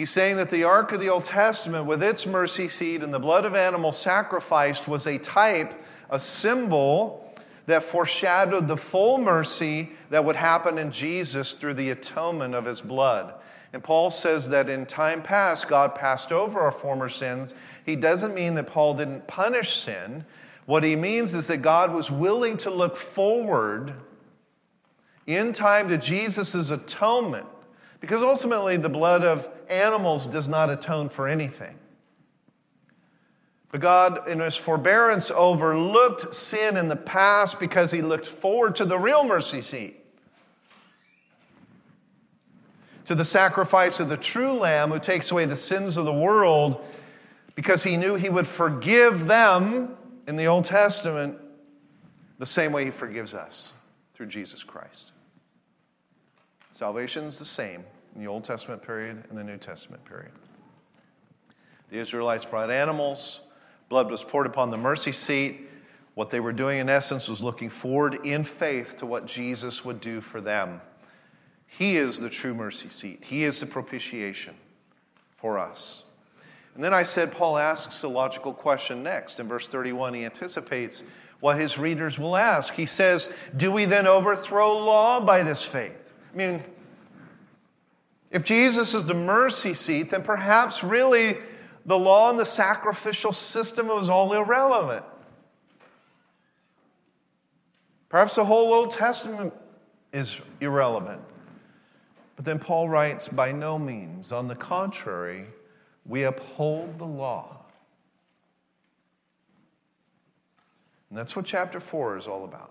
He's 0.00 0.08
saying 0.08 0.38
that 0.38 0.48
the 0.48 0.64
Ark 0.64 0.92
of 0.92 1.00
the 1.00 1.10
Old 1.10 1.26
Testament, 1.26 1.84
with 1.84 2.02
its 2.02 2.24
mercy 2.24 2.70
seat 2.70 3.02
and 3.02 3.12
the 3.12 3.18
blood 3.18 3.44
of 3.44 3.54
animals 3.54 3.98
sacrificed, 3.98 4.88
was 4.88 5.06
a 5.06 5.18
type, 5.18 5.74
a 6.08 6.18
symbol 6.18 7.30
that 7.66 7.82
foreshadowed 7.82 8.66
the 8.66 8.78
full 8.78 9.18
mercy 9.18 9.90
that 10.08 10.24
would 10.24 10.36
happen 10.36 10.78
in 10.78 10.90
Jesus 10.90 11.52
through 11.52 11.74
the 11.74 11.90
atonement 11.90 12.54
of 12.54 12.64
his 12.64 12.80
blood. 12.80 13.34
And 13.74 13.84
Paul 13.84 14.10
says 14.10 14.48
that 14.48 14.70
in 14.70 14.86
time 14.86 15.20
past, 15.20 15.68
God 15.68 15.94
passed 15.94 16.32
over 16.32 16.60
our 16.60 16.72
former 16.72 17.10
sins. 17.10 17.54
He 17.84 17.94
doesn't 17.94 18.34
mean 18.34 18.54
that 18.54 18.68
Paul 18.68 18.94
didn't 18.94 19.26
punish 19.26 19.74
sin. 19.76 20.24
What 20.64 20.82
he 20.82 20.96
means 20.96 21.34
is 21.34 21.46
that 21.48 21.58
God 21.58 21.92
was 21.92 22.10
willing 22.10 22.56
to 22.56 22.70
look 22.70 22.96
forward 22.96 23.92
in 25.26 25.52
time 25.52 25.90
to 25.90 25.98
Jesus' 25.98 26.70
atonement, 26.70 27.48
because 28.00 28.22
ultimately 28.22 28.76
the 28.76 28.88
blood 28.88 29.24
of 29.24 29.48
animals 29.68 30.26
does 30.26 30.48
not 30.48 30.70
atone 30.70 31.08
for 31.08 31.28
anything. 31.28 31.76
But 33.70 33.80
God, 33.80 34.28
in 34.28 34.40
his 34.40 34.56
forbearance, 34.56 35.30
overlooked 35.30 36.34
sin 36.34 36.76
in 36.76 36.88
the 36.88 36.96
past 36.96 37.60
because 37.60 37.92
he 37.92 38.02
looked 38.02 38.26
forward 38.26 38.74
to 38.76 38.84
the 38.84 38.98
real 38.98 39.22
mercy 39.22 39.62
seat. 39.62 39.96
To 43.04 43.14
the 43.14 43.24
sacrifice 43.24 44.00
of 44.00 44.08
the 44.08 44.16
true 44.16 44.54
Lamb 44.54 44.90
who 44.90 44.98
takes 44.98 45.30
away 45.30 45.44
the 45.44 45.56
sins 45.56 45.96
of 45.96 46.04
the 46.04 46.12
world 46.12 46.84
because 47.54 47.84
he 47.84 47.96
knew 47.96 48.14
he 48.14 48.28
would 48.28 48.46
forgive 48.46 49.26
them 49.26 49.96
in 50.26 50.36
the 50.36 50.46
Old 50.46 50.64
Testament 50.64 51.38
the 52.38 52.46
same 52.46 52.72
way 52.72 52.84
he 52.84 52.90
forgives 52.90 53.34
us 53.34 53.72
through 54.14 54.26
Jesus 54.26 54.64
Christ. 54.64 55.12
Salvation 56.80 57.24
is 57.24 57.38
the 57.38 57.44
same 57.44 57.84
in 58.14 58.22
the 58.22 58.26
Old 58.26 58.42
Testament 58.42 58.80
period 58.80 59.24
and 59.28 59.36
the 59.36 59.44
New 59.44 59.58
Testament 59.58 60.02
period. 60.06 60.32
The 61.90 61.98
Israelites 61.98 62.46
brought 62.46 62.70
animals, 62.70 63.40
blood 63.90 64.10
was 64.10 64.24
poured 64.24 64.46
upon 64.46 64.70
the 64.70 64.78
mercy 64.78 65.12
seat. 65.12 65.68
What 66.14 66.30
they 66.30 66.40
were 66.40 66.54
doing, 66.54 66.78
in 66.78 66.88
essence, 66.88 67.28
was 67.28 67.42
looking 67.42 67.68
forward 67.68 68.24
in 68.24 68.44
faith 68.44 68.96
to 68.96 69.04
what 69.04 69.26
Jesus 69.26 69.84
would 69.84 70.00
do 70.00 70.22
for 70.22 70.40
them. 70.40 70.80
He 71.66 71.98
is 71.98 72.18
the 72.18 72.30
true 72.30 72.54
mercy 72.54 72.88
seat, 72.88 73.24
He 73.24 73.44
is 73.44 73.60
the 73.60 73.66
propitiation 73.66 74.54
for 75.36 75.58
us. 75.58 76.04
And 76.74 76.82
then 76.82 76.94
I 76.94 77.02
said, 77.02 77.30
Paul 77.30 77.58
asks 77.58 78.02
a 78.02 78.08
logical 78.08 78.54
question 78.54 79.02
next. 79.02 79.38
In 79.38 79.46
verse 79.46 79.68
31, 79.68 80.14
he 80.14 80.24
anticipates 80.24 81.02
what 81.40 81.60
his 81.60 81.76
readers 81.76 82.18
will 82.18 82.38
ask. 82.38 82.72
He 82.72 82.86
says, 82.86 83.28
Do 83.54 83.70
we 83.70 83.84
then 83.84 84.06
overthrow 84.06 84.78
law 84.78 85.20
by 85.20 85.42
this 85.42 85.62
faith? 85.62 85.99
I 86.32 86.36
mean, 86.36 86.64
if 88.30 88.44
Jesus 88.44 88.94
is 88.94 89.06
the 89.06 89.14
mercy 89.14 89.74
seat, 89.74 90.10
then 90.10 90.22
perhaps 90.22 90.84
really 90.84 91.38
the 91.84 91.98
law 91.98 92.30
and 92.30 92.38
the 92.38 92.46
sacrificial 92.46 93.32
system 93.32 93.88
was 93.88 94.08
all 94.08 94.32
irrelevant. 94.32 95.04
Perhaps 98.08 98.34
the 98.34 98.44
whole 98.44 98.72
Old 98.72 98.90
Testament 98.90 99.52
is 100.12 100.36
irrelevant. 100.60 101.22
But 102.36 102.44
then 102.44 102.58
Paul 102.58 102.88
writes, 102.88 103.28
By 103.28 103.52
no 103.52 103.78
means. 103.78 104.32
On 104.32 104.48
the 104.48 104.54
contrary, 104.54 105.46
we 106.06 106.24
uphold 106.24 106.98
the 106.98 107.04
law. 107.04 107.56
And 111.08 111.18
that's 111.18 111.34
what 111.34 111.44
chapter 111.44 111.80
4 111.80 112.18
is 112.18 112.26
all 112.26 112.44
about. 112.44 112.70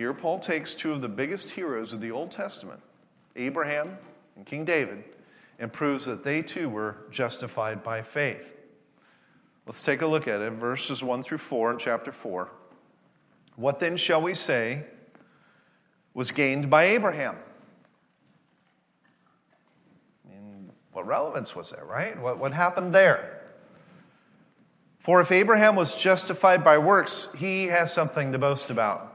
Here, 0.00 0.14
Paul 0.14 0.38
takes 0.38 0.74
two 0.74 0.92
of 0.92 1.02
the 1.02 1.10
biggest 1.10 1.50
heroes 1.50 1.92
of 1.92 2.00
the 2.00 2.10
Old 2.10 2.30
Testament, 2.30 2.80
Abraham 3.36 3.98
and 4.34 4.46
King 4.46 4.64
David, 4.64 5.04
and 5.58 5.70
proves 5.70 6.06
that 6.06 6.24
they 6.24 6.40
too 6.40 6.70
were 6.70 6.96
justified 7.10 7.82
by 7.82 8.00
faith. 8.00 8.50
Let's 9.66 9.82
take 9.82 10.00
a 10.00 10.06
look 10.06 10.26
at 10.26 10.40
it, 10.40 10.54
verses 10.54 11.02
1 11.02 11.22
through 11.22 11.36
4 11.36 11.72
in 11.72 11.78
chapter 11.78 12.12
4. 12.12 12.50
What 13.56 13.78
then 13.78 13.98
shall 13.98 14.22
we 14.22 14.32
say 14.32 14.84
was 16.14 16.30
gained 16.30 16.70
by 16.70 16.84
Abraham? 16.84 17.36
I 20.26 20.32
mean, 20.32 20.70
what 20.92 21.06
relevance 21.06 21.54
was 21.54 21.72
there, 21.72 21.84
right? 21.84 22.18
What, 22.18 22.38
what 22.38 22.54
happened 22.54 22.94
there? 22.94 23.42
For 24.98 25.20
if 25.20 25.30
Abraham 25.30 25.76
was 25.76 25.94
justified 25.94 26.64
by 26.64 26.78
works, 26.78 27.28
he 27.36 27.66
has 27.66 27.92
something 27.92 28.32
to 28.32 28.38
boast 28.38 28.70
about. 28.70 29.09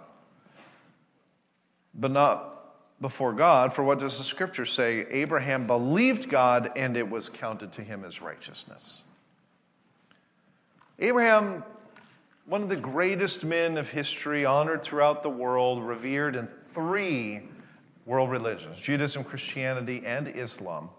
But 1.95 2.11
not 2.11 2.55
before 3.01 3.33
God, 3.33 3.73
for 3.73 3.83
what 3.83 3.99
does 3.99 4.17
the 4.17 4.23
scripture 4.23 4.65
say? 4.65 5.05
Abraham 5.09 5.67
believed 5.67 6.29
God 6.29 6.71
and 6.75 6.95
it 6.95 7.09
was 7.09 7.29
counted 7.29 7.71
to 7.73 7.83
him 7.83 8.03
as 8.03 8.21
righteousness. 8.21 9.03
Abraham, 10.99 11.63
one 12.45 12.61
of 12.63 12.69
the 12.69 12.75
greatest 12.77 13.43
men 13.43 13.77
of 13.77 13.89
history, 13.89 14.45
honored 14.45 14.81
throughout 14.81 15.23
the 15.23 15.29
world, 15.29 15.83
revered 15.83 16.35
in 16.35 16.47
three 16.73 17.43
world 18.05 18.29
religions 18.29 18.79
Judaism, 18.79 19.23
Christianity, 19.23 20.03
and 20.05 20.27
Islam. 20.27 20.89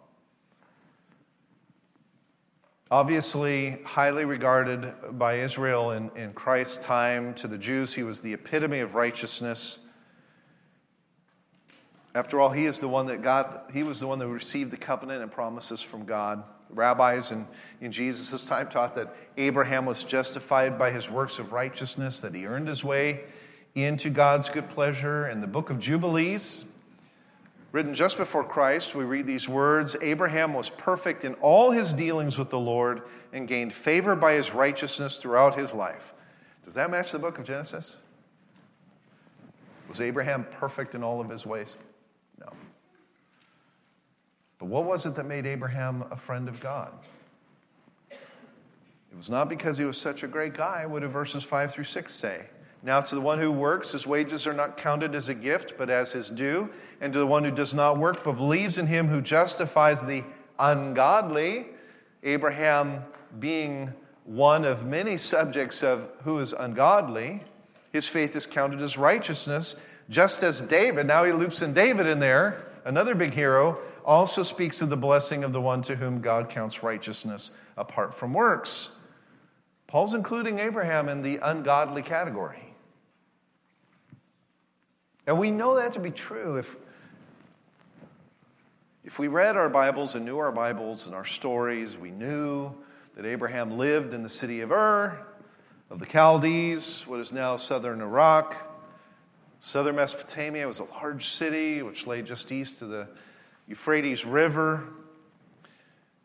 Obviously, 2.91 3.79
highly 3.85 4.25
regarded 4.25 4.93
by 5.19 5.41
Israel 5.41 5.91
in, 5.91 6.11
in 6.15 6.33
Christ's 6.33 6.77
time, 6.77 7.35
to 7.35 7.49
the 7.49 7.59
Jews, 7.59 7.95
he 7.95 8.05
was 8.05 8.21
the 8.21 8.33
epitome 8.33 8.79
of 8.79 8.95
righteousness. 8.95 9.79
After 12.17 12.41
all, 12.41 12.49
he 12.49 12.65
is 12.65 12.79
the 12.79 12.89
one 12.89 13.07
that 13.07 13.21
God, 13.21 13.61
he 13.75 13.83
was 13.83 14.01
the 14.01 14.07
one 14.07 14.19
that 14.21 14.27
received 14.27 14.71
the 14.71 14.79
covenant 14.79 15.23
and 15.23 15.31
promises 15.31 15.83
from 15.83 16.07
God. 16.07 16.43
Rabbis 16.71 17.31
in, 17.31 17.47
in 17.83 17.93
Jesus' 17.93 18.43
time 18.43 18.71
taught 18.71 18.95
that 18.95 19.15
Abraham 19.37 19.85
was 19.85 20.03
justified 20.03 20.79
by 20.79 20.93
his 20.93 21.11
works 21.11 21.39
of 21.39 21.53
righteousness, 21.53 22.19
that 22.21 22.35
he 22.35 22.47
earned 22.47 22.69
his 22.69 22.83
way 22.83 23.25
into 23.75 24.09
God's 24.09 24.49
good 24.49 24.71
pleasure. 24.71 25.29
In 25.29 25.43
the 25.43 25.47
book 25.47 25.69
of 25.69 25.79
Jubilees, 25.79 26.65
Written 27.71 27.93
just 27.93 28.17
before 28.17 28.43
Christ, 28.45 28.95
we 28.95 29.05
read 29.05 29.27
these 29.27 29.47
words 29.47 29.97
Abraham 30.01 30.55
was 30.55 30.71
perfect 30.71 31.23
in 31.23 31.35
all 31.35 31.73
his 31.73 31.93
dealings 31.93 32.39
with 32.39 32.49
the 32.49 32.59
Lord 32.59 33.03
and 33.35 33.47
gained 33.47 33.75
favor 33.75 34.17
by 34.17 34.33
his 34.33 34.55
righteousness 34.55 35.19
throughout 35.19 35.59
his 35.59 35.75
life. 35.75 36.15
Does 36.65 36.73
that 36.73 36.91
match 36.91 37.13
the 37.13 37.19
book 37.19 37.39
of 37.39 37.45
Genesis? 37.45 37.97
Was 39.91 40.01
Abraham 40.01 40.47
perfect 40.51 40.95
in 40.95 41.03
all 41.03 41.21
of 41.21 41.29
his 41.29 41.45
ways? 41.45 41.77
But 44.59 44.67
what 44.67 44.85
was 44.85 45.07
it 45.07 45.15
that 45.17 45.27
made 45.27 45.47
Abraham 45.47 46.05
a 46.11 46.17
friend 46.17 46.49
of 46.49 46.61
God? 46.61 46.93
It 48.11 49.17
was 49.17 49.31
not 49.31 49.49
because 49.49 49.79
he 49.79 49.85
was 49.85 49.99
such 49.99 50.23
a 50.23 50.27
great 50.27 50.55
guy. 50.55 50.87
What 50.87 51.03
do 51.03 51.09
verses 51.09 51.45
5 51.45 51.73
through 51.73 51.85
6 51.85 52.13
say? 52.13 52.47
Now, 52.83 53.01
to 53.01 53.15
the 53.15 53.21
one 53.21 53.39
who 53.39 53.51
works, 53.51 53.93
his 53.93 54.07
wages 54.07 54.47
are 54.47 54.53
not 54.53 54.77
counted 54.77 55.15
as 55.15 55.29
a 55.29 55.35
gift, 55.35 55.75
but 55.77 55.91
as 55.91 56.13
his 56.13 56.29
due. 56.29 56.71
And 57.01 57.13
to 57.13 57.19
the 57.19 57.27
one 57.27 57.45
who 57.45 57.51
does 57.51 57.75
not 57.75 57.99
work, 57.99 58.23
but 58.23 58.33
believes 58.33 58.79
in 58.79 58.87
him 58.87 59.09
who 59.09 59.21
justifies 59.21 60.03
the 60.03 60.25
ungodly, 60.59 61.67
Abraham 62.23 63.05
being 63.39 63.93
one 64.25 64.65
of 64.65 64.85
many 64.85 65.17
subjects 65.17 65.83
of 65.83 66.09
who 66.25 66.39
is 66.39 66.53
ungodly, 66.53 67.45
his 67.93 68.09
faith 68.09 68.37
is 68.37 68.45
counted 68.47 68.81
as 68.83 68.99
righteousness, 68.99 69.77
just 70.11 70.43
as 70.43 70.61
David, 70.61 71.07
now 71.07 71.25
he 71.25 71.33
loops 71.33 71.63
in 71.63 71.73
David 71.73 72.07
in 72.07 72.19
there, 72.19 72.67
another 72.85 73.15
big 73.15 73.35
hero, 73.35 73.81
also 74.07 74.45
speaks 74.45 74.81
of 74.81 74.89
the 74.89 74.97
blessing 74.97 75.43
of 75.43 75.53
the 75.53 75.61
one 75.61 75.83
to 75.83 75.97
whom 75.97 76.21
God 76.21 76.49
counts 76.49 76.83
righteousness 76.83 77.51
apart 77.77 78.15
from 78.15 78.33
works. 78.33 78.91
Paul's 79.89 80.15
including 80.15 80.61
Abraham 80.61 81.09
in 81.09 81.23
the 81.23 81.39
ungodly 81.43 82.03
category. 82.03 82.75
And 85.27 85.39
we 85.39 85.51
know 85.51 85.75
that 85.75 85.93
to 85.95 85.99
be 85.99 86.13
true 86.13 86.57
if, 86.57 86.77
if 89.05 89.19
we 89.19 89.27
read 89.27 89.57
our 89.57 89.69
Bibles 89.69 90.15
and 90.15 90.25
knew 90.25 90.39
our 90.39 90.53
Bibles 90.53 91.07
and 91.07 91.15
our 91.15 91.25
stories, 91.25 91.97
we 91.97 92.13
knew 92.13 92.73
that 93.17 93.27
Abraham 93.27 93.77
lived 93.77 94.15
in 94.15 94.23
the 94.23 94.29
city 94.29 94.61
of 94.61 94.71
Ur, 94.71 95.19
of 95.91 95.99
the 95.99 96.07
Chaldees, 96.07 97.05
what 97.07 97.19
is 97.19 97.33
now 97.33 97.57
southern 97.57 98.01
Iraq. 98.01 98.55
Southern 99.59 99.97
Mesopotamia 99.97 100.67
was 100.69 100.79
a 100.79 100.85
large 100.85 101.27
city 101.27 101.83
which 101.83 102.07
lay 102.07 102.23
just 102.23 102.53
east 102.53 102.83
of 102.83 102.91
the 102.91 103.09
Euphrates 103.69 104.25
River. 104.25 104.85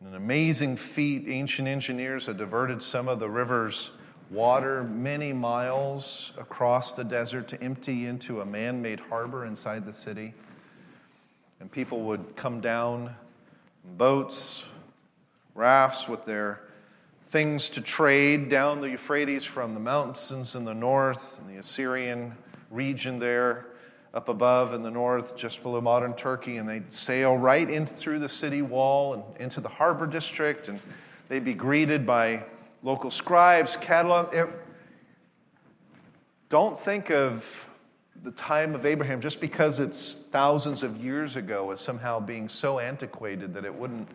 An 0.00 0.14
amazing 0.14 0.76
feat. 0.76 1.24
Ancient 1.26 1.66
engineers 1.66 2.26
had 2.26 2.36
diverted 2.36 2.82
some 2.82 3.08
of 3.08 3.18
the 3.18 3.28
river's 3.28 3.90
water 4.30 4.84
many 4.84 5.32
miles 5.32 6.32
across 6.38 6.92
the 6.92 7.04
desert 7.04 7.48
to 7.48 7.62
empty 7.62 8.06
into 8.06 8.40
a 8.40 8.46
man 8.46 8.80
made 8.80 9.00
harbor 9.00 9.44
inside 9.44 9.84
the 9.84 9.92
city. 9.92 10.34
And 11.60 11.70
people 11.70 12.02
would 12.02 12.36
come 12.36 12.60
down 12.60 13.14
boats, 13.96 14.64
rafts 15.54 16.08
with 16.08 16.24
their 16.24 16.60
things 17.30 17.70
to 17.70 17.80
trade 17.80 18.48
down 18.48 18.80
the 18.80 18.90
Euphrates 18.90 19.44
from 19.44 19.74
the 19.74 19.80
mountains 19.80 20.54
in 20.54 20.64
the 20.64 20.74
north 20.74 21.40
and 21.40 21.50
the 21.50 21.58
Assyrian 21.58 22.36
region 22.70 23.18
there 23.18 23.66
up 24.14 24.28
above 24.28 24.74
in 24.74 24.82
the 24.82 24.90
north, 24.90 25.36
just 25.36 25.62
below 25.62 25.80
modern 25.80 26.14
Turkey, 26.14 26.58
and 26.58 26.68
they'd 26.68 26.92
sail 26.92 27.36
right 27.36 27.68
in 27.68 27.86
through 27.86 28.18
the 28.18 28.28
city 28.28 28.60
wall 28.60 29.14
and 29.14 29.22
into 29.38 29.60
the 29.60 29.68
harbor 29.68 30.06
district, 30.06 30.68
and 30.68 30.80
they'd 31.28 31.44
be 31.44 31.54
greeted 31.54 32.06
by 32.06 32.44
local 32.82 33.10
scribes, 33.10 33.76
catalog. 33.76 34.34
Eh, 34.34 34.46
don't 36.48 36.78
think 36.78 37.10
of 37.10 37.68
the 38.22 38.32
time 38.32 38.74
of 38.74 38.84
Abraham 38.84 39.20
just 39.20 39.40
because 39.40 39.80
it's 39.80 40.16
thousands 40.30 40.82
of 40.82 41.02
years 41.02 41.36
ago 41.36 41.70
as 41.70 41.80
somehow 41.80 42.20
being 42.20 42.48
so 42.48 42.78
antiquated 42.78 43.54
that 43.54 43.64
it 43.64 43.74
wouldn't 43.74 44.08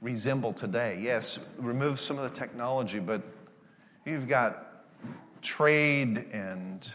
resemble 0.00 0.52
today. 0.52 0.98
Yes, 1.02 1.38
remove 1.58 1.98
some 1.98 2.16
of 2.16 2.22
the 2.22 2.30
technology, 2.30 3.00
but 3.00 3.22
you've 4.04 4.28
got 4.28 4.84
trade 5.42 6.26
and 6.32 6.90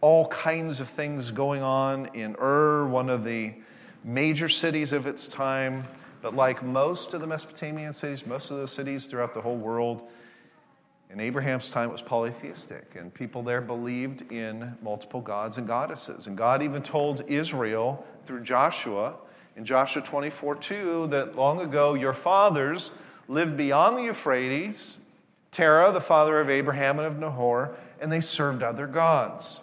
all 0.00 0.26
kinds 0.28 0.80
of 0.80 0.88
things 0.88 1.30
going 1.30 1.62
on 1.62 2.06
in 2.14 2.36
Ur, 2.40 2.86
one 2.86 3.10
of 3.10 3.24
the 3.24 3.54
major 4.02 4.48
cities 4.48 4.92
of 4.92 5.06
its 5.06 5.28
time. 5.28 5.84
But 6.22 6.34
like 6.34 6.62
most 6.62 7.14
of 7.14 7.20
the 7.20 7.26
Mesopotamian 7.26 7.92
cities, 7.92 8.26
most 8.26 8.50
of 8.50 8.58
the 8.58 8.68
cities 8.68 9.06
throughout 9.06 9.34
the 9.34 9.40
whole 9.40 9.56
world, 9.56 10.08
in 11.10 11.18
Abraham's 11.18 11.70
time, 11.70 11.88
it 11.88 11.92
was 11.92 12.02
polytheistic, 12.02 12.94
and 12.94 13.12
people 13.12 13.42
there 13.42 13.60
believed 13.60 14.30
in 14.30 14.76
multiple 14.80 15.20
gods 15.20 15.58
and 15.58 15.66
goddesses. 15.66 16.28
And 16.28 16.36
God 16.36 16.62
even 16.62 16.82
told 16.82 17.24
Israel 17.26 18.06
through 18.26 18.42
Joshua 18.42 19.16
in 19.56 19.64
Joshua 19.64 20.02
24 20.02 20.54
2 20.54 21.06
that 21.08 21.34
long 21.34 21.60
ago 21.60 21.94
your 21.94 22.12
fathers 22.12 22.92
lived 23.28 23.56
beyond 23.56 23.96
the 23.96 24.02
Euphrates, 24.02 24.98
Terah, 25.50 25.90
the 25.90 26.00
father 26.00 26.40
of 26.40 26.48
Abraham 26.48 26.98
and 26.98 27.06
of 27.06 27.18
Nahor, 27.18 27.76
and 28.00 28.12
they 28.12 28.20
served 28.20 28.62
other 28.62 28.86
gods. 28.86 29.60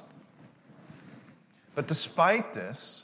But 1.78 1.86
despite 1.86 2.56
this, 2.56 3.04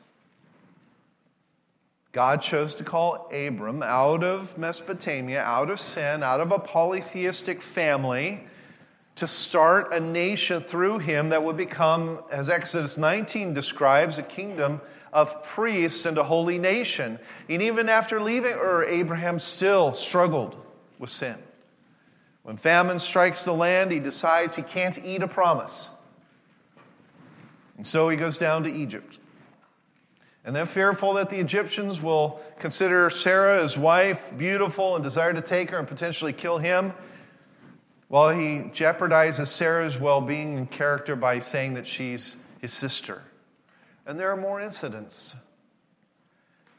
God 2.12 2.42
chose 2.42 2.74
to 2.74 2.84
call 2.84 3.30
Abram 3.32 3.84
out 3.84 4.24
of 4.24 4.58
Mesopotamia, 4.58 5.44
out 5.44 5.70
of 5.70 5.80
sin, 5.80 6.24
out 6.24 6.42
of 6.42 6.52
a 6.52 6.58
polytheistic 6.58 7.62
family, 7.62 8.48
to 9.18 9.28
start 9.28 9.94
a 9.94 10.00
nation 10.00 10.64
through 10.64 10.98
him 10.98 11.30
that 11.30 11.44
would 11.44 11.56
become, 11.56 12.24
as 12.32 12.50
Exodus 12.50 12.98
19 12.98 13.54
describes, 13.54 14.18
a 14.18 14.24
kingdom 14.24 14.82
of 15.14 15.44
priests 15.44 16.08
and 16.08 16.18
a 16.18 16.24
holy 16.24 16.58
nation. 16.58 17.20
And 17.48 17.62
even 17.62 17.88
after 17.90 18.20
leaving 18.20 18.54
Ur, 18.54 18.86
Abraham 18.86 19.38
still 19.38 19.92
struggled 19.92 20.56
with 20.98 21.12
sin. 21.12 21.36
When 22.42 22.58
famine 22.58 22.98
strikes 22.98 23.44
the 23.44 23.54
land, 23.54 23.92
he 23.92 24.00
decides 24.00 24.56
he 24.56 24.64
can't 24.64 24.98
eat 24.98 25.22
a 25.22 25.28
promise. 25.28 25.92
And 27.78 27.86
so 27.86 28.10
he 28.10 28.18
goes 28.18 28.38
down 28.38 28.64
to 28.64 28.72
Egypt. 28.72 29.18
And 30.46 30.56
then, 30.56 30.68
fearful 30.68 31.14
that 31.14 31.30
the 31.30 31.40
Egyptians 31.40 32.02
will 32.02 32.42
consider 32.60 33.10
Sarah 33.10 33.62
his 33.62 33.78
wife 33.78 34.38
beautiful 34.38 34.96
and 34.96 35.04
desire 35.04 35.34
to 35.34 35.42
take 35.42 35.70
her 35.70 35.80
and 35.80 35.88
potentially 35.88 36.34
kill 36.34 36.58
him, 36.58 36.94
while 38.10 38.32
he 38.32 38.70
jeopardizes 38.74 39.48
Sarah's 39.48 39.98
well 39.98 40.20
being 40.20 40.58
and 40.58 40.70
character 40.70 41.16
by 41.16 41.40
saying 41.40 41.76
that 41.76 41.88
she's 41.88 42.36
his 42.60 42.74
sister. 42.74 43.24
And 44.06 44.20
there 44.20 44.30
are 44.32 44.38
more 44.38 44.60
incidents. 44.60 45.34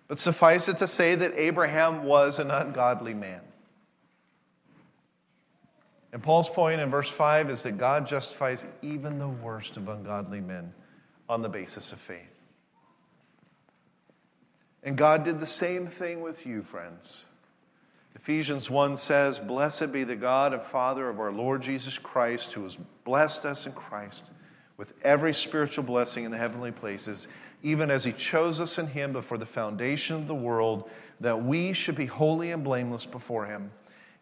But 0.08 0.18
suffice 0.18 0.68
it 0.68 0.76
to 0.78 0.86
say 0.86 1.14
that 1.14 1.32
Abraham 1.34 2.04
was 2.04 2.38
an 2.38 2.50
ungodly 2.50 3.14
man. 3.14 3.40
And 6.12 6.22
Paul's 6.22 6.50
point 6.50 6.82
in 6.82 6.90
verse 6.90 7.10
5 7.10 7.50
is 7.50 7.62
that 7.62 7.78
God 7.78 8.06
justifies 8.06 8.66
even 8.82 9.18
the 9.18 9.26
worst 9.26 9.78
of 9.78 9.88
ungodly 9.88 10.42
men 10.42 10.74
on 11.28 11.42
the 11.42 11.48
basis 11.48 11.92
of 11.92 11.98
faith. 11.98 12.34
And 14.82 14.96
God 14.96 15.24
did 15.24 15.40
the 15.40 15.46
same 15.46 15.86
thing 15.86 16.20
with 16.20 16.46
you, 16.46 16.62
friends. 16.62 17.24
Ephesians 18.14 18.70
1 18.70 18.96
says, 18.96 19.38
Blessed 19.38 19.92
be 19.92 20.04
the 20.04 20.16
God 20.16 20.52
and 20.52 20.62
Father 20.62 21.08
of 21.08 21.18
our 21.18 21.32
Lord 21.32 21.62
Jesus 21.62 21.98
Christ, 21.98 22.52
who 22.52 22.62
has 22.64 22.76
blessed 23.04 23.44
us 23.44 23.66
in 23.66 23.72
Christ 23.72 24.24
with 24.76 24.92
every 25.02 25.32
spiritual 25.32 25.84
blessing 25.84 26.24
in 26.24 26.30
the 26.30 26.38
heavenly 26.38 26.70
places, 26.70 27.28
even 27.62 27.90
as 27.90 28.04
he 28.04 28.12
chose 28.12 28.60
us 28.60 28.78
in 28.78 28.88
him 28.88 29.12
before 29.12 29.38
the 29.38 29.46
foundation 29.46 30.16
of 30.16 30.26
the 30.26 30.34
world, 30.34 30.88
that 31.20 31.42
we 31.42 31.72
should 31.72 31.94
be 31.94 32.06
holy 32.06 32.50
and 32.50 32.62
blameless 32.62 33.06
before 33.06 33.46
him. 33.46 33.70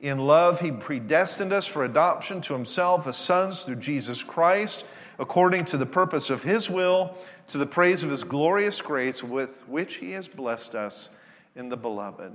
In 0.01 0.19
love, 0.19 0.61
he 0.61 0.73
predestined 0.73 1.53
us 1.53 1.67
for 1.67 1.85
adoption 1.85 2.41
to 2.43 2.55
himself 2.55 3.07
as 3.07 3.17
sons 3.17 3.61
through 3.61 3.77
Jesus 3.77 4.23
Christ, 4.23 4.85
according 5.23 5.65
to 5.65 5.77
the 5.77 5.87
purpose 5.87 6.31
of 6.31 6.43
his 6.43 6.69
will, 6.69 7.17
to 7.47 7.57
the 7.57 7.65
praise 7.65 8.03
of 8.03 8.11
his 8.11 8.25
glorious 8.25 8.83
grace 8.83 9.23
with 9.23 9.63
which 9.69 9.95
he 9.97 10.11
has 10.11 10.27
blessed 10.27 10.75
us 10.75 11.11
in 11.55 11.69
the 11.69 11.77
beloved. 11.77 12.33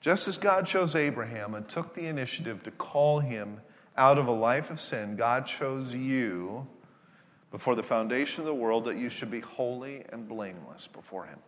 Just 0.00 0.28
as 0.28 0.38
God 0.38 0.64
chose 0.64 0.94
Abraham 0.94 1.56
and 1.56 1.68
took 1.68 1.94
the 1.94 2.06
initiative 2.06 2.62
to 2.62 2.70
call 2.70 3.18
him 3.18 3.62
out 3.96 4.16
of 4.16 4.28
a 4.28 4.32
life 4.32 4.70
of 4.70 4.80
sin, 4.80 5.16
God 5.16 5.44
chose 5.44 5.92
you 5.92 6.68
before 7.50 7.74
the 7.74 7.82
foundation 7.82 8.42
of 8.42 8.46
the 8.46 8.54
world 8.54 8.84
that 8.84 8.96
you 8.96 9.08
should 9.08 9.32
be 9.32 9.40
holy 9.40 10.04
and 10.10 10.28
blameless 10.28 10.86
before 10.86 11.26
him. 11.26 11.40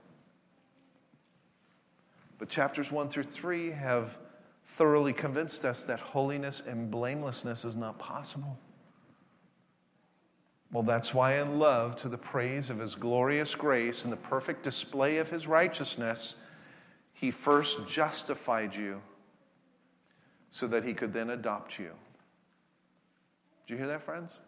But 2.39 2.49
chapters 2.49 2.91
1 2.91 3.09
through 3.09 3.25
3 3.25 3.71
have 3.71 4.19
thoroughly 4.69 5.15
convinced 5.15 5.65
us 5.65 5.83
that 5.83 5.99
holiness 5.99 6.63
and 6.65 6.91
blamelessness 6.91 7.65
is 7.65 7.75
not 7.75 7.99
possible. 7.99 8.59
Well, 10.71 10.83
that's 10.83 11.15
why, 11.15 11.41
in 11.41 11.59
love, 11.59 11.97
to 11.97 12.09
the 12.11 12.19
praise 12.19 12.69
of 12.69 12.79
his 12.79 12.95
glorious 12.95 13.55
grace 13.55 14.05
and 14.05 14.13
the 14.13 14.19
perfect 14.19 14.63
display 14.63 15.17
of 15.17 15.31
his 15.31 15.47
righteousness, 15.47 16.37
he 17.15 17.31
first 17.31 17.89
justified 17.89 18.77
you 18.77 19.01
so 20.51 20.67
that 20.67 20.85
he 20.85 20.93
could 20.93 21.15
then 21.15 21.31
adopt 21.31 21.79
you. 21.79 21.93
Did 23.67 23.73
you 23.73 23.77
hear 23.79 23.89
that, 23.89 24.03
friends? 24.03 24.39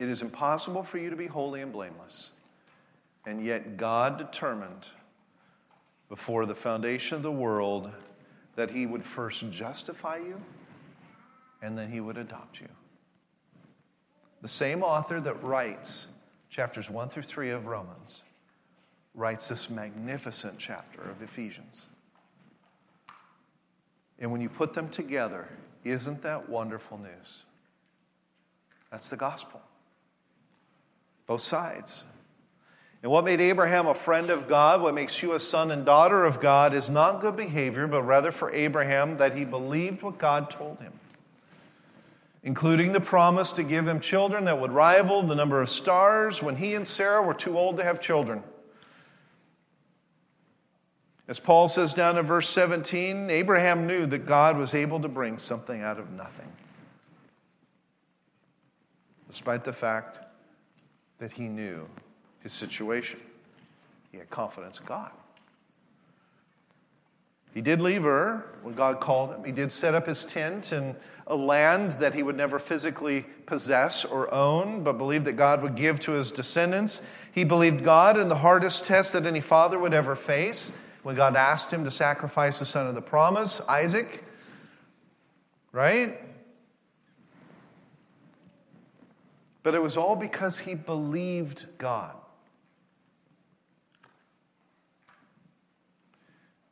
It 0.00 0.08
is 0.08 0.20
impossible 0.20 0.82
for 0.82 0.98
you 0.98 1.08
to 1.08 1.16
be 1.16 1.28
holy 1.28 1.62
and 1.62 1.72
blameless. 1.72 2.32
And 3.24 3.44
yet, 3.44 3.76
God 3.76 4.18
determined 4.18 4.88
before 6.08 6.46
the 6.46 6.54
foundation 6.54 7.16
of 7.16 7.22
the 7.22 7.32
world 7.32 7.90
that 8.54 8.70
He 8.70 8.86
would 8.86 9.04
first 9.04 9.50
justify 9.50 10.16
you 10.16 10.40
and 11.62 11.76
then 11.76 11.90
He 11.90 12.00
would 12.00 12.16
adopt 12.16 12.60
you. 12.60 12.68
The 14.42 14.48
same 14.48 14.82
author 14.82 15.20
that 15.20 15.42
writes 15.42 16.06
chapters 16.50 16.88
1 16.88 17.08
through 17.08 17.24
3 17.24 17.50
of 17.50 17.66
Romans 17.66 18.22
writes 19.14 19.48
this 19.48 19.70
magnificent 19.70 20.58
chapter 20.58 21.00
of 21.02 21.22
Ephesians. 21.22 21.86
And 24.18 24.30
when 24.30 24.40
you 24.40 24.48
put 24.48 24.74
them 24.74 24.88
together, 24.88 25.48
isn't 25.84 26.22
that 26.22 26.48
wonderful 26.48 26.98
news? 26.98 27.44
That's 28.90 29.08
the 29.08 29.16
gospel. 29.16 29.60
Both 31.26 31.42
sides. 31.42 32.04
And 33.06 33.12
what 33.12 33.24
made 33.24 33.40
Abraham 33.40 33.86
a 33.86 33.94
friend 33.94 34.30
of 34.30 34.48
God, 34.48 34.82
what 34.82 34.92
makes 34.92 35.22
you 35.22 35.32
a 35.32 35.38
son 35.38 35.70
and 35.70 35.86
daughter 35.86 36.24
of 36.24 36.40
God, 36.40 36.74
is 36.74 36.90
not 36.90 37.20
good 37.20 37.36
behavior, 37.36 37.86
but 37.86 38.02
rather 38.02 38.32
for 38.32 38.52
Abraham 38.52 39.18
that 39.18 39.36
he 39.36 39.44
believed 39.44 40.02
what 40.02 40.18
God 40.18 40.50
told 40.50 40.80
him, 40.80 40.92
including 42.42 42.90
the 42.90 43.00
promise 43.00 43.52
to 43.52 43.62
give 43.62 43.86
him 43.86 44.00
children 44.00 44.44
that 44.46 44.60
would 44.60 44.72
rival 44.72 45.22
the 45.22 45.36
number 45.36 45.62
of 45.62 45.68
stars 45.68 46.42
when 46.42 46.56
he 46.56 46.74
and 46.74 46.84
Sarah 46.84 47.22
were 47.22 47.32
too 47.32 47.56
old 47.56 47.76
to 47.76 47.84
have 47.84 48.00
children. 48.00 48.42
As 51.28 51.38
Paul 51.38 51.68
says 51.68 51.94
down 51.94 52.18
in 52.18 52.26
verse 52.26 52.48
17, 52.48 53.30
Abraham 53.30 53.86
knew 53.86 54.06
that 54.06 54.26
God 54.26 54.58
was 54.58 54.74
able 54.74 54.98
to 54.98 55.08
bring 55.08 55.38
something 55.38 55.80
out 55.80 56.00
of 56.00 56.10
nothing, 56.10 56.52
despite 59.28 59.62
the 59.62 59.72
fact 59.72 60.18
that 61.20 61.34
he 61.34 61.46
knew 61.46 61.86
his 62.46 62.52
situation. 62.52 63.18
He 64.12 64.18
had 64.18 64.30
confidence 64.30 64.78
in 64.78 64.86
God. 64.86 65.10
He 67.52 67.60
did 67.60 67.80
leave 67.80 68.06
Ur 68.06 68.44
when 68.62 68.74
God 68.74 69.00
called 69.00 69.32
him. 69.32 69.42
He 69.42 69.50
did 69.50 69.72
set 69.72 69.96
up 69.96 70.06
his 70.06 70.24
tent 70.24 70.72
in 70.72 70.94
a 71.26 71.34
land 71.34 71.92
that 71.92 72.14
he 72.14 72.22
would 72.22 72.36
never 72.36 72.60
physically 72.60 73.26
possess 73.46 74.04
or 74.04 74.32
own, 74.32 74.84
but 74.84 74.92
believed 74.92 75.24
that 75.24 75.32
God 75.32 75.60
would 75.60 75.74
give 75.74 75.98
to 76.00 76.12
his 76.12 76.30
descendants. 76.30 77.02
He 77.32 77.42
believed 77.42 77.82
God 77.82 78.16
in 78.16 78.28
the 78.28 78.36
hardest 78.36 78.84
test 78.84 79.12
that 79.14 79.26
any 79.26 79.40
father 79.40 79.76
would 79.76 79.92
ever 79.92 80.14
face 80.14 80.70
when 81.02 81.16
God 81.16 81.34
asked 81.34 81.72
him 81.72 81.82
to 81.82 81.90
sacrifice 81.90 82.60
the 82.60 82.66
son 82.66 82.86
of 82.86 82.94
the 82.94 83.02
promise, 83.02 83.60
Isaac. 83.68 84.22
Right? 85.72 86.20
But 89.64 89.74
it 89.74 89.82
was 89.82 89.96
all 89.96 90.14
because 90.14 90.60
he 90.60 90.76
believed 90.76 91.66
God. 91.78 92.14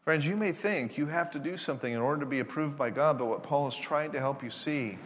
Friends, 0.04 0.26
you 0.26 0.36
may 0.36 0.52
think 0.52 0.98
you 0.98 1.06
have 1.06 1.30
to 1.30 1.38
do 1.38 1.56
something 1.56 1.90
in 1.90 1.98
order 1.98 2.20
to 2.20 2.26
be 2.26 2.38
approved 2.38 2.76
by 2.76 2.90
God, 2.90 3.18
but 3.18 3.24
what 3.24 3.42
Paul 3.42 3.66
is 3.68 3.74
trying 3.74 4.12
to 4.12 4.20
help 4.20 4.42
you 4.42 4.50
see 4.50 4.98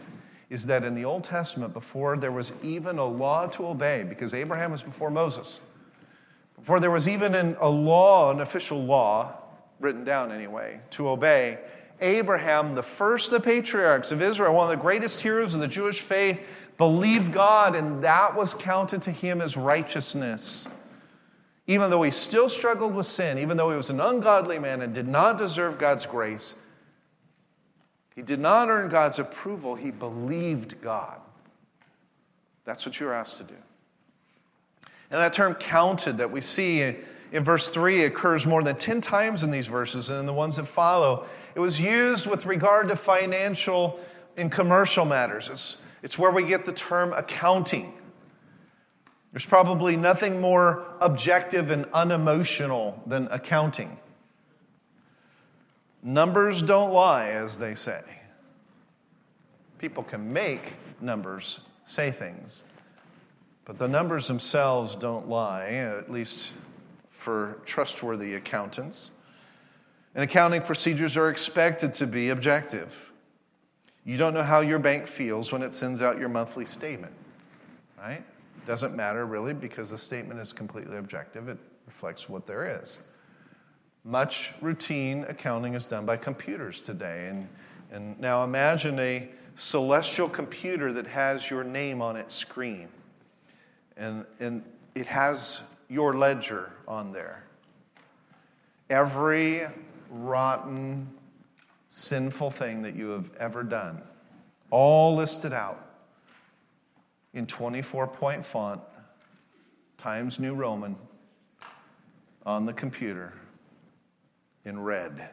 is 0.49 0.65
that 0.65 0.83
in 0.83 0.93
the 0.93 1.05
Old 1.05 1.23
Testament, 1.23 1.73
before 1.73 2.17
there 2.17 2.33
was 2.33 2.51
even 2.61 2.97
a 2.97 3.05
law 3.05 3.47
to 3.47 3.65
obey, 3.65 4.03
because 4.03 4.33
Abraham 4.33 4.71
was 4.71 4.81
before 4.81 5.09
Moses, 5.09 5.61
before 6.57 6.81
there 6.81 6.91
was 6.91 7.07
even 7.07 7.33
an, 7.33 7.55
a 7.61 7.69
law, 7.69 8.29
an 8.29 8.41
official 8.41 8.83
law, 8.83 9.37
written 9.79 10.03
down 10.03 10.33
anyway, 10.33 10.81
to 10.89 11.07
obey, 11.07 11.59
Abraham, 12.01 12.75
the 12.75 12.83
first 12.83 13.27
of 13.27 13.31
the 13.31 13.39
patriarchs 13.39 14.11
of 14.11 14.21
Israel, 14.21 14.53
one 14.53 14.69
of 14.69 14.77
the 14.77 14.81
greatest 14.81 15.21
heroes 15.21 15.53
of 15.53 15.61
the 15.61 15.67
Jewish 15.69 16.01
faith, 16.01 16.41
believed 16.77 17.31
God, 17.31 17.73
and 17.73 18.03
that 18.03 18.35
was 18.35 18.53
counted 18.53 19.01
to 19.03 19.11
him 19.11 19.39
as 19.39 19.55
righteousness. 19.55 20.67
Even 21.69 21.91
though 21.91 22.01
he 22.01 22.09
still 22.09 22.49
struggled 22.49 22.95
with 22.95 23.05
sin, 23.05 23.37
even 23.37 23.55
though 23.55 23.69
he 23.69 23.77
was 23.77 23.91
an 23.91 24.01
ungodly 24.01 24.57
man 24.57 24.81
and 24.81 24.91
did 24.91 25.07
not 25.07 25.37
deserve 25.37 25.77
God's 25.77 26.07
grace, 26.07 26.55
he 28.15 28.23
did 28.23 28.39
not 28.39 28.69
earn 28.69 28.89
God's 28.89 29.19
approval. 29.19 29.75
He 29.75 29.91
believed 29.91 30.81
God. 30.81 31.21
That's 32.65 32.87
what 32.87 32.99
you're 32.99 33.13
asked 33.13 33.37
to 33.37 33.43
do. 33.43 33.53
And 35.11 35.21
that 35.21 35.31
term 35.31 35.53
counted 35.53 36.17
that 36.17 36.31
we 36.31 36.41
see 36.41 36.81
in 37.31 37.43
verse 37.43 37.67
3 37.67 38.03
occurs 38.03 38.47
more 38.47 38.63
than 38.63 38.75
10 38.75 38.99
times 38.99 39.43
in 39.43 39.51
these 39.51 39.67
verses 39.67 40.09
and 40.09 40.21
in 40.21 40.25
the 40.25 40.33
ones 40.33 40.55
that 40.55 40.65
follow. 40.65 41.27
It 41.53 41.59
was 41.59 41.79
used 41.79 42.25
with 42.25 42.47
regard 42.47 42.87
to 42.87 42.95
financial 42.95 43.99
and 44.35 44.51
commercial 44.51 45.05
matters. 45.05 45.49
It's, 45.49 45.77
it's 46.01 46.17
where 46.17 46.31
we 46.31 46.41
get 46.45 46.65
the 46.65 46.73
term 46.73 47.13
accounting. 47.13 47.93
There's 49.31 49.45
probably 49.45 49.95
nothing 49.95 50.41
more 50.41 50.85
objective 50.99 51.69
and 51.69 51.85
unemotional 51.93 53.01
than 53.05 53.27
accounting. 53.29 53.99
Numbers 56.01 56.61
don't 56.61 56.91
lie, 56.91 57.27
as 57.27 57.57
they 57.57 57.75
say. 57.75 58.01
People 59.77 60.03
can 60.03 60.33
make 60.33 60.73
numbers 60.99 61.59
say 61.85 62.11
things, 62.11 62.63
But 63.65 63.77
the 63.77 63.87
numbers 63.87 64.27
themselves 64.27 64.95
don't 64.95 65.29
lie, 65.29 65.67
at 65.67 66.11
least 66.11 66.53
for 67.09 67.59
trustworthy 67.65 68.33
accountants. 68.33 69.11
And 70.15 70.23
accounting 70.23 70.63
procedures 70.63 71.15
are 71.17 71.29
expected 71.29 71.93
to 71.95 72.07
be 72.07 72.29
objective. 72.29 73.11
You 74.03 74.17
don't 74.17 74.33
know 74.33 74.43
how 74.43 74.61
your 74.61 74.79
bank 74.79 75.05
feels 75.05 75.51
when 75.51 75.61
it 75.61 75.75
sends 75.75 76.01
out 76.01 76.17
your 76.17 76.29
monthly 76.29 76.65
statement, 76.65 77.13
right? 77.97 78.23
Doesn't 78.69 78.95
matter 78.95 79.25
really 79.25 79.55
because 79.55 79.89
the 79.89 79.97
statement 79.97 80.39
is 80.39 80.53
completely 80.53 80.97
objective. 80.97 81.49
It 81.49 81.57
reflects 81.87 82.29
what 82.29 82.45
there 82.45 82.79
is. 82.83 82.99
Much 84.03 84.53
routine 84.61 85.25
accounting 85.27 85.73
is 85.73 85.85
done 85.85 86.05
by 86.05 86.17
computers 86.17 86.79
today. 86.79 87.29
And, 87.29 87.47
and 87.91 88.19
now 88.19 88.43
imagine 88.43 88.99
a 88.99 89.27
celestial 89.55 90.29
computer 90.29 90.93
that 90.93 91.07
has 91.07 91.49
your 91.49 91.63
name 91.63 91.99
on 92.03 92.15
its 92.15 92.35
screen. 92.35 92.89
And, 93.97 94.23
and 94.39 94.63
it 94.93 95.07
has 95.07 95.61
your 95.87 96.15
ledger 96.15 96.71
on 96.87 97.11
there. 97.11 97.45
Every 98.87 99.65
rotten, 100.11 101.09
sinful 101.89 102.51
thing 102.51 102.83
that 102.83 102.95
you 102.95 103.09
have 103.09 103.35
ever 103.37 103.63
done, 103.63 104.03
all 104.69 105.15
listed 105.15 105.53
out 105.53 105.88
in 107.33 107.45
24 107.45 108.07
point 108.07 108.45
font, 108.45 108.81
Times 109.97 110.39
New 110.39 110.55
Roman, 110.55 110.95
on 112.45 112.65
the 112.65 112.73
computer 112.73 113.33
in 114.65 114.79
red. 114.79 115.29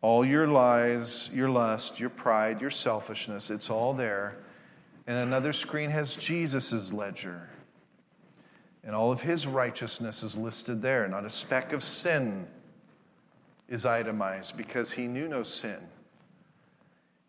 All 0.00 0.24
your 0.24 0.46
lies, 0.46 1.28
your 1.32 1.50
lust, 1.50 1.98
your 1.98 2.10
pride, 2.10 2.60
your 2.60 2.70
selfishness, 2.70 3.50
it's 3.50 3.70
all 3.70 3.94
there. 3.94 4.38
And 5.06 5.16
another 5.16 5.52
screen 5.52 5.90
has 5.90 6.14
Jesus' 6.14 6.92
ledger. 6.92 7.48
And 8.84 8.94
all 8.94 9.10
of 9.10 9.22
his 9.22 9.46
righteousness 9.46 10.22
is 10.22 10.36
listed 10.36 10.82
there. 10.82 11.08
Not 11.08 11.24
a 11.24 11.30
speck 11.30 11.72
of 11.72 11.82
sin 11.82 12.46
is 13.68 13.84
itemized 13.84 14.56
because 14.56 14.92
he 14.92 15.06
knew 15.08 15.28
no 15.28 15.42
sin. 15.42 15.78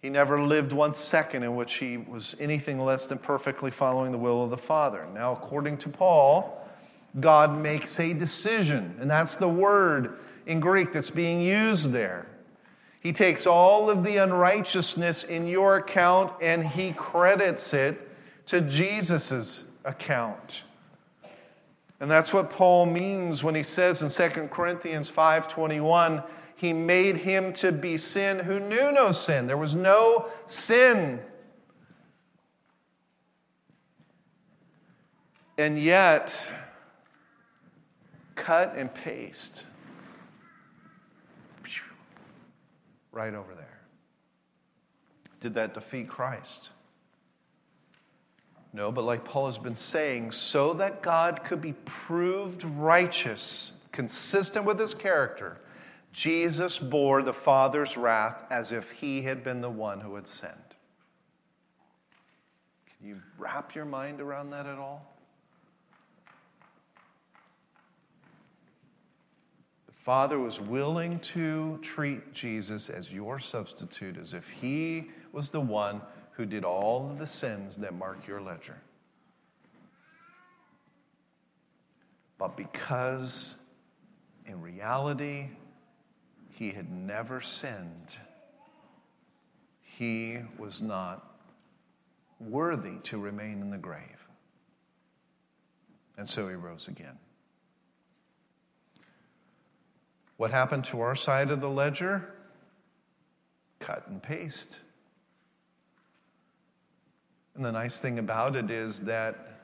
He 0.02 0.10
never 0.10 0.42
lived 0.42 0.72
one 0.72 0.94
second 0.94 1.44
in 1.44 1.56
which 1.56 1.76
he 1.76 1.98
was 1.98 2.36
anything 2.40 2.80
less 2.80 3.08
than 3.08 3.18
perfectly 3.18 3.72
following 3.72 4.12
the 4.12 4.18
will 4.18 4.44
of 4.44 4.50
the 4.50 4.58
Father. 4.58 5.08
Now, 5.14 5.34
according 5.34 5.78
to 5.80 5.90
Paul, 5.90 6.66
God 7.20 7.58
makes 7.58 8.00
a 8.00 8.14
decision, 8.14 8.96
and 9.00 9.10
that's 9.10 9.36
the 9.36 9.50
word 9.50 10.20
in 10.46 10.60
Greek 10.60 10.94
that's 10.94 11.10
being 11.10 11.42
used 11.42 11.92
there. 11.92 12.28
He 13.00 13.14
takes 13.14 13.48
all 13.48 13.90
of 13.90 14.04
the 14.04 14.18
unrighteousness 14.18 15.24
in 15.24 15.48
your 15.48 15.78
account 15.78 16.34
and 16.42 16.68
he 16.68 16.92
credits 16.92 17.74
it 17.74 18.10
to 18.48 18.60
Jesus' 18.60 19.64
account. 19.86 20.64
And 22.02 22.10
that's 22.10 22.34
what 22.34 22.50
Paul 22.50 22.86
means 22.86 23.44
when 23.44 23.56
he 23.56 23.64
says 23.64 24.02
in 24.02 24.10
2 24.10 24.50
Corinthians 24.50 25.10
5:21, 25.10 26.24
he 26.60 26.74
made 26.74 27.18
him 27.18 27.54
to 27.54 27.72
be 27.72 27.98
sin 27.98 28.40
who 28.40 28.60
knew 28.60 28.92
no 28.92 29.14
sin. 29.14 29.48
There 29.48 29.56
was 29.56 29.76
no 29.76 30.30
sin. 30.46 31.22
And 35.58 35.80
yet, 35.80 36.52
cut 38.36 38.74
and 38.76 38.94
paste 38.94 39.64
right 43.12 43.34
over 43.34 43.56
there. 43.56 43.80
Did 45.40 45.54
that 45.54 45.74
defeat 45.74 46.10
Christ? 46.10 46.72
No, 48.74 48.92
but 48.92 49.04
like 49.04 49.24
Paul 49.24 49.46
has 49.46 49.58
been 49.58 49.76
saying, 49.76 50.32
so 50.32 50.74
that 50.74 51.02
God 51.02 51.44
could 51.44 51.62
be 51.62 51.74
proved 51.86 52.64
righteous, 52.64 53.72
consistent 53.92 54.66
with 54.66 54.78
his 54.78 54.94
character, 54.94 55.58
Jesus 56.12 56.80
bore 56.80 57.22
the 57.22 57.34
Father's 57.34 57.96
wrath 57.96 58.44
as 58.50 58.72
if 58.72 58.92
he 58.92 59.22
had 59.22 59.44
been 59.44 59.62
the 59.62 59.70
one 59.70 60.02
who 60.02 60.16
had 60.16 60.28
sinned. 60.28 60.54
Can 62.98 63.08
you 63.08 63.22
wrap 63.38 63.76
your 63.76 63.86
mind 63.86 64.20
around 64.20 64.50
that 64.50 64.66
at 64.66 64.78
all? 64.78 65.16
The 69.88 69.94
Father 69.94 70.40
was 70.40 70.60
willing 70.60 71.20
to 71.20 71.80
treat 71.82 72.34
Jesus 72.34 72.90
as 72.90 73.12
your 73.12 73.40
substitute, 73.40 74.18
as 74.18 74.34
if 74.34 74.50
he 74.50 75.12
was 75.32 75.52
the 75.52 75.62
one 75.62 76.02
who 76.32 76.46
did 76.46 76.64
all 76.64 77.16
the 77.18 77.28
sins 77.28 77.78
that 77.78 77.94
mark 77.94 78.26
your 78.28 78.42
ledger. 78.42 78.82
But 82.38 82.58
because 82.58 83.56
in 84.46 84.62
reality 84.62 85.50
he 86.60 86.72
had 86.72 86.92
never 86.92 87.40
sinned, 87.40 88.18
he 89.82 90.40
was 90.58 90.82
not 90.82 91.38
worthy 92.38 92.98
to 93.04 93.18
remain 93.18 93.62
in 93.62 93.70
the 93.70 93.78
grave. 93.78 94.28
And 96.18 96.28
so 96.28 96.50
he 96.50 96.56
rose 96.56 96.90
again. 96.90 97.18
What 100.36 100.52
happened 100.52 100.84
to 100.86 101.00
our 101.00 101.16
side 101.16 101.50
of 101.50 101.62
the 101.62 101.70
ledger? 101.70 102.34
Cut 103.80 104.06
and 104.10 104.22
paste. 104.22 104.80
And 107.56 107.64
the 107.64 107.72
nice 107.72 108.00
thing 108.00 108.20
about 108.20 108.58
it 108.58 108.70
is 108.70 109.00
that 109.02 109.62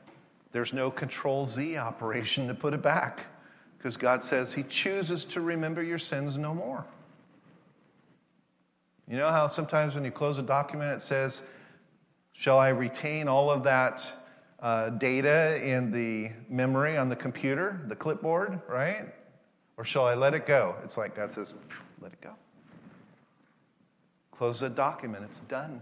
there's 0.52 0.72
no 0.72 0.90
control 0.90 1.46
Z 1.46 1.76
operation 1.76 2.48
to 2.48 2.54
put 2.54 2.72
it 2.72 2.80
back 2.80 3.26
because 3.76 3.96
God 3.96 4.22
says 4.22 4.54
He 4.54 4.62
chooses 4.62 5.24
to 5.26 5.40
remember 5.40 5.82
your 5.82 5.98
sins 5.98 6.36
no 6.36 6.54
more. 6.54 6.86
You 9.08 9.16
know 9.16 9.30
how 9.30 9.46
sometimes 9.46 9.94
when 9.94 10.04
you 10.04 10.10
close 10.10 10.38
a 10.38 10.42
document 10.42 10.92
it 10.92 11.02
says, 11.02 11.42
Shall 12.32 12.58
I 12.58 12.68
retain 12.68 13.28
all 13.28 13.50
of 13.50 13.62
that 13.62 14.12
uh, 14.60 14.90
data 14.90 15.62
in 15.64 15.90
the 15.90 16.32
memory 16.48 16.96
on 16.96 17.08
the 17.08 17.16
computer, 17.16 17.80
the 17.86 17.96
clipboard, 17.96 18.60
right? 18.68 19.06
Or 19.76 19.84
shall 19.84 20.06
I 20.06 20.14
let 20.14 20.34
it 20.34 20.46
go? 20.46 20.76
It's 20.84 20.96
like 20.96 21.14
God 21.14 21.32
says, 21.32 21.54
Let 22.00 22.12
it 22.12 22.20
go. 22.20 22.32
Close 24.32 24.60
the 24.60 24.68
document, 24.68 25.24
it's 25.24 25.40
done. 25.40 25.80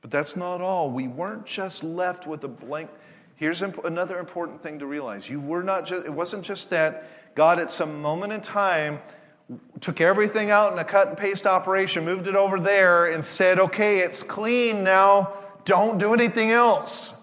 But 0.00 0.10
that's 0.10 0.36
not 0.36 0.60
all. 0.60 0.90
We 0.90 1.08
weren't 1.08 1.44
just 1.44 1.82
left 1.82 2.26
with 2.26 2.44
a 2.44 2.48
blank. 2.48 2.90
Here's 3.38 3.62
another 3.62 4.18
important 4.18 4.64
thing 4.64 4.80
to 4.80 4.86
realize. 4.86 5.30
You 5.30 5.38
were 5.38 5.62
not 5.62 5.86
just, 5.86 6.04
it 6.04 6.12
wasn't 6.12 6.44
just 6.44 6.70
that 6.70 7.36
God 7.36 7.60
at 7.60 7.70
some 7.70 8.02
moment 8.02 8.32
in 8.32 8.40
time 8.40 9.00
took 9.80 10.00
everything 10.00 10.50
out 10.50 10.72
in 10.72 10.78
a 10.80 10.84
cut 10.84 11.06
and 11.06 11.16
paste 11.16 11.46
operation, 11.46 12.04
moved 12.04 12.26
it 12.26 12.34
over 12.34 12.58
there, 12.58 13.06
and 13.06 13.24
said, 13.24 13.60
okay, 13.60 14.00
it's 14.00 14.24
clean 14.24 14.82
now. 14.82 15.34
Don't 15.64 15.98
do 15.98 16.12
anything 16.12 16.50
else. 16.50 17.14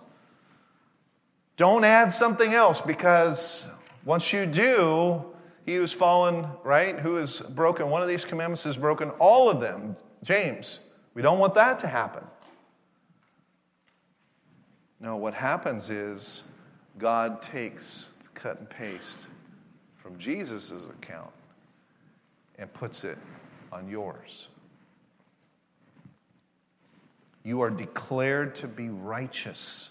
Don't 1.58 1.84
add 1.84 2.14
something 2.14 2.54
else 2.54 2.80
because 2.80 3.68
once 4.06 4.32
you 4.32 4.46
do, 4.46 5.22
he 5.66 5.76
who's 5.76 5.92
fallen, 5.92 6.48
right, 6.64 6.98
who 6.98 7.16
has 7.16 7.42
broken 7.42 7.90
one 7.90 8.02
of 8.02 8.08
these 8.08 8.24
commandments 8.24 8.64
has 8.64 8.78
broken 8.78 9.10
all 9.20 9.50
of 9.50 9.60
them. 9.60 9.98
James, 10.24 10.80
we 11.14 11.22
don't 11.22 11.40
want 11.40 11.56
that 11.56 11.78
to 11.80 11.88
happen. 11.88 12.24
No, 15.06 15.18
what 15.18 15.36
happens 15.36 15.92
is 15.92 16.42
God 16.98 17.40
takes 17.40 18.10
cut 18.34 18.58
and 18.58 18.68
paste 18.68 19.28
from 19.98 20.18
Jesus' 20.18 20.72
account 20.72 21.30
and 22.58 22.74
puts 22.74 23.04
it 23.04 23.20
on 23.72 23.88
yours. 23.88 24.48
You 27.44 27.62
are 27.62 27.70
declared 27.70 28.56
to 28.56 28.68
be 28.68 28.90
righteous. 28.90 29.90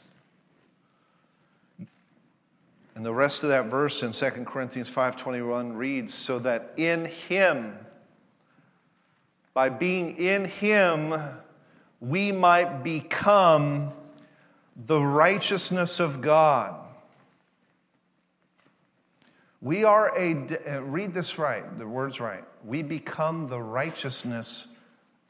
And 2.97 3.07
the 3.07 3.15
rest 3.15 3.45
of 3.45 3.51
that 3.51 3.67
verse 3.67 4.03
in 4.03 4.11
2 4.11 4.47
Corinthians 4.47 4.91
5:21 4.91 5.77
reads 5.77 6.13
so 6.13 6.41
that 6.41 6.73
in 6.77 7.05
him 7.05 7.79
by 9.53 9.69
being 9.69 10.17
in 10.17 10.47
him 10.47 11.15
we 12.01 12.33
might 12.33 12.83
become 12.83 13.93
the 14.77 15.01
righteousness 15.01 16.01
of 16.01 16.21
God. 16.21 16.75
We 19.61 19.85
are 19.85 20.13
a, 20.19 20.35
uh, 20.69 20.83
read 20.83 21.15
this 21.15 21.39
right, 21.39 21.79
the 21.79 21.87
word's 21.87 22.21
right. 22.21 22.45
We 22.65 22.83
become 22.83 23.49
the 23.49 23.61
righteousness 23.61 24.67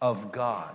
of 0.01 0.33
God. 0.33 0.75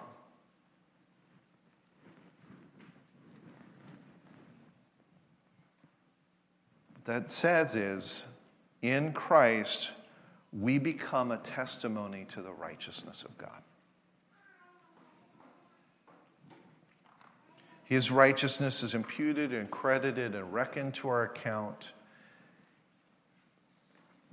That 7.05 7.31
says 7.31 7.75
is, 7.75 8.25
in 8.81 9.13
Christ, 9.13 9.91
we 10.53 10.77
become 10.77 11.31
a 11.31 11.37
testimony 11.37 12.25
to 12.29 12.41
the 12.41 12.51
righteousness 12.51 13.23
of 13.23 13.37
God. 13.37 13.63
His 17.89 18.11
righteousness 18.11 18.83
is 18.83 18.93
imputed 18.93 19.51
and 19.51 19.71
credited 19.71 20.35
and 20.35 20.53
reckoned 20.53 20.93
to 20.93 21.09
our 21.09 21.23
account. 21.23 21.93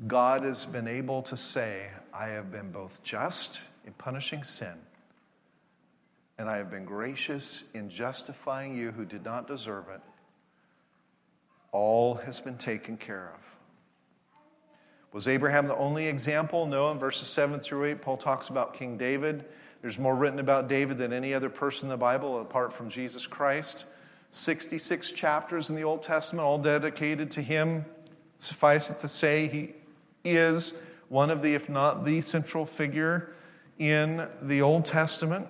God 0.07 0.43
has 0.43 0.67
been 0.67 0.87
able 0.87 1.23
to 1.23 1.39
say, 1.39 1.87
I 2.13 2.27
have 2.27 2.53
been 2.53 2.71
both 2.71 3.03
just 3.03 3.63
in 3.87 3.95
punishing 3.95 4.45
sin, 4.45 4.75
and 6.37 6.51
I 6.51 6.59
have 6.59 6.71
been 6.71 6.85
gracious 6.85 7.65
in 7.73 7.89
justifying 7.89 8.77
you 8.77 8.91
who 8.91 9.07
did 9.07 9.25
not 9.25 9.47
deserve 9.47 9.89
it. 9.89 10.03
All 11.73 12.17
has 12.17 12.41
been 12.41 12.59
taken 12.59 12.99
care 12.99 13.33
of. 13.35 13.57
Was 15.15 15.27
Abraham 15.27 15.67
the 15.67 15.77
only 15.77 16.09
example? 16.09 16.67
No. 16.67 16.91
In 16.91 16.99
verses 16.99 17.29
7 17.29 17.59
through 17.61 17.87
8, 17.87 18.03
Paul 18.03 18.19
talks 18.19 18.49
about 18.49 18.75
King 18.75 18.99
David. 18.99 19.47
There's 19.87 20.01
more 20.01 20.17
written 20.17 20.41
about 20.41 20.67
David 20.67 20.99
than 20.99 21.13
any 21.13 21.33
other 21.33 21.49
person 21.49 21.85
in 21.85 21.91
the 21.91 21.97
Bible 21.97 22.41
apart 22.41 22.73
from 22.73 22.91
Jesus 22.91 23.25
Christ. 23.25 23.85
66 24.33 25.13
chapters 25.13 25.71
in 25.71 25.77
the 25.77 25.85
Old 25.85 26.03
Testament, 26.03 26.45
all 26.45 26.59
dedicated 26.59 27.31
to 27.31 27.41
him. 27.41 27.85
Suffice 28.41 28.91
it 28.91 28.99
to 28.99 29.07
say, 29.07 29.47
he 29.47 29.75
is 30.25 30.75
one 31.09 31.31
of 31.31 31.41
the, 31.41 31.55
if 31.55 31.69
not 31.69 32.05
the 32.05 32.21
central 32.21 32.67
figure 32.67 33.33
in 33.79 34.27
the 34.43 34.61
Old 34.61 34.87
Testament. 34.87 35.47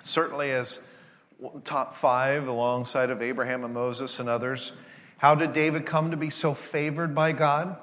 Certainly 0.00 0.50
as 0.50 0.80
top 1.62 1.94
five 1.94 2.48
alongside 2.48 3.10
of 3.10 3.22
Abraham 3.22 3.62
and 3.62 3.72
Moses 3.72 4.18
and 4.18 4.28
others. 4.28 4.72
How 5.18 5.36
did 5.36 5.52
David 5.52 5.86
come 5.86 6.10
to 6.10 6.16
be 6.16 6.28
so 6.28 6.54
favored 6.54 7.14
by 7.14 7.30
God? 7.30 7.76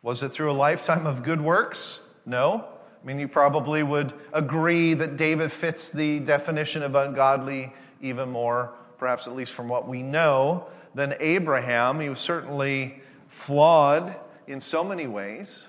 Was 0.00 0.22
it 0.22 0.32
through 0.32 0.50
a 0.50 0.54
lifetime 0.54 1.06
of 1.06 1.22
good 1.22 1.42
works? 1.42 2.00
No. 2.24 2.71
I 3.02 3.06
mean, 3.06 3.18
you 3.18 3.26
probably 3.26 3.82
would 3.82 4.12
agree 4.32 4.94
that 4.94 5.16
David 5.16 5.50
fits 5.50 5.88
the 5.88 6.20
definition 6.20 6.82
of 6.82 6.94
ungodly 6.94 7.72
even 8.00 8.30
more, 8.30 8.74
perhaps 8.98 9.26
at 9.26 9.34
least 9.34 9.52
from 9.52 9.68
what 9.68 9.88
we 9.88 10.02
know, 10.02 10.68
than 10.94 11.14
Abraham. 11.18 11.98
He 11.98 12.08
was 12.08 12.20
certainly 12.20 13.00
flawed 13.26 14.14
in 14.46 14.60
so 14.60 14.84
many 14.84 15.06
ways. 15.06 15.66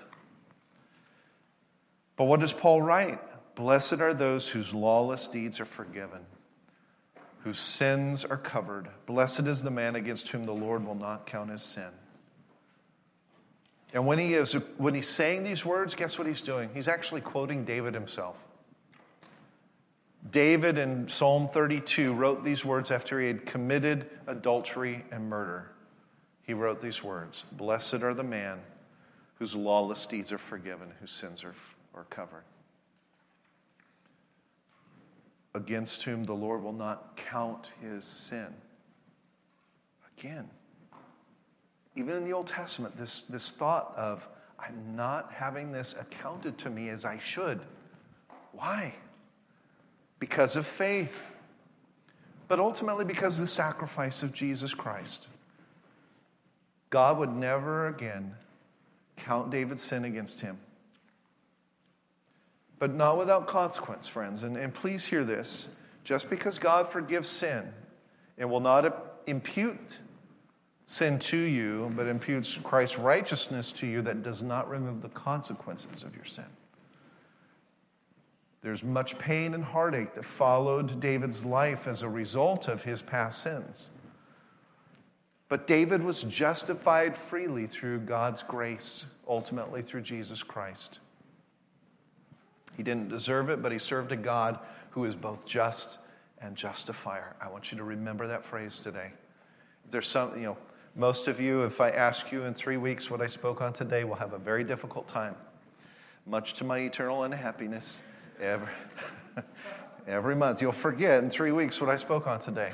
But 2.16 2.24
what 2.24 2.38
does 2.38 2.52
Paul 2.52 2.82
write? 2.82 3.20
Blessed 3.56 3.94
are 3.94 4.14
those 4.14 4.48
whose 4.48 4.72
lawless 4.72 5.26
deeds 5.26 5.58
are 5.60 5.64
forgiven, 5.64 6.20
whose 7.42 7.58
sins 7.58 8.24
are 8.24 8.36
covered. 8.36 8.88
Blessed 9.06 9.46
is 9.46 9.62
the 9.62 9.70
man 9.70 9.96
against 9.96 10.28
whom 10.28 10.44
the 10.44 10.54
Lord 10.54 10.86
will 10.86 10.94
not 10.94 11.26
count 11.26 11.50
his 11.50 11.62
sin. 11.62 11.90
And 13.94 14.06
when, 14.06 14.18
he 14.18 14.34
is, 14.34 14.54
when 14.76 14.92
he's 14.94 15.08
saying 15.08 15.44
these 15.44 15.64
words, 15.64 15.94
guess 15.94 16.18
what 16.18 16.26
he's 16.26 16.42
doing? 16.42 16.68
He's 16.74 16.88
actually 16.88 17.20
quoting 17.20 17.64
David 17.64 17.94
himself. 17.94 18.44
David 20.28 20.78
in 20.78 21.06
Psalm 21.06 21.46
32 21.46 22.12
wrote 22.12 22.42
these 22.44 22.64
words 22.64 22.90
after 22.90 23.20
he 23.20 23.28
had 23.28 23.46
committed 23.46 24.10
adultery 24.26 25.04
and 25.12 25.30
murder. 25.30 25.70
He 26.42 26.54
wrote 26.54 26.80
these 26.80 27.04
words 27.04 27.44
Blessed 27.52 28.02
are 28.02 28.14
the 28.14 28.24
man 28.24 28.60
whose 29.38 29.54
lawless 29.54 30.06
deeds 30.06 30.32
are 30.32 30.38
forgiven, 30.38 30.92
whose 31.00 31.12
sins 31.12 31.44
are, 31.44 31.54
are 31.94 32.04
covered. 32.04 32.44
Against 35.54 36.02
whom 36.02 36.24
the 36.24 36.34
Lord 36.34 36.64
will 36.64 36.72
not 36.72 37.16
count 37.16 37.70
his 37.80 38.04
sin. 38.04 38.48
Again, 40.18 40.48
even 41.96 42.16
in 42.16 42.24
the 42.24 42.32
Old 42.32 42.46
Testament, 42.46 42.96
this, 42.96 43.22
this 43.22 43.50
thought 43.50 43.94
of, 43.96 44.26
I'm 44.58 44.96
not 44.96 45.32
having 45.32 45.72
this 45.72 45.94
accounted 45.98 46.58
to 46.58 46.70
me 46.70 46.88
as 46.88 47.04
I 47.04 47.18
should. 47.18 47.60
Why? 48.52 48.94
Because 50.18 50.56
of 50.56 50.66
faith, 50.66 51.26
but 52.48 52.58
ultimately 52.58 53.04
because 53.04 53.38
of 53.38 53.42
the 53.42 53.52
sacrifice 53.52 54.22
of 54.22 54.32
Jesus 54.32 54.74
Christ. 54.74 55.28
God 56.90 57.18
would 57.18 57.34
never 57.34 57.88
again 57.88 58.34
count 59.16 59.50
David's 59.50 59.82
sin 59.82 60.04
against 60.04 60.40
him. 60.40 60.58
But 62.78 62.94
not 62.94 63.18
without 63.18 63.46
consequence, 63.46 64.06
friends. 64.06 64.42
And, 64.42 64.56
and 64.56 64.74
please 64.74 65.06
hear 65.06 65.24
this. 65.24 65.68
Just 66.02 66.28
because 66.28 66.58
God 66.58 66.88
forgives 66.88 67.28
sin 67.28 67.72
and 68.36 68.50
will 68.50 68.60
not 68.60 69.20
impute 69.26 69.98
sin 70.86 71.18
to 71.18 71.38
you, 71.38 71.90
but 71.96 72.06
imputes 72.06 72.58
Christ's 72.62 72.98
righteousness 72.98 73.72
to 73.72 73.86
you 73.86 74.02
that 74.02 74.22
does 74.22 74.42
not 74.42 74.68
remove 74.68 75.02
the 75.02 75.08
consequences 75.08 76.02
of 76.02 76.14
your 76.14 76.24
sin. 76.24 76.44
There's 78.62 78.82
much 78.82 79.18
pain 79.18 79.52
and 79.54 79.64
heartache 79.64 80.14
that 80.14 80.24
followed 80.24 81.00
David's 81.00 81.44
life 81.44 81.86
as 81.86 82.02
a 82.02 82.08
result 82.08 82.66
of 82.66 82.84
his 82.84 83.02
past 83.02 83.42
sins. 83.42 83.90
But 85.48 85.66
David 85.66 86.02
was 86.02 86.22
justified 86.22 87.16
freely 87.16 87.66
through 87.66 88.00
God's 88.00 88.42
grace, 88.42 89.04
ultimately 89.28 89.82
through 89.82 90.00
Jesus 90.00 90.42
Christ. 90.42 90.98
He 92.76 92.82
didn't 92.82 93.08
deserve 93.08 93.50
it, 93.50 93.62
but 93.62 93.70
he 93.70 93.78
served 93.78 94.12
a 94.12 94.16
God 94.16 94.58
who 94.90 95.04
is 95.04 95.14
both 95.14 95.46
just 95.46 95.98
and 96.40 96.56
justifier. 96.56 97.36
I 97.40 97.48
want 97.48 97.70
you 97.70 97.78
to 97.78 97.84
remember 97.84 98.26
that 98.28 98.44
phrase 98.44 98.78
today. 98.78 99.12
If 99.84 99.90
there's 99.90 100.08
some, 100.08 100.36
you 100.36 100.44
know, 100.44 100.56
most 100.96 101.26
of 101.26 101.40
you, 101.40 101.62
if 101.62 101.80
I 101.80 101.90
ask 101.90 102.30
you 102.30 102.44
in 102.44 102.54
three 102.54 102.76
weeks 102.76 103.10
what 103.10 103.20
I 103.20 103.26
spoke 103.26 103.60
on 103.60 103.72
today, 103.72 104.04
will 104.04 104.14
have 104.14 104.32
a 104.32 104.38
very 104.38 104.62
difficult 104.62 105.08
time. 105.08 105.34
Much 106.24 106.54
to 106.54 106.64
my 106.64 106.78
eternal 106.78 107.24
unhappiness, 107.24 108.00
every, 108.40 108.68
every 110.06 110.36
month. 110.36 110.62
You'll 110.62 110.70
forget 110.72 111.22
in 111.22 111.30
three 111.30 111.50
weeks 111.50 111.80
what 111.80 111.90
I 111.90 111.96
spoke 111.96 112.28
on 112.28 112.38
today. 112.38 112.72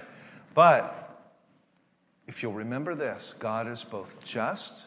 But 0.55 1.19
if 2.27 2.43
you'll 2.43 2.53
remember 2.53 2.95
this, 2.95 3.35
God 3.39 3.67
is 3.67 3.85
both 3.85 4.23
just 4.23 4.85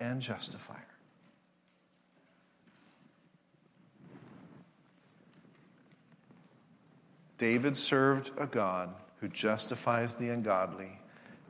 and 0.00 0.22
justifier. 0.22 0.86
David 7.36 7.76
served 7.76 8.30
a 8.38 8.46
God 8.46 8.94
who 9.20 9.28
justifies 9.28 10.14
the 10.14 10.30
ungodly 10.30 11.01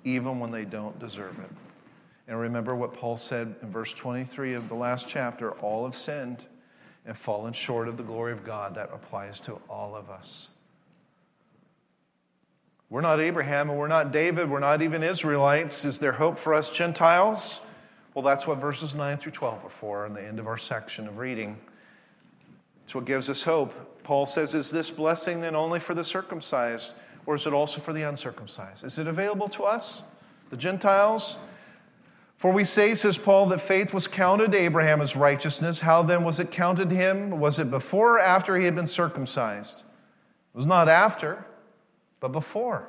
even 0.05 0.41
when 0.41 0.51
they 0.51 0.65
don't 0.65 0.99
deserve 0.99 1.39
it. 1.39 1.51
And 2.29 2.39
remember 2.39 2.75
what 2.75 2.95
Paul 2.95 3.17
said 3.17 3.57
in 3.63 3.71
verse 3.71 3.93
23 3.93 4.55
of 4.55 4.69
the 4.69 4.75
last 4.75 5.09
chapter 5.09 5.53
all 5.53 5.85
have 5.85 5.97
sinned 5.97 6.45
and 7.05 7.17
fallen 7.17 7.53
short 7.53 7.89
of 7.89 7.97
the 7.97 8.03
glory 8.03 8.33
of 8.33 8.45
God. 8.45 8.77
That 8.77 8.91
applies 8.93 9.41
to 9.41 9.55
all 9.69 9.95
of 9.95 10.09
us. 10.09 10.49
We're 12.89 13.01
not 13.01 13.21
Abraham 13.21 13.71
and 13.71 13.79
we're 13.79 13.89
not 13.89 14.13
David. 14.13 14.51
We're 14.51 14.61
not 14.61 14.83
even 14.83 15.03
Israelites. 15.03 15.85
Is 15.85 15.99
there 15.99 16.13
hope 16.13 16.39
for 16.39 16.55
us 16.55 16.71
Gentiles? 16.71 17.61
Well, 18.15 18.23
that's 18.23 18.47
what 18.47 18.59
verses 18.59 18.95
9 18.95 19.17
through 19.17 19.33
12 19.33 19.65
are 19.65 19.71
for 19.71 20.07
in 20.07 20.13
the 20.13 20.23
end 20.23 20.39
of 20.39 20.47
our 20.47 20.59
section 20.59 21.09
of 21.09 21.17
reading. 21.17 21.59
It's 22.85 22.95
what 22.95 23.07
gives 23.07 23.31
us 23.31 23.45
hope. 23.45 24.03
Paul 24.05 24.27
says, 24.27 24.55
Is 24.55 24.71
this 24.71 24.91
blessing 24.91 25.41
then 25.41 25.57
only 25.57 25.81
for 25.81 25.95
the 25.95 26.05
circumcised? 26.05 26.93
Or 27.27 27.35
is 27.35 27.47
it 27.47 27.53
also 27.53 27.81
for 27.81 27.93
the 27.93 28.03
uncircumcised? 28.03 28.85
Is 28.85 28.99
it 28.99 29.07
available 29.07 29.49
to 29.51 29.65
us, 29.65 30.03
the 30.51 30.57
Gentiles? 30.57 31.37
For 32.37 32.51
we 32.51 32.65
say, 32.65 32.95
says 32.97 33.19
Paul, 33.19 33.47
that 33.47 33.61
faith 33.61 33.95
was 33.95 34.09
counted 34.09 34.51
to 34.53 34.59
Abraham 34.59 35.01
as 35.01 35.15
righteousness. 35.15 35.81
How 35.81 36.03
then 36.03 36.25
was 36.25 36.41
it 36.41 36.51
counted 36.51 36.91
to 36.91 36.97
him? 36.97 37.39
Was 37.39 37.61
it 37.61 37.71
before 37.71 38.17
or 38.17 38.21
after 38.21 38.57
he 38.57 38.65
had 38.65 38.75
been 38.75 38.89
circumcised? 38.89 39.85
It 40.55 40.57
was 40.57 40.67
not 40.67 40.89
after, 40.89 41.47
but 42.19 42.33
before. 42.33 42.89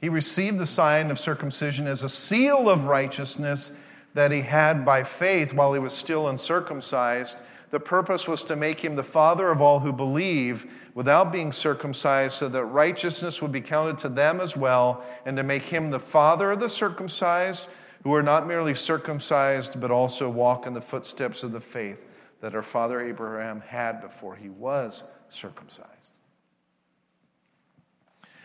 He 0.00 0.08
received 0.08 0.58
the 0.58 0.66
sign 0.66 1.10
of 1.10 1.18
circumcision 1.18 1.86
as 1.86 2.02
a 2.02 2.08
seal 2.08 2.68
of 2.68 2.84
righteousness 2.84 3.72
that 4.14 4.30
he 4.30 4.42
had 4.42 4.84
by 4.84 5.02
faith 5.02 5.52
while 5.52 5.72
he 5.72 5.80
was 5.80 5.92
still 5.92 6.28
uncircumcised 6.28 7.36
the 7.70 7.80
purpose 7.80 8.28
was 8.28 8.44
to 8.44 8.56
make 8.56 8.80
him 8.80 8.96
the 8.96 9.02
father 9.02 9.50
of 9.50 9.60
all 9.60 9.80
who 9.80 9.92
believe 9.92 10.66
without 10.94 11.32
being 11.32 11.52
circumcised, 11.52 12.36
so 12.36 12.48
that 12.48 12.64
righteousness 12.64 13.42
would 13.42 13.52
be 13.52 13.60
counted 13.60 13.98
to 13.98 14.08
them 14.08 14.40
as 14.40 14.56
well, 14.56 15.04
and 15.24 15.36
to 15.36 15.42
make 15.42 15.64
him 15.64 15.90
the 15.90 15.98
father 15.98 16.52
of 16.52 16.60
the 16.60 16.68
circumcised, 16.68 17.68
who 18.04 18.14
are 18.14 18.22
not 18.22 18.46
merely 18.46 18.74
circumcised, 18.74 19.80
but 19.80 19.90
also 19.90 20.30
walk 20.30 20.66
in 20.66 20.74
the 20.74 20.80
footsteps 20.80 21.42
of 21.42 21.50
the 21.52 21.60
faith 21.60 22.06
that 22.40 22.54
our 22.54 22.62
father 22.62 23.00
Abraham 23.00 23.60
had 23.60 24.00
before 24.00 24.36
he 24.36 24.48
was 24.48 25.02
circumcised. 25.28 26.12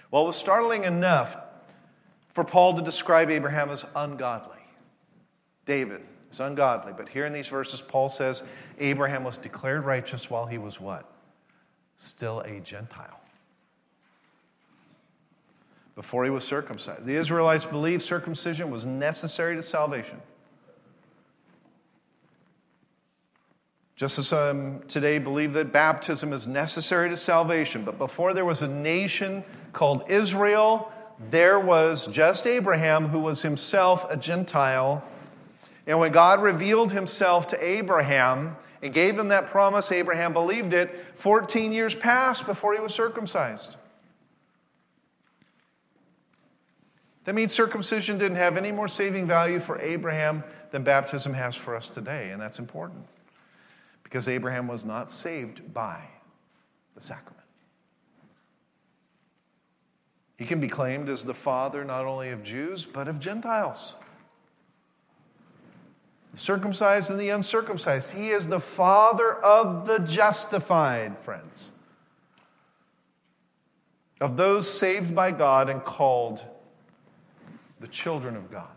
Well, 0.10 0.24
it 0.24 0.28
was 0.28 0.36
startling 0.36 0.84
enough 0.84 1.38
for 2.34 2.44
Paul 2.44 2.74
to 2.74 2.82
describe 2.82 3.30
Abraham 3.30 3.70
as 3.70 3.86
ungodly. 3.96 4.58
David, 5.66 6.02
is 6.32 6.40
ungodly. 6.40 6.94
But 6.96 7.10
here 7.10 7.26
in 7.26 7.34
these 7.34 7.48
verses, 7.48 7.82
Paul 7.82 8.10
says 8.10 8.44
Abraham 8.80 9.24
was 9.24 9.38
declared 9.38 9.86
righteous 9.86 10.30
while 10.30 10.46
he 10.46 10.58
was 10.58 10.80
what? 10.80 11.06
Still 11.98 12.40
a 12.42 12.60
Gentile. 12.60 13.20
Before 15.96 16.24
he 16.24 16.30
was 16.30 16.44
circumcised. 16.44 17.06
The 17.06 17.16
Israelites 17.16 17.66
believed 17.66 18.02
circumcision 18.02 18.72
was 18.72 18.86
necessary 18.86 19.56
to 19.56 19.62
salvation. 19.62 20.22
Just 23.96 24.18
as 24.18 24.30
some 24.30 24.80
today 24.88 25.20
believe 25.20 25.54
that 25.54 25.72
baptism 25.72 26.34
is 26.34 26.48
necessary 26.48 27.08
to 27.10 27.18
salvation, 27.18 27.84
but 27.84 28.00
before 28.00 28.34
there 28.34 28.46
was 28.46 28.64
a 28.64 28.68
nation 28.68 29.44
called 29.74 30.10
Israel, 30.10 30.92
there 31.30 31.60
was 31.60 32.08
just 32.08 32.48
Abraham, 32.48 33.10
who 33.10 33.20
was 33.20 33.44
himself 33.44 34.10
a 34.10 34.18
Gentile. 34.18 35.04
And 35.88 36.00
when 36.00 36.12
God 36.12 36.42
revealed 36.42 36.92
himself 36.92 37.48
to 37.48 37.64
Abraham 37.64 38.56
and 38.82 38.94
gave 38.94 39.18
him 39.18 39.30
that 39.30 39.48
promise, 39.48 39.92
Abraham 39.92 40.34
believed 40.34 40.74
it. 40.74 40.96
14 41.16 41.72
years 41.72 41.96
passed 41.96 42.46
before 42.46 42.74
he 42.74 42.80
was 42.80 42.94
circumcised. 42.94 43.78
That 47.26 47.36
means 47.36 47.54
circumcision 47.54 48.18
didn't 48.18 48.38
have 48.38 48.58
any 48.58 48.72
more 48.72 48.88
saving 48.88 49.28
value 49.28 49.60
for 49.60 49.80
Abraham 49.80 50.44
than 50.72 50.84
baptism 50.84 51.34
has 51.34 51.56
for 51.56 51.76
us 51.76 51.88
today, 51.88 52.32
and 52.32 52.42
that's 52.42 52.58
important 52.58 53.06
because 54.04 54.28
Abraham 54.28 54.68
was 54.68 54.84
not 54.84 55.12
saved 55.12 55.74
by 55.74 56.02
the 56.96 57.02
sacrament. 57.02 57.38
He 60.38 60.46
can 60.46 60.60
be 60.60 60.68
claimed 60.68 61.08
as 61.08 61.24
the 61.24 61.36
father 61.36 61.86
not 61.86 62.06
only 62.06 62.30
of 62.30 62.42
Jews, 62.42 62.86
but 62.86 63.08
of 63.08 63.20
Gentiles. 63.20 63.94
The 66.32 66.38
circumcised 66.38 67.10
and 67.10 67.20
the 67.20 67.30
uncircumcised. 67.30 68.12
He 68.12 68.30
is 68.30 68.48
the 68.48 68.60
father 68.60 69.34
of 69.34 69.86
the 69.86 70.00
justified, 70.00 71.18
friends. 71.20 71.72
Of 74.22 74.38
those 74.38 74.72
saved 74.72 75.14
by 75.14 75.32
God 75.32 75.70
and 75.70 75.84
called 75.84 76.44
the 77.80 77.88
children 77.88 78.36
of 78.36 78.52
God. 78.52 78.68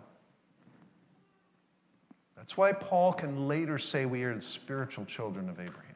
That's 2.36 2.56
why 2.56 2.72
Paul 2.72 3.12
can 3.12 3.46
later 3.46 3.78
say 3.78 4.04
we 4.04 4.24
are 4.24 4.34
the 4.34 4.40
spiritual 4.40 5.04
children 5.04 5.48
of 5.48 5.60
Abraham. 5.60 5.94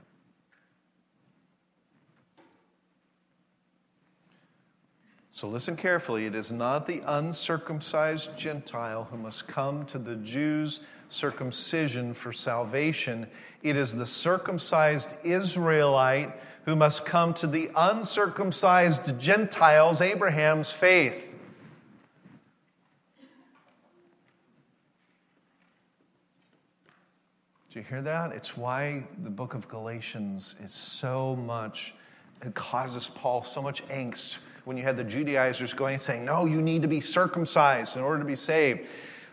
So 5.30 5.48
listen 5.48 5.76
carefully. 5.76 6.26
It 6.26 6.34
is 6.34 6.50
not 6.50 6.86
the 6.86 7.02
uncircumcised 7.06 8.36
Gentile 8.36 9.08
who 9.10 9.16
must 9.16 9.46
come 9.46 9.86
to 9.86 9.98
the 9.98 10.16
Jews' 10.16 10.80
circumcision 11.08 12.14
for 12.14 12.32
salvation. 12.32 13.26
It 13.62 13.76
is 13.76 13.96
the 13.96 14.06
circumcised 14.06 15.14
Israelite 15.24 16.32
who 16.64 16.76
must 16.76 17.04
come 17.04 17.32
to 17.34 17.46
the 17.46 17.70
uncircumcised 17.74 19.18
Gentiles, 19.18 20.00
Abraham's 20.00 20.70
faith. 20.70 21.24
Do 27.70 27.78
you 27.78 27.84
hear 27.84 28.02
that? 28.02 28.32
It's 28.32 28.56
why 28.56 29.04
the 29.22 29.30
book 29.30 29.54
of 29.54 29.68
Galatians 29.68 30.56
is 30.62 30.72
so 30.72 31.36
much, 31.36 31.94
it 32.44 32.54
causes 32.54 33.10
Paul 33.14 33.42
so 33.42 33.62
much 33.62 33.86
angst 33.88 34.38
when 34.64 34.76
you 34.76 34.82
had 34.82 34.96
the 34.96 35.04
Judaizers 35.04 35.72
going 35.72 35.94
and 35.94 36.02
saying, 36.02 36.24
No, 36.24 36.44
you 36.44 36.60
need 36.60 36.82
to 36.82 36.88
be 36.88 37.00
circumcised 37.00 37.96
in 37.96 38.02
order 38.02 38.18
to 38.18 38.24
be 38.24 38.36
saved. 38.36 38.80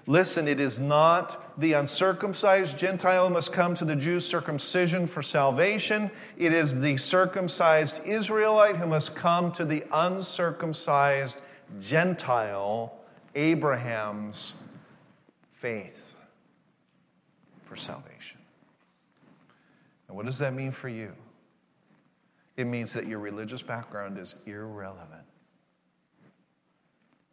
Listen, 0.07 0.47
it 0.47 0.59
is 0.59 0.77
not 0.77 1.59
the 1.59 1.73
uncircumcised 1.73 2.77
Gentile 2.77 3.27
who 3.27 3.33
must 3.33 3.51
come 3.51 3.73
to 3.75 3.85
the 3.85 3.95
Jews' 3.95 4.25
circumcision 4.25 5.07
for 5.07 5.23
salvation. 5.23 6.11
It 6.37 6.53
is 6.53 6.79
the 6.79 6.97
circumcised 6.97 8.01
Israelite 8.05 8.75
who 8.75 8.85
must 8.85 9.15
come 9.15 9.51
to 9.53 9.65
the 9.65 9.83
uncircumcised 9.91 11.37
Gentile, 11.79 12.93
Abraham's 13.33 14.53
faith 15.53 16.15
for 17.63 17.75
salvation. 17.75 18.37
And 20.07 20.15
what 20.15 20.27
does 20.27 20.37
that 20.37 20.53
mean 20.53 20.71
for 20.71 20.89
you? 20.89 21.13
It 22.55 22.65
means 22.65 22.93
that 22.93 23.07
your 23.07 23.19
religious 23.19 23.63
background 23.63 24.19
is 24.19 24.35
irrelevant. 24.45 25.23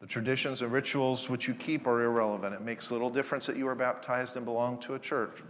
The 0.02 0.08
traditions 0.08 0.62
and 0.62 0.72
rituals 0.72 1.30
which 1.30 1.46
you 1.46 1.54
keep 1.54 1.86
are 1.86 2.02
irrelevant. 2.02 2.56
It 2.56 2.60
makes 2.60 2.90
little 2.90 3.08
difference 3.08 3.46
that 3.46 3.56
you 3.56 3.68
are 3.68 3.76
baptized 3.76 4.36
and 4.36 4.44
belong 4.44 4.78
to 4.80 4.94
a 4.94 4.98
church. 4.98 5.40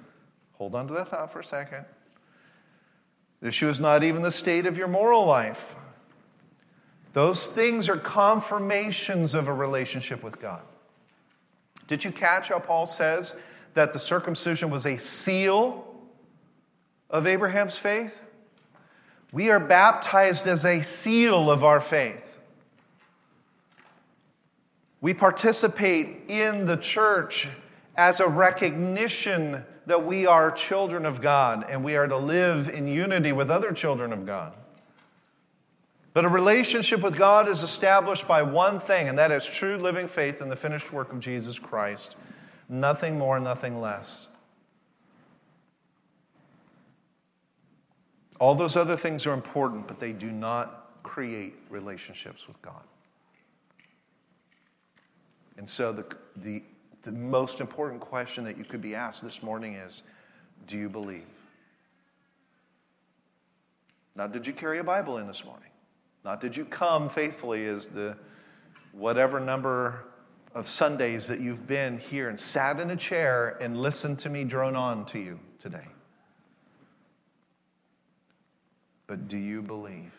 Hold 0.58 0.74
on 0.74 0.86
to 0.88 0.94
that 0.94 1.08
thought 1.08 1.32
for 1.32 1.40
a 1.40 1.44
second. 1.44 1.86
The 3.40 3.48
issue 3.48 3.70
is 3.70 3.80
not 3.80 4.04
even 4.04 4.20
the 4.20 4.30
state 4.30 4.66
of 4.66 4.76
your 4.76 4.88
moral 4.88 5.24
life. 5.24 5.74
Those 7.14 7.46
things 7.46 7.88
are 7.88 7.96
confirmations 7.96 9.34
of 9.34 9.48
a 9.48 9.54
relationship 9.54 10.22
with 10.22 10.38
God. 10.38 10.60
Did 11.86 12.04
you 12.04 12.12
catch 12.12 12.50
how 12.50 12.58
Paul 12.58 12.84
says 12.84 13.34
that 13.72 13.94
the 13.94 13.98
circumcision 13.98 14.68
was 14.68 14.84
a 14.84 14.98
seal 14.98 15.86
of 17.08 17.26
Abraham's 17.26 17.78
faith? 17.78 18.20
We 19.32 19.48
are 19.48 19.58
baptized 19.58 20.46
as 20.46 20.66
a 20.66 20.82
seal 20.82 21.50
of 21.50 21.64
our 21.64 21.80
faith. 21.80 22.31
We 25.02 25.12
participate 25.12 26.22
in 26.28 26.64
the 26.64 26.76
church 26.76 27.48
as 27.96 28.20
a 28.20 28.28
recognition 28.28 29.64
that 29.86 30.06
we 30.06 30.26
are 30.26 30.50
children 30.52 31.04
of 31.04 31.20
God 31.20 31.66
and 31.68 31.84
we 31.84 31.96
are 31.96 32.06
to 32.06 32.16
live 32.16 32.68
in 32.68 32.86
unity 32.86 33.32
with 33.32 33.50
other 33.50 33.72
children 33.72 34.12
of 34.12 34.24
God. 34.24 34.54
But 36.14 36.24
a 36.24 36.28
relationship 36.28 37.00
with 37.00 37.16
God 37.16 37.48
is 37.48 37.62
established 37.64 38.28
by 38.28 38.42
one 38.42 38.78
thing, 38.78 39.08
and 39.08 39.18
that 39.18 39.32
is 39.32 39.44
true 39.44 39.76
living 39.76 40.06
faith 40.06 40.40
in 40.40 40.50
the 40.50 40.56
finished 40.56 40.92
work 40.92 41.12
of 41.12 41.20
Jesus 41.20 41.58
Christ. 41.58 42.16
Nothing 42.68 43.18
more, 43.18 43.40
nothing 43.40 43.80
less. 43.80 44.28
All 48.38 48.54
those 48.54 48.76
other 48.76 48.96
things 48.96 49.26
are 49.26 49.32
important, 49.32 49.88
but 49.88 50.00
they 50.00 50.12
do 50.12 50.30
not 50.30 50.90
create 51.02 51.54
relationships 51.70 52.46
with 52.46 52.60
God. 52.62 52.82
And 55.56 55.68
so, 55.68 55.92
the, 55.92 56.04
the, 56.36 56.62
the 57.02 57.12
most 57.12 57.60
important 57.60 58.00
question 58.00 58.44
that 58.44 58.56
you 58.56 58.64
could 58.64 58.80
be 58.80 58.94
asked 58.94 59.22
this 59.22 59.42
morning 59.42 59.74
is 59.74 60.02
Do 60.66 60.78
you 60.78 60.88
believe? 60.88 61.26
Not 64.14 64.32
did 64.32 64.46
you 64.46 64.52
carry 64.52 64.78
a 64.78 64.84
Bible 64.84 65.18
in 65.18 65.26
this 65.26 65.44
morning? 65.44 65.70
Not 66.24 66.40
did 66.40 66.56
you 66.56 66.64
come 66.64 67.08
faithfully 67.08 67.66
as 67.66 67.88
the 67.88 68.16
whatever 68.92 69.40
number 69.40 70.04
of 70.54 70.68
Sundays 70.68 71.28
that 71.28 71.40
you've 71.40 71.66
been 71.66 71.98
here 71.98 72.28
and 72.28 72.38
sat 72.38 72.78
in 72.78 72.90
a 72.90 72.96
chair 72.96 73.56
and 73.60 73.76
listened 73.76 74.18
to 74.20 74.28
me 74.28 74.44
drone 74.44 74.76
on 74.76 75.06
to 75.06 75.18
you 75.18 75.40
today. 75.58 75.86
But 79.06 79.28
do 79.28 79.38
you 79.38 79.62
believe? 79.62 80.14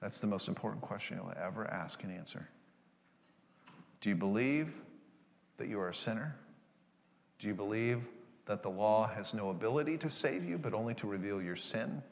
That's 0.00 0.20
the 0.20 0.26
most 0.26 0.48
important 0.48 0.82
question 0.82 1.18
you'll 1.18 1.34
ever 1.42 1.66
ask 1.66 2.02
and 2.02 2.12
answer. 2.12 2.48
Do 4.00 4.08
you 4.08 4.16
believe 4.16 4.72
that 5.56 5.68
you 5.68 5.80
are 5.80 5.88
a 5.88 5.94
sinner? 5.94 6.36
Do 7.38 7.48
you 7.48 7.54
believe 7.54 8.02
that 8.46 8.62
the 8.62 8.70
law 8.70 9.08
has 9.08 9.34
no 9.34 9.50
ability 9.50 9.98
to 9.98 10.10
save 10.10 10.44
you, 10.44 10.58
but 10.58 10.74
only 10.74 10.94
to 10.94 11.06
reveal 11.06 11.42
your 11.42 11.56
sin? 11.56 12.02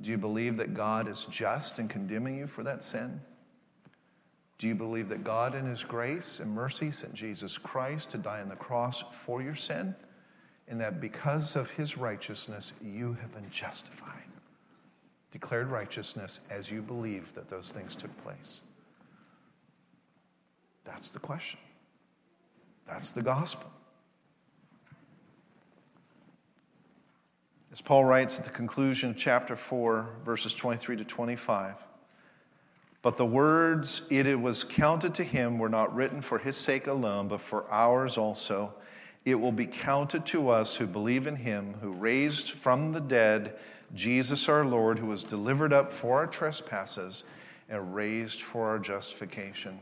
Do 0.00 0.10
you 0.10 0.18
believe 0.18 0.56
that 0.56 0.74
God 0.74 1.08
is 1.08 1.26
just 1.26 1.78
in 1.78 1.88
condemning 1.88 2.38
you 2.38 2.46
for 2.46 2.62
that 2.62 2.82
sin? 2.82 3.20
Do 4.58 4.68
you 4.68 4.74
believe 4.74 5.08
that 5.08 5.24
God, 5.24 5.54
in 5.54 5.66
His 5.66 5.84
grace 5.84 6.40
and 6.40 6.50
mercy, 6.50 6.92
sent 6.92 7.14
Jesus 7.14 7.56
Christ 7.58 8.10
to 8.10 8.18
die 8.18 8.40
on 8.40 8.48
the 8.48 8.56
cross 8.56 9.04
for 9.12 9.42
your 9.42 9.54
sin? 9.54 9.94
And 10.68 10.80
that 10.80 11.00
because 11.00 11.56
of 11.56 11.70
His 11.70 11.96
righteousness, 11.96 12.72
you 12.82 13.16
have 13.20 13.32
been 13.32 13.50
justified? 13.50 14.20
declared 15.30 15.70
righteousness 15.70 16.40
as 16.50 16.70
you 16.70 16.82
believe 16.82 17.34
that 17.34 17.48
those 17.48 17.70
things 17.70 17.94
took 17.94 18.16
place? 18.22 18.62
That's 20.84 21.10
the 21.10 21.18
question. 21.18 21.58
That's 22.86 23.10
the 23.10 23.22
gospel. 23.22 23.70
As 27.72 27.80
Paul 27.80 28.04
writes 28.04 28.38
at 28.38 28.44
the 28.44 28.50
conclusion 28.50 29.10
of 29.10 29.16
chapter 29.16 29.54
4, 29.54 30.08
verses 30.24 30.54
23 30.54 30.96
to 30.96 31.04
25, 31.04 31.76
but 33.02 33.16
the 33.16 33.24
words, 33.24 34.02
it 34.10 34.40
was 34.40 34.64
counted 34.64 35.14
to 35.14 35.24
him, 35.24 35.58
were 35.58 35.68
not 35.68 35.94
written 35.94 36.20
for 36.20 36.38
his 36.38 36.56
sake 36.56 36.86
alone, 36.86 37.28
but 37.28 37.40
for 37.40 37.70
ours 37.70 38.18
also. 38.18 38.74
It 39.24 39.36
will 39.36 39.52
be 39.52 39.66
counted 39.66 40.26
to 40.26 40.50
us 40.50 40.76
who 40.76 40.86
believe 40.86 41.26
in 41.26 41.36
him, 41.36 41.74
who 41.80 41.92
raised 41.92 42.50
from 42.50 42.92
the 42.92 43.00
dead 43.00 43.56
Jesus 43.94 44.48
our 44.48 44.64
Lord, 44.64 44.98
who 44.98 45.06
was 45.06 45.24
delivered 45.24 45.72
up 45.72 45.92
for 45.92 46.18
our 46.18 46.26
trespasses 46.26 47.22
and 47.68 47.94
raised 47.94 48.42
for 48.42 48.68
our 48.68 48.78
justification. 48.78 49.78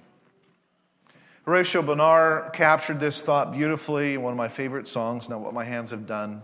Horatio 1.48 1.80
Bonar 1.80 2.50
captured 2.50 3.00
this 3.00 3.22
thought 3.22 3.52
beautifully 3.52 4.12
in 4.12 4.20
one 4.20 4.34
of 4.34 4.36
my 4.36 4.48
favorite 4.48 4.86
songs, 4.86 5.30
Not 5.30 5.40
What 5.40 5.54
My 5.54 5.64
Hands 5.64 5.90
Have 5.92 6.06
Done. 6.06 6.42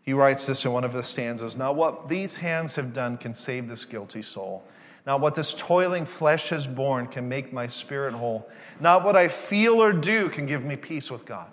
He 0.00 0.14
writes 0.14 0.46
this 0.46 0.64
in 0.64 0.72
one 0.72 0.82
of 0.82 0.94
the 0.94 1.02
stanzas 1.02 1.58
Now, 1.58 1.72
what 1.72 2.08
these 2.08 2.36
hands 2.36 2.76
have 2.76 2.94
done 2.94 3.18
can 3.18 3.34
save 3.34 3.68
this 3.68 3.84
guilty 3.84 4.22
soul. 4.22 4.64
Now, 5.06 5.18
what 5.18 5.34
this 5.34 5.52
toiling 5.52 6.06
flesh 6.06 6.48
has 6.48 6.66
borne 6.66 7.06
can 7.06 7.28
make 7.28 7.52
my 7.52 7.66
spirit 7.66 8.14
whole. 8.14 8.48
Not 8.80 9.04
what 9.04 9.14
I 9.14 9.28
feel 9.28 9.74
or 9.74 9.92
do 9.92 10.30
can 10.30 10.46
give 10.46 10.64
me 10.64 10.76
peace 10.76 11.10
with 11.10 11.26
God. 11.26 11.48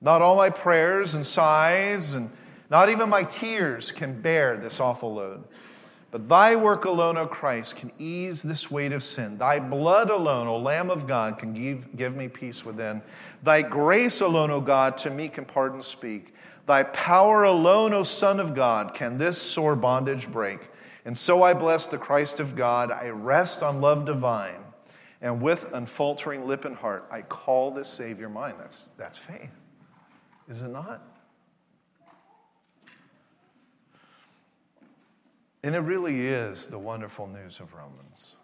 Not 0.00 0.22
all 0.22 0.36
my 0.36 0.48
prayers 0.48 1.14
and 1.14 1.26
sighs, 1.26 2.14
and 2.14 2.30
not 2.70 2.88
even 2.88 3.10
my 3.10 3.24
tears 3.24 3.92
can 3.92 4.22
bear 4.22 4.56
this 4.56 4.80
awful 4.80 5.16
load. 5.16 5.44
But 6.12 6.28
thy 6.28 6.56
work 6.56 6.84
alone, 6.84 7.16
O 7.16 7.26
Christ, 7.26 7.76
can 7.76 7.90
ease 7.98 8.42
this 8.42 8.70
weight 8.70 8.92
of 8.92 9.02
sin. 9.02 9.38
Thy 9.38 9.58
blood 9.58 10.10
alone, 10.10 10.46
O 10.46 10.58
Lamb 10.58 10.90
of 10.90 11.06
God, 11.06 11.38
can 11.38 11.54
give, 11.54 11.96
give 11.96 12.14
me 12.14 12.28
peace 12.28 12.66
within. 12.66 13.00
Thy 13.42 13.62
grace 13.62 14.20
alone, 14.20 14.50
O 14.50 14.60
God, 14.60 14.98
to 14.98 15.10
me 15.10 15.28
can 15.28 15.46
pardon 15.46 15.80
speak. 15.80 16.34
Thy 16.66 16.82
power 16.82 17.44
alone, 17.44 17.94
O 17.94 18.02
Son 18.02 18.38
of 18.40 18.54
God, 18.54 18.92
can 18.92 19.16
this 19.16 19.40
sore 19.40 19.74
bondage 19.74 20.30
break. 20.30 20.68
And 21.06 21.16
so 21.16 21.42
I 21.42 21.54
bless 21.54 21.88
the 21.88 21.98
Christ 21.98 22.40
of 22.40 22.56
God. 22.56 22.90
I 22.90 23.08
rest 23.08 23.62
on 23.62 23.80
love 23.80 24.04
divine. 24.04 24.60
And 25.22 25.40
with 25.40 25.72
unfaltering 25.72 26.46
lip 26.46 26.66
and 26.66 26.76
heart, 26.76 27.08
I 27.10 27.22
call 27.22 27.70
this 27.70 27.88
Savior 27.88 28.28
mine. 28.28 28.56
That's, 28.58 28.90
that's 28.98 29.16
faith, 29.16 29.50
is 30.46 30.60
it 30.60 30.68
not? 30.68 31.11
And 35.62 35.74
it 35.76 35.80
really 35.80 36.26
is 36.26 36.66
the 36.66 36.78
wonderful 36.78 37.26
news 37.26 37.60
of 37.60 37.72
Romans. 37.74 38.34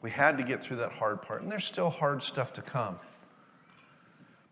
We 0.00 0.10
had 0.10 0.38
to 0.38 0.44
get 0.44 0.62
through 0.62 0.78
that 0.78 0.92
hard 0.92 1.22
part, 1.22 1.42
and 1.42 1.50
there's 1.50 1.64
still 1.64 1.90
hard 1.90 2.22
stuff 2.22 2.52
to 2.54 2.62
come. 2.62 2.98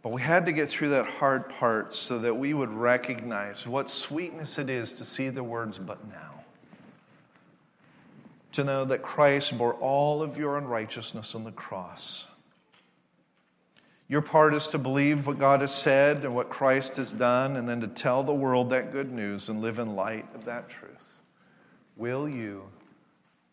But 0.02 0.12
we 0.12 0.20
had 0.20 0.46
to 0.46 0.52
get 0.52 0.68
through 0.68 0.90
that 0.90 1.06
hard 1.06 1.48
part 1.48 1.94
so 1.94 2.18
that 2.18 2.34
we 2.34 2.52
would 2.52 2.72
recognize 2.72 3.66
what 3.66 3.88
sweetness 3.88 4.58
it 4.58 4.68
is 4.68 4.92
to 4.94 5.04
see 5.04 5.30
the 5.30 5.42
words, 5.42 5.78
but 5.78 6.06
now. 6.08 6.44
To 8.52 8.64
know 8.64 8.84
that 8.84 9.02
Christ 9.02 9.56
bore 9.56 9.74
all 9.74 10.22
of 10.22 10.36
your 10.36 10.58
unrighteousness 10.58 11.34
on 11.34 11.44
the 11.44 11.52
cross 11.52 12.26
your 14.08 14.22
part 14.22 14.54
is 14.54 14.68
to 14.68 14.78
believe 14.78 15.26
what 15.26 15.38
God 15.38 15.60
has 15.62 15.74
said 15.74 16.24
and 16.24 16.34
what 16.34 16.48
Christ 16.48 16.96
has 16.96 17.12
done, 17.12 17.56
and 17.56 17.68
then 17.68 17.80
to 17.80 17.88
tell 17.88 18.22
the 18.22 18.34
world 18.34 18.70
that 18.70 18.92
good 18.92 19.12
news 19.12 19.48
and 19.48 19.60
live 19.60 19.78
in 19.78 19.96
light 19.96 20.26
of 20.34 20.44
that 20.44 20.68
truth. 20.68 21.20
Will 21.96 22.28
you 22.28 22.68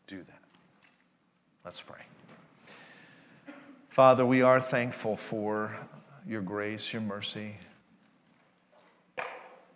do 0.05 0.17
that? 0.17 0.41
Let's 1.65 1.81
pray. 1.81 2.01
Father, 3.89 4.25
we 4.25 4.41
are 4.41 4.59
thankful 4.59 5.15
for 5.15 5.75
your 6.27 6.41
grace, 6.41 6.93
your 6.93 7.01
mercy. 7.01 7.57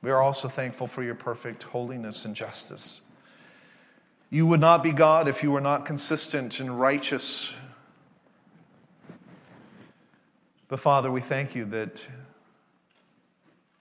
We 0.01 0.11
are 0.11 0.21
also 0.21 0.47
thankful 0.47 0.87
for 0.87 1.03
your 1.03 1.15
perfect 1.15 1.63
holiness 1.63 2.23
and 2.23 2.35
justice. 2.35 3.01
You 4.29 4.45
would 4.45 4.59
not 4.59 4.83
be 4.83 4.91
God 4.91 5.27
if 5.27 5.41
you 5.41 5.51
were 5.51 5.61
not 5.61 5.85
consistent 5.85 6.59
and 6.59 6.79
righteous 6.79 7.53
but 10.67 10.79
Father, 10.79 11.11
we 11.11 11.21
thank 11.21 11.55
you 11.55 11.65
that 11.65 12.05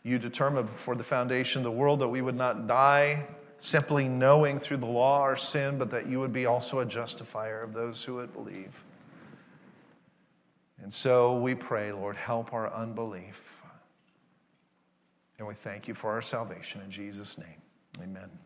you 0.02 0.18
determined 0.18 0.66
before 0.66 0.94
the 0.94 1.04
foundation 1.04 1.60
of 1.60 1.64
the 1.64 1.70
world 1.70 2.00
that 2.00 2.08
we 2.08 2.22
would 2.22 2.36
not 2.36 2.66
die 2.66 3.26
simply 3.58 4.08
knowing 4.08 4.58
through 4.58 4.76
the 4.76 4.86
law 4.86 5.20
our 5.20 5.36
sin, 5.36 5.78
but 5.78 5.90
that 5.90 6.08
you 6.08 6.20
would 6.20 6.32
be 6.32 6.46
also 6.46 6.78
a 6.80 6.86
justifier 6.86 7.62
of 7.62 7.72
those 7.72 8.04
who 8.04 8.14
would 8.16 8.32
believe. 8.32 8.84
And 10.82 10.92
so 10.92 11.36
we 11.36 11.54
pray, 11.54 11.90
Lord, 11.90 12.16
help 12.16 12.52
our 12.52 12.72
unbelief. 12.72 13.62
And 15.38 15.48
we 15.48 15.54
thank 15.54 15.88
you 15.88 15.94
for 15.94 16.12
our 16.12 16.22
salvation 16.22 16.80
in 16.82 16.90
Jesus' 16.90 17.38
name. 17.38 17.62
Amen. 18.00 18.45